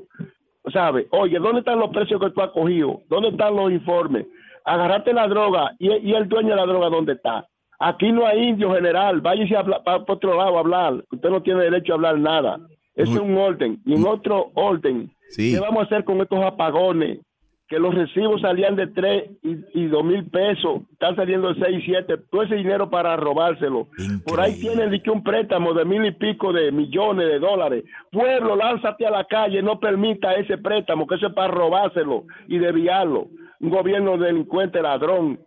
¿sabe? 0.73 1.07
Oye, 1.11 1.39
¿dónde 1.39 1.59
están 1.59 1.79
los 1.79 1.89
precios 1.91 2.19
que 2.19 2.29
tú 2.31 2.41
has 2.41 2.51
cogido? 2.51 3.01
¿Dónde 3.09 3.29
están 3.29 3.55
los 3.55 3.71
informes? 3.71 4.25
Agarrate 4.65 5.13
la 5.13 5.27
droga 5.27 5.73
y, 5.79 5.89
y 6.09 6.13
el 6.13 6.27
dueño 6.27 6.49
de 6.49 6.55
la 6.55 6.65
droga, 6.65 6.89
¿dónde 6.89 7.13
está? 7.13 7.47
Aquí 7.79 8.11
no 8.11 8.25
hay 8.25 8.41
indio 8.49 8.73
general, 8.73 9.21
váyase 9.21 9.55
a 9.55 9.59
hablar, 9.59 9.83
para 9.83 10.03
otro 10.07 10.37
lado 10.37 10.57
a 10.57 10.59
hablar, 10.61 11.03
usted 11.11 11.29
no 11.29 11.41
tiene 11.43 11.63
derecho 11.63 11.93
a 11.93 11.95
hablar 11.95 12.17
nada. 12.17 12.59
Ese 12.95 13.11
es 13.11 13.19
un 13.19 13.37
orden. 13.37 13.81
Y 13.85 13.93
en 13.93 14.07
otro 14.07 14.51
orden, 14.55 15.11
Sí. 15.29 15.53
¿Qué 15.53 15.59
vamos 15.59 15.81
a 15.81 15.85
hacer 15.85 16.05
con 16.05 16.21
estos 16.21 16.39
apagones? 16.43 17.19
Que 17.67 17.79
los 17.79 17.95
recibos 17.95 18.41
salían 18.41 18.75
de 18.75 18.87
3 18.87 19.23
y, 19.41 19.57
y 19.73 19.87
2 19.87 20.03
mil 20.03 20.25
pesos, 20.29 20.81
están 20.91 21.15
saliendo 21.15 21.51
de 21.51 21.65
6 21.65 21.79
y 21.79 21.85
7, 21.85 22.17
todo 22.29 22.43
ese 22.43 22.55
dinero 22.55 22.89
para 22.89 23.15
robárselo. 23.15 23.87
Por 24.23 24.39
ahí 24.39 24.59
tienen 24.59 25.01
que 25.01 25.09
un 25.09 25.23
préstamo 25.23 25.73
de 25.73 25.83
mil 25.83 26.05
y 26.05 26.11
pico 26.11 26.53
de 26.53 26.71
millones 26.71 27.27
de 27.27 27.39
dólares. 27.39 27.83
Pueblo, 28.11 28.55
lánzate 28.55 29.07
a 29.07 29.09
la 29.09 29.25
calle, 29.25 29.63
no 29.63 29.79
permita 29.79 30.33
ese 30.33 30.59
préstamo, 30.59 31.07
que 31.07 31.15
eso 31.15 31.27
es 31.27 31.33
para 31.33 31.51
robárselo 31.51 32.25
y 32.47 32.59
desviarlo. 32.59 33.29
Un 33.59 33.69
gobierno 33.69 34.17
delincuente, 34.17 34.81
ladrón. 34.81 35.39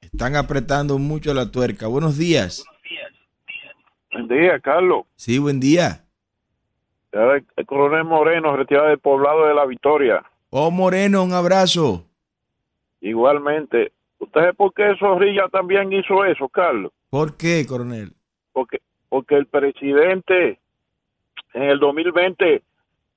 Están 0.00 0.34
apretando 0.34 0.98
mucho 0.98 1.32
la 1.32 1.50
tuerca. 1.50 1.86
Buenos 1.86 2.18
días. 2.18 2.64
Buen 4.12 4.28
día, 4.28 4.58
Carlos. 4.60 5.04
Sí, 5.16 5.38
buen 5.38 5.60
día. 5.60 6.04
El 7.12 7.66
coronel 7.66 8.04
Moreno, 8.04 8.56
retirado 8.56 8.88
del 8.88 8.98
poblado 8.98 9.46
de 9.46 9.54
La 9.54 9.64
Victoria. 9.66 10.22
Oh, 10.54 10.70
Moreno, 10.70 11.24
un 11.24 11.32
abrazo. 11.32 12.04
Igualmente. 13.00 13.90
¿Usted 14.18 14.38
sabe 14.38 14.52
por 14.52 14.74
qué 14.74 14.94
Zorrilla 14.98 15.48
también 15.48 15.90
hizo 15.94 16.26
eso, 16.26 16.46
Carlos? 16.50 16.92
¿Por 17.08 17.38
qué, 17.38 17.64
coronel? 17.66 18.12
Porque, 18.52 18.82
porque 19.08 19.36
el 19.36 19.46
presidente 19.46 20.58
en 21.54 21.62
el 21.62 21.78
2020 21.78 22.60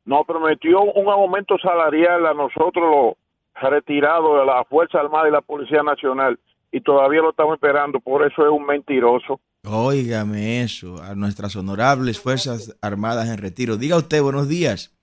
nos 0.05 0.25
prometió 0.25 0.81
un 0.81 1.09
aumento 1.09 1.57
salarial 1.57 2.25
a 2.25 2.33
nosotros 2.33 3.17
los 3.53 3.69
retirados 3.69 4.39
de 4.39 4.45
la 4.45 4.63
Fuerza 4.63 5.01
Armada 5.01 5.27
y 5.27 5.31
la 5.33 5.41
Policía 5.41 5.83
Nacional 5.83 6.39
y 6.71 6.79
todavía 6.79 7.19
lo 7.19 7.31
estamos 7.31 7.55
esperando, 7.55 7.99
por 7.99 8.25
eso 8.25 8.45
es 8.45 8.49
un 8.49 8.65
mentiroso. 8.65 9.41
Óigame 9.65 10.61
eso, 10.61 11.03
a 11.03 11.15
nuestras 11.15 11.53
honorables 11.57 12.17
Fuerzas 12.17 12.77
Armadas 12.81 13.29
en 13.29 13.39
retiro. 13.39 13.75
Diga 13.75 13.97
usted, 13.97 14.21
buenos 14.21 14.47
días. 14.47 14.97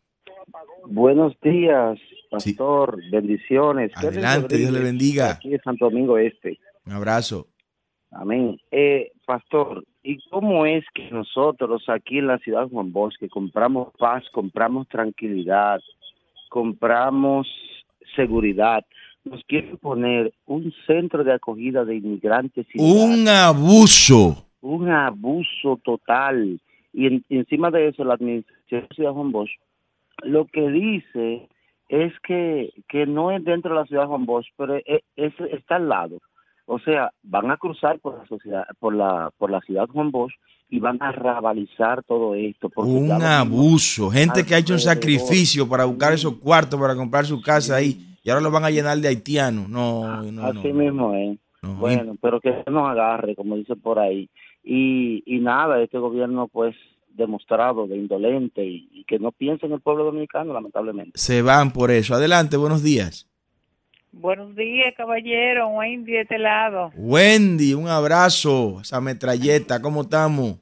Buenos 0.86 1.38
días, 1.42 1.98
Sí. 2.38 2.52
pastor. 2.54 2.98
Bendiciones. 3.10 3.90
Adelante, 3.96 4.56
Dios 4.56 4.70
le 4.72 4.80
bendiga. 4.80 5.32
Aquí 5.32 5.50
de 5.50 5.58
Santo 5.60 5.86
Domingo 5.86 6.18
Este. 6.18 6.58
Un 6.86 6.92
abrazo. 6.92 7.46
Amén. 8.10 8.58
Eh, 8.70 9.12
pastor, 9.24 9.84
¿y 10.02 10.18
cómo 10.28 10.66
es 10.66 10.84
que 10.94 11.10
nosotros 11.10 11.84
aquí 11.88 12.18
en 12.18 12.26
la 12.26 12.38
ciudad 12.38 12.64
de 12.64 12.70
Juan 12.70 12.92
Bosque 12.92 13.28
compramos 13.28 13.88
paz, 13.98 14.22
compramos 14.32 14.86
tranquilidad, 14.88 15.80
compramos 16.50 17.46
seguridad? 18.14 18.84
Nos 19.24 19.42
quieren 19.44 19.76
poner 19.78 20.32
un 20.46 20.72
centro 20.86 21.22
de 21.24 21.32
acogida 21.32 21.84
de 21.84 21.96
inmigrantes 21.96 22.66
Un 22.74 23.28
abuso. 23.28 24.46
un 24.60 24.90
abuso 24.90 25.80
total. 25.84 26.60
Y, 26.92 27.06
en- 27.06 27.24
y 27.28 27.38
encima 27.38 27.70
de 27.70 27.88
eso, 27.88 28.04
la 28.04 28.14
administración 28.14 28.82
de 28.82 28.86
la 28.88 28.94
ciudad 28.94 29.12
Juan 29.12 29.32
Bosch 29.32 29.50
lo 30.24 30.44
que 30.46 30.68
dice 30.70 31.48
es 31.92 32.12
que, 32.26 32.72
que 32.88 33.04
no 33.06 33.30
es 33.30 33.44
dentro 33.44 33.74
de 33.74 33.80
la 33.80 33.86
ciudad 33.86 34.02
de 34.02 34.08
Juan 34.08 34.24
Bosch, 34.26 34.46
pero 34.56 34.76
es, 34.76 35.02
es- 35.16 35.40
está 35.52 35.76
al 35.76 35.88
lado. 35.90 36.18
O 36.64 36.78
sea, 36.78 37.10
van 37.22 37.50
a 37.50 37.56
cruzar 37.58 37.98
por 38.00 38.18
la 38.18 38.26
sociedad, 38.26 38.64
por 38.78 38.94
la, 38.94 39.30
por 39.36 39.50
la 39.50 39.60
ciudad 39.60 39.86
de 39.86 39.92
Juan 39.92 40.10
Bosch 40.10 40.32
y 40.70 40.78
van 40.78 40.96
a 41.02 41.12
rabalizar 41.12 42.02
todo 42.04 42.34
esto. 42.34 42.70
Un 42.76 43.10
abuso. 43.22 44.10
Gente 44.10 44.44
que 44.46 44.54
ha 44.54 44.58
hecho 44.58 44.72
un 44.72 44.78
sacrificio 44.80 45.68
para 45.68 45.84
buscar 45.84 46.12
esos 46.14 46.38
cuartos, 46.38 46.80
para 46.80 46.96
comprar 46.96 47.26
su 47.26 47.42
casa 47.42 47.76
ahí. 47.76 47.98
Y 48.24 48.30
ahora 48.30 48.40
lo 48.42 48.50
van 48.50 48.64
a 48.64 48.70
llenar 48.70 48.96
de 48.98 49.08
haitianos. 49.08 49.68
No, 49.68 50.22
no, 50.22 50.32
no. 50.32 50.46
Así 50.46 50.68
no. 50.68 50.74
mismo 50.74 51.14
es. 51.14 51.38
No, 51.62 51.74
Bueno, 51.74 52.16
pero 52.22 52.40
que 52.40 52.54
nos 52.70 52.88
agarre, 52.88 53.34
como 53.36 53.56
dice 53.56 53.76
por 53.76 53.98
ahí. 53.98 54.30
Y, 54.64 55.22
y 55.26 55.40
nada, 55.40 55.82
este 55.82 55.98
gobierno 55.98 56.48
pues 56.48 56.74
demostrado 57.14 57.86
de 57.86 57.96
indolente 57.96 58.64
y, 58.64 58.88
y 58.92 59.04
que 59.04 59.18
no 59.18 59.32
piensa 59.32 59.66
en 59.66 59.72
el 59.72 59.80
pueblo 59.80 60.04
dominicano, 60.04 60.52
lamentablemente. 60.52 61.12
Se 61.14 61.42
van 61.42 61.72
por 61.72 61.90
eso. 61.90 62.14
Adelante, 62.14 62.56
buenos 62.56 62.82
días. 62.82 63.28
Buenos 64.12 64.54
días, 64.54 64.92
caballero. 64.94 65.68
Wendy 65.68 66.12
de 66.12 66.20
este 66.20 66.38
lado. 66.38 66.92
Wendy, 66.96 67.72
un 67.72 67.88
abrazo. 67.88 68.80
Esa 68.82 69.00
metralleta, 69.00 69.80
¿cómo 69.80 70.02
estamos? 70.02 70.58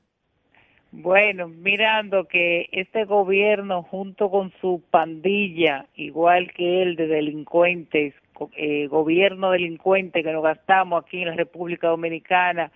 Bueno, 0.93 1.49
mirando 1.49 2.27
que 2.27 2.69
este 2.73 3.05
gobierno, 3.05 3.83
junto 3.83 4.31
con 4.31 4.53
su 4.61 4.83
pandilla, 4.91 5.87
igual 5.97 6.53
que 6.53 6.83
él 6.83 6.95
de 6.95 7.09
delincuentes, 7.09 8.15
eh, 8.57 8.87
gobierno 8.87 9.51
delincuente 9.51 10.23
que 10.23 10.33
nos 10.33 10.43
gastamos 10.43 11.05
aquí 11.05 11.23
en 11.23 11.29
la 11.29 11.35
República 11.35 11.89
Dominicana, 11.89 12.71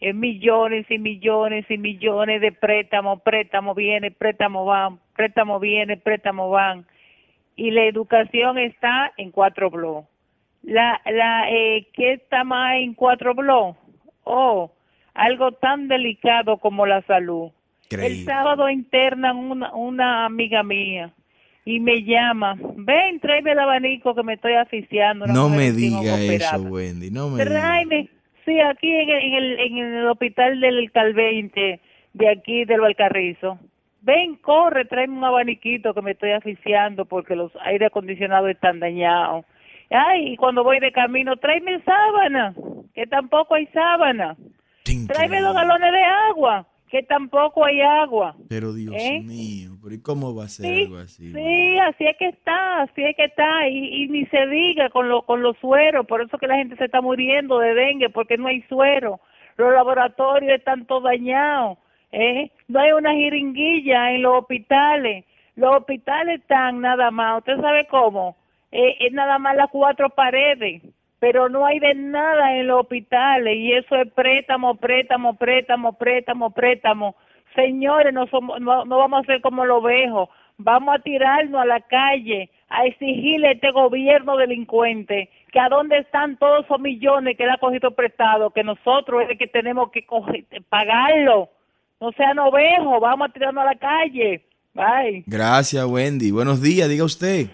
en 0.00 0.18
millones 0.18 0.86
y 0.90 0.98
millones 0.98 1.66
y 1.68 1.76
millones 1.76 2.40
de 2.40 2.52
préstamos, 2.52 3.20
préstamos 3.22 3.76
viene, 3.76 4.10
préstamos 4.10 4.66
van, 4.66 4.98
préstamos 5.14 5.60
viene, 5.60 5.96
préstamos 5.96 6.50
van. 6.50 6.86
Y 7.54 7.70
la 7.70 7.84
educación 7.84 8.58
está 8.58 9.12
en 9.18 9.30
cuatro 9.30 9.70
blogs. 9.70 10.08
La, 10.62 11.00
la, 11.04 11.50
eh, 11.50 11.86
¿qué 11.92 12.14
está 12.14 12.44
más 12.44 12.74
en 12.76 12.94
cuatro 12.94 13.34
blogs? 13.34 13.78
Oh, 14.24 14.72
algo 15.12 15.52
tan 15.52 15.88
delicado 15.88 16.56
como 16.58 16.86
la 16.86 17.02
salud. 17.02 17.50
El 17.90 18.24
sábado 18.24 18.70
internan 18.70 19.36
una, 19.36 19.74
una 19.74 20.24
amiga 20.24 20.62
mía 20.62 21.12
y 21.64 21.80
me 21.80 22.04
llama, 22.04 22.56
ven, 22.76 23.20
tráeme 23.20 23.52
el 23.52 23.58
abanico 23.58 24.14
que 24.14 24.22
me 24.22 24.34
estoy 24.34 24.54
asfixiando. 24.54 25.26
No 25.26 25.48
me 25.48 25.72
diga 25.72 25.98
operada". 25.98 26.56
eso, 26.56 26.62
Wendy. 26.62 27.10
No 27.10 27.28
me 27.28 27.44
diga. 27.44 28.10
Sí, 28.44 28.60
aquí 28.60 28.90
en 28.90 29.10
el, 29.10 29.22
en 29.22 29.34
el, 29.34 29.60
en 29.60 29.78
el 29.78 30.06
hospital 30.06 30.60
del 30.60 30.90
Calveinte, 30.92 31.80
de 32.12 32.28
aquí 32.28 32.64
del 32.64 32.80
Valcarrizo. 32.80 33.58
Ven, 34.02 34.36
corre, 34.36 34.86
tráeme 34.86 35.18
un 35.18 35.24
abaniquito 35.24 35.92
que 35.92 36.02
me 36.02 36.12
estoy 36.12 36.30
asfixiando 36.30 37.04
porque 37.04 37.36
los 37.36 37.52
aire 37.62 37.86
acondicionados 37.86 38.48
están 38.50 38.80
dañados. 38.80 39.44
Ay, 39.90 40.32
y 40.32 40.36
cuando 40.36 40.64
voy 40.64 40.80
de 40.80 40.92
camino, 40.92 41.36
tráeme 41.36 41.80
sábana, 41.82 42.54
que 42.94 43.06
tampoco 43.06 43.56
hay 43.56 43.66
sábana. 43.66 44.36
Tráeme 45.06 45.40
dos 45.40 45.54
galones 45.54 45.92
de 45.92 46.02
agua, 46.02 46.66
que 46.90 47.02
tampoco 47.04 47.64
hay 47.64 47.80
agua. 47.80 48.34
Pero 48.48 48.72
Dios 48.74 48.94
¿Eh? 48.98 49.20
mío, 49.20 49.70
pero 49.82 49.94
¿y 49.94 50.02
cómo 50.02 50.34
va 50.34 50.44
a 50.44 50.48
ser 50.48 50.66
Sí, 50.66 50.82
algo 50.84 50.96
así? 50.98 51.32
sí, 51.32 51.78
así 51.78 52.04
es 52.04 52.16
que 52.16 52.26
está, 52.26 52.82
así 52.82 53.04
es 53.04 53.16
que 53.16 53.24
está, 53.24 53.68
y, 53.68 54.02
y 54.04 54.08
ni 54.08 54.26
se 54.26 54.46
diga 54.46 54.90
con, 54.90 55.08
lo, 55.08 55.22
con 55.22 55.40
los 55.42 55.56
sueros, 55.58 56.06
por 56.06 56.20
eso 56.20 56.36
que 56.38 56.46
la 56.48 56.56
gente 56.56 56.76
se 56.76 56.86
está 56.86 57.00
muriendo 57.00 57.58
de 57.60 57.74
dengue, 57.74 58.10
porque 58.10 58.36
no 58.36 58.48
hay 58.48 58.62
suero, 58.62 59.20
los 59.56 59.72
laboratorios 59.72 60.52
están 60.58 60.86
todos 60.86 61.04
dañados, 61.04 61.78
¿eh? 62.12 62.50
no 62.68 62.80
hay 62.80 62.92
una 62.92 63.14
jeringuilla 63.14 64.12
en 64.12 64.22
los 64.22 64.40
hospitales, 64.40 65.24
los 65.56 65.76
hospitales 65.76 66.40
están 66.40 66.80
nada 66.80 67.10
más, 67.10 67.38
¿usted 67.38 67.60
sabe 67.60 67.86
cómo? 67.88 68.36
Eh, 68.72 68.96
es 69.00 69.12
nada 69.12 69.38
más 69.38 69.54
las 69.56 69.70
cuatro 69.70 70.10
paredes, 70.10 70.82
pero 71.20 71.48
no 71.48 71.66
hay 71.66 71.78
de 71.78 71.94
nada 71.94 72.56
en 72.56 72.66
los 72.66 72.80
hospitales, 72.80 73.54
y 73.56 73.72
eso 73.72 73.94
es 73.96 74.10
préstamo, 74.12 74.74
préstamo, 74.76 75.36
préstamo, 75.36 75.92
préstamo, 75.92 76.50
préstamo, 76.50 77.16
señores, 77.54 78.12
no, 78.12 78.26
somos, 78.26 78.60
no, 78.60 78.84
no 78.86 78.98
vamos 78.98 79.22
a 79.22 79.26
ser 79.26 79.40
como 79.42 79.64
los 79.66 79.82
vejos, 79.82 80.30
vamos 80.56 80.94
a 80.94 81.02
tirarnos 81.02 81.60
a 81.60 81.66
la 81.66 81.80
calle 81.80 82.50
a 82.68 82.86
exigirle 82.86 83.48
a 83.48 83.52
este 83.52 83.70
gobierno 83.72 84.36
delincuente 84.36 85.28
que 85.52 85.60
a 85.60 85.68
dónde 85.68 85.98
están 85.98 86.36
todos 86.38 86.64
esos 86.64 86.80
millones 86.80 87.36
que 87.36 87.44
él 87.44 87.50
ha 87.50 87.58
cogido 87.58 87.90
prestado, 87.90 88.50
que 88.50 88.64
nosotros 88.64 89.22
es 89.22 89.30
el 89.30 89.38
que 89.38 89.48
tenemos 89.48 89.90
que 89.90 90.06
pagarlo. 90.68 91.50
No 92.00 92.12
sean 92.12 92.38
ovejos, 92.38 93.00
vamos 93.00 93.28
a 93.28 93.32
tirarnos 93.32 93.62
a 93.62 93.72
la 93.72 93.78
calle. 93.78 94.44
Bye. 94.72 95.24
Gracias, 95.26 95.84
Wendy. 95.84 96.30
Buenos 96.30 96.62
días, 96.62 96.88
diga 96.88 97.04
usted. 97.04 97.48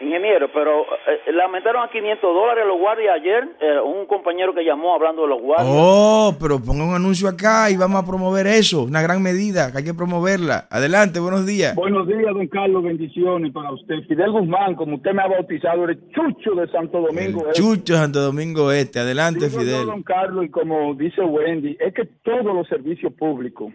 Ingeniero, 0.00 0.50
pero 0.52 0.82
eh, 1.06 1.32
lamentaron 1.32 1.82
a 1.82 1.88
500 1.90 2.20
dólares 2.22 2.64
los 2.66 2.78
guardias 2.78 3.14
ayer. 3.14 3.48
eh, 3.60 3.80
un 3.80 4.04
compañero 4.06 4.52
que 4.54 4.62
llamó 4.62 4.94
hablando 4.94 5.22
de 5.22 5.28
los 5.28 5.40
guardias. 5.40 5.68
Oh, 5.70 6.34
pero 6.38 6.60
ponga 6.60 6.84
un 6.84 6.94
anuncio 6.94 7.28
acá 7.28 7.70
y 7.70 7.76
vamos 7.76 8.02
a 8.02 8.06
promover 8.06 8.46
eso. 8.46 8.82
Una 8.82 9.00
gran 9.00 9.22
medida 9.22 9.72
que 9.72 9.78
hay 9.78 9.84
que 9.84 9.94
promoverla. 9.94 10.66
Adelante, 10.70 11.18
buenos 11.18 11.46
días. 11.46 11.74
Buenos 11.74 12.06
días, 12.06 12.32
don 12.34 12.46
Carlos, 12.48 12.82
bendiciones 12.84 13.52
para 13.52 13.72
usted. 13.72 13.94
Fidel 14.06 14.32
Guzmán, 14.32 14.74
como 14.74 14.96
usted 14.96 15.12
me 15.12 15.22
ha 15.22 15.28
bautizado, 15.28 15.84
el 15.88 15.98
chucho 16.10 16.54
de 16.54 16.68
Santo 16.70 17.00
Domingo. 17.00 17.42
El 17.44 17.48
¿eh? 17.50 17.52
Chucho 17.54 17.94
Santo 17.94 18.20
Domingo 18.20 18.70
Este. 18.72 18.98
Adelante, 19.00 19.48
Digo 19.48 19.60
yo, 19.62 19.66
Fidel. 19.66 19.86
don 19.86 20.02
Carlos, 20.02 20.44
y 20.44 20.50
como 20.50 20.94
dice 20.94 21.22
Wendy, 21.22 21.76
es 21.80 21.94
que 21.94 22.04
todos 22.22 22.44
los 22.44 22.68
servicios 22.68 23.12
públicos, 23.14 23.72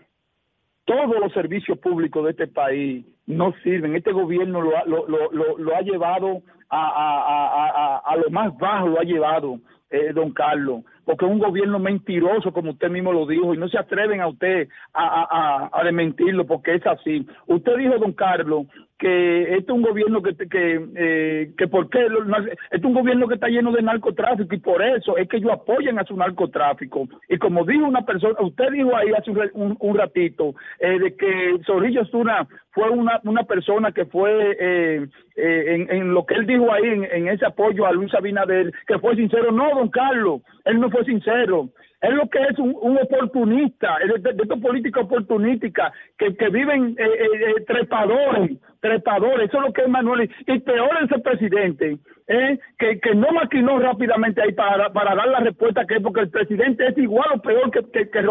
todos 0.85 1.19
los 1.19 1.31
servicios 1.33 1.77
públicos 1.79 2.23
de 2.25 2.31
este 2.31 2.47
país 2.47 3.05
no 3.31 3.53
sirven. 3.63 3.95
Este 3.95 4.11
gobierno 4.11 4.61
lo 4.61 4.77
ha, 4.77 4.83
lo, 4.85 5.07
lo, 5.07 5.57
lo, 5.57 5.75
ha 5.75 5.81
llevado 5.81 6.41
a, 6.69 6.81
a, 6.81 7.97
a 8.05 8.15
lo 8.17 8.29
más 8.29 8.57
bajo, 8.57 8.87
lo 8.87 8.99
ha 8.99 9.03
llevado, 9.03 9.59
eh, 9.89 10.11
don 10.13 10.31
Carlos. 10.31 10.83
Porque 11.05 11.25
es 11.25 11.31
un 11.31 11.39
gobierno 11.39 11.79
mentiroso, 11.79 12.51
como 12.53 12.71
usted 12.71 12.89
mismo 12.89 13.11
lo 13.13 13.25
dijo, 13.25 13.53
y 13.53 13.57
no 13.57 13.67
se 13.69 13.77
atreven 13.77 14.21
a 14.21 14.27
usted 14.27 14.67
a, 14.93 15.03
a, 15.03 15.27
a, 15.65 15.69
a 15.79 15.83
desmentirlo, 15.83 16.45
porque 16.45 16.75
es 16.75 16.85
así. 16.87 17.25
Usted 17.47 17.77
dijo, 17.77 17.97
don 17.99 18.13
Carlos, 18.13 18.67
que 18.99 19.41
este 19.55 19.63
es 19.63 19.69
un 19.69 19.81
gobierno 19.81 20.21
que 20.21 20.35
que 20.47 20.79
eh, 20.95 21.51
que 21.57 21.67
por 21.67 21.89
qué 21.89 22.05
este 22.05 22.77
es 22.77 22.83
un 22.83 22.93
gobierno 22.93 23.27
que 23.27 23.33
está 23.33 23.47
lleno 23.47 23.71
de 23.71 23.81
narcotráfico 23.81 24.53
y 24.53 24.59
por 24.59 24.79
eso 24.83 25.17
es 25.17 25.27
que 25.27 25.37
ellos 25.37 25.51
apoyan 25.51 25.97
a 25.97 26.03
su 26.03 26.15
narcotráfico 26.15 27.07
y 27.27 27.37
como 27.39 27.65
dijo 27.65 27.83
una 27.87 28.05
persona 28.05 28.35
usted 28.41 28.69
dijo 28.71 28.95
ahí 28.95 29.09
hace 29.17 29.31
un- 29.55 29.75
un 29.79 29.97
ratito 29.97 30.53
eh, 30.79 30.99
de 30.99 31.15
que 31.15 31.57
Zorrillo 31.65 32.01
Osuna 32.03 32.47
fue 32.73 32.91
una 32.91 33.19
una 33.23 33.41
persona 33.43 33.91
que 33.91 34.05
fue 34.05 34.55
eh, 34.59 35.07
eh, 35.35 35.63
en, 35.73 35.89
en 35.95 36.13
lo 36.13 36.23
que 36.27 36.35
él 36.35 36.45
dijo 36.45 36.71
ahí 36.71 36.83
en, 36.85 37.03
en 37.05 37.27
ese 37.29 37.47
apoyo 37.47 37.87
a 37.87 37.91
Luis 37.93 38.13
Abinader 38.13 38.71
que 38.85 38.99
fue 38.99 39.15
sincero 39.15 39.51
no 39.51 39.67
don 39.73 39.89
Carlos 39.89 40.41
él 40.65 40.79
no 40.79 40.90
fue 40.91 41.03
sincero 41.05 41.69
él 42.01 42.15
lo 42.15 42.27
que 42.29 42.39
es 42.39 42.57
un, 42.57 42.75
un 42.81 42.97
oportunista, 42.97 43.97
es 44.03 44.23
de, 44.23 44.33
de 44.33 44.43
estos 44.43 44.59
políticos 44.59 45.03
oportunistas 45.03 45.93
que, 46.17 46.29
viven 46.49 46.95
eh, 46.97 47.03
eh, 47.03 47.27
eh, 47.57 47.63
trepadores, 47.67 48.57
trepadores, 48.79 49.47
eso 49.47 49.57
es 49.57 49.67
lo 49.67 49.73
que 49.73 49.81
es 49.83 49.87
Manuel. 49.87 50.29
Y 50.47 50.59
peor 50.59 50.89
ese 51.03 51.19
presidente, 51.19 51.99
eh, 52.27 52.59
que, 52.79 53.15
no 53.15 53.27
maquinó 53.31 53.77
rápidamente 53.77 54.41
ahí 54.41 54.51
para, 54.53 54.89
dar 54.89 55.27
la 55.27 55.39
respuesta 55.41 55.85
que 55.85 55.97
es, 55.97 56.01
porque 56.01 56.21
el 56.21 56.31
presidente 56.31 56.87
es 56.87 56.97
igual 56.97 57.29
o 57.35 57.41
peor 57.41 57.69
que, 57.69 57.83
que, 57.91 58.09
que, 58.09 58.25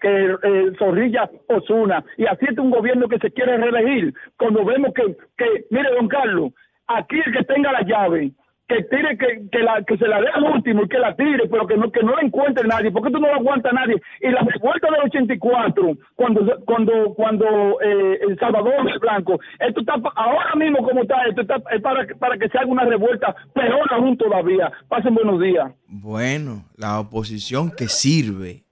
que, 0.00 0.36
eh, 0.42 0.72
Zorrilla 0.76 1.30
Osuna. 1.46 2.04
Y 2.16 2.26
así 2.26 2.46
es 2.50 2.58
un 2.58 2.70
gobierno 2.70 3.08
que 3.08 3.18
se 3.18 3.30
quiere 3.30 3.58
reelegir. 3.58 4.12
Cuando 4.36 4.64
vemos 4.64 4.92
que, 4.92 5.16
que 5.36 5.66
mire, 5.70 5.88
don 5.94 6.08
Carlos, 6.08 6.52
aquí 6.88 7.20
el 7.24 7.32
que 7.32 7.44
tenga 7.44 7.70
la 7.70 7.82
llave, 7.82 8.32
que 8.68 8.82
tire 8.84 9.16
que, 9.16 9.48
que, 9.50 9.58
la, 9.60 9.82
que 9.82 9.96
se 9.96 10.06
la 10.06 10.20
dé 10.20 10.28
al 10.28 10.44
último 10.44 10.84
y 10.84 10.88
que 10.88 10.98
la 10.98 11.16
tire, 11.16 11.48
pero 11.50 11.66
que 11.66 11.76
no 11.76 11.90
que 11.90 12.02
no 12.02 12.14
la 12.14 12.22
encuentre 12.22 12.68
nadie, 12.68 12.90
porque 12.90 13.10
tú 13.10 13.18
no 13.18 13.28
la 13.28 13.36
aguanta 13.36 13.72
nadie. 13.72 14.00
Y 14.20 14.28
la 14.28 14.42
revuelta 14.42 14.88
del 14.90 15.06
84, 15.06 15.96
cuando 16.14 16.40
cuando 16.66 17.14
cuando 17.14 17.80
eh, 17.80 18.18
el 18.28 18.38
Salvador 18.38 19.00
Blanco, 19.00 19.40
esto 19.58 19.80
está 19.80 19.94
ahora 20.14 20.54
mismo 20.56 20.86
como 20.86 21.02
está, 21.02 21.16
esto 21.28 21.40
está 21.42 21.56
es 21.72 21.80
para 21.80 22.06
para 22.18 22.36
que 22.36 22.48
se 22.48 22.58
haga 22.58 22.66
una 22.66 22.84
revuelta 22.84 23.34
peor 23.54 23.92
aún 23.92 24.16
todavía. 24.18 24.70
Pasen 24.88 25.14
buenos 25.14 25.40
días. 25.40 25.72
Bueno, 25.86 26.66
la 26.76 27.00
oposición 27.00 27.70
que 27.70 27.88
sirve 27.88 28.64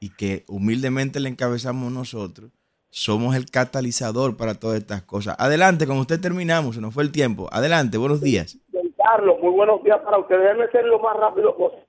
y 0.00 0.10
que 0.10 0.44
humildemente 0.48 1.18
le 1.18 1.30
encabezamos 1.30 1.90
nosotros, 1.90 2.50
somos 2.90 3.36
el 3.36 3.46
catalizador 3.50 4.36
para 4.36 4.54
todas 4.54 4.78
estas 4.78 5.02
cosas. 5.02 5.36
Adelante, 5.38 5.86
con 5.86 5.98
usted 5.98 6.20
terminamos, 6.20 6.74
se 6.74 6.80
nos 6.80 6.92
fue 6.92 7.04
el 7.04 7.12
tiempo. 7.12 7.48
Adelante, 7.52 7.96
buenos 7.96 8.20
días. 8.20 8.58
Carlos, 9.02 9.38
muy 9.40 9.52
buenos 9.52 9.82
días 9.82 9.98
para 10.00 10.18
ustedes. 10.18 10.42
Déjenme 10.42 10.68
ser 10.68 10.84
lo 10.84 10.98
más 10.98 11.16
rápido 11.16 11.56
posible. 11.56 11.86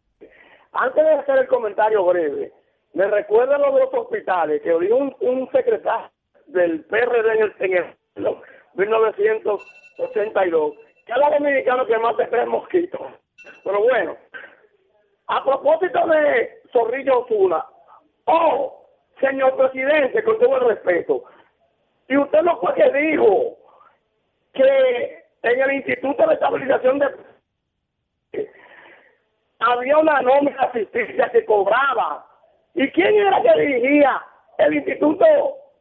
Antes 0.71 1.03
de 1.03 1.11
hacer 1.11 1.39
el 1.39 1.47
comentario 1.47 2.05
breve, 2.05 2.53
me 2.93 3.07
recuerda 3.07 3.57
lo 3.57 3.73
de 3.73 3.81
los 3.81 3.93
hospitales, 3.93 4.61
que 4.61 4.73
dijo 4.79 4.95
un, 5.19 5.49
secretario 5.51 6.09
del 6.47 6.85
PRD 6.85 7.33
en 7.33 7.41
el, 7.41 7.53
en 7.59 7.77
el 7.77 7.85
no, 8.15 8.41
1982, 8.75 10.73
que 11.05 11.13
a 11.13 11.17
los 11.17 11.31
dominicanos 11.31 11.87
que 11.87 11.97
más 11.97 12.15
creen 12.15 12.49
mosquitos. 12.49 13.01
Pero 13.63 13.81
bueno, 13.81 14.15
a 15.27 15.43
propósito 15.43 16.07
de 16.07 16.61
Zorrillo 16.71 17.19
Osuna, 17.19 17.65
oh, 18.25 18.85
señor 19.19 19.57
presidente, 19.57 20.23
con 20.23 20.39
todo 20.39 20.57
el 20.57 20.67
respeto, 20.69 21.23
y 22.07 22.17
usted 22.17 22.41
no 22.41 22.57
fue 22.59 22.73
que 22.75 22.89
dijo 22.91 23.57
que 24.53 25.20
en 25.43 25.61
el 25.61 25.73
Instituto 25.73 26.27
de 26.27 26.33
Estabilización 26.33 26.99
de 26.99 27.07
había 29.61 29.97
una 29.97 30.21
nómina 30.21 30.69
ficticia 30.73 31.29
que 31.31 31.45
cobraba. 31.45 32.25
¿Y 32.73 32.87
quién 32.89 33.13
era 33.13 33.41
que 33.41 33.61
dirigía 33.61 34.21
el 34.57 34.73
Instituto 34.73 35.25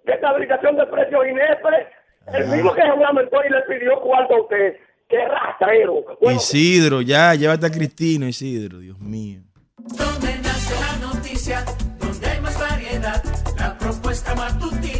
de 0.05 0.13
Estabilización 0.13 0.77
de 0.77 0.87
Precios 0.87 1.27
INEPRE? 1.27 1.89
El 2.35 2.49
mismo 2.49 2.75
que 2.75 2.83
juramentó 2.83 3.39
y 3.45 3.51
le 3.51 3.63
pidió 3.63 4.01
cuarto 4.01 4.35
a 4.35 4.41
usted. 4.43 4.77
¡Qué 5.09 5.27
rastrero! 5.27 6.05
Bueno, 6.21 6.37
Isidro, 6.37 7.01
ya, 7.01 7.35
llévate 7.35 7.67
a 7.67 7.71
Cristino, 7.71 8.29
Isidro, 8.29 8.79
Dios 8.79 8.99
mío. 9.01 9.41
Donde 9.79 10.37
nace 10.39 10.75
la 10.79 11.07
noticia, 11.07 11.65
donde 11.99 12.29
hay 12.29 12.41
más 12.41 12.61
variedad, 12.61 13.23
la 13.59 13.77
propuesta 13.79 14.35
matutina 14.35 15.00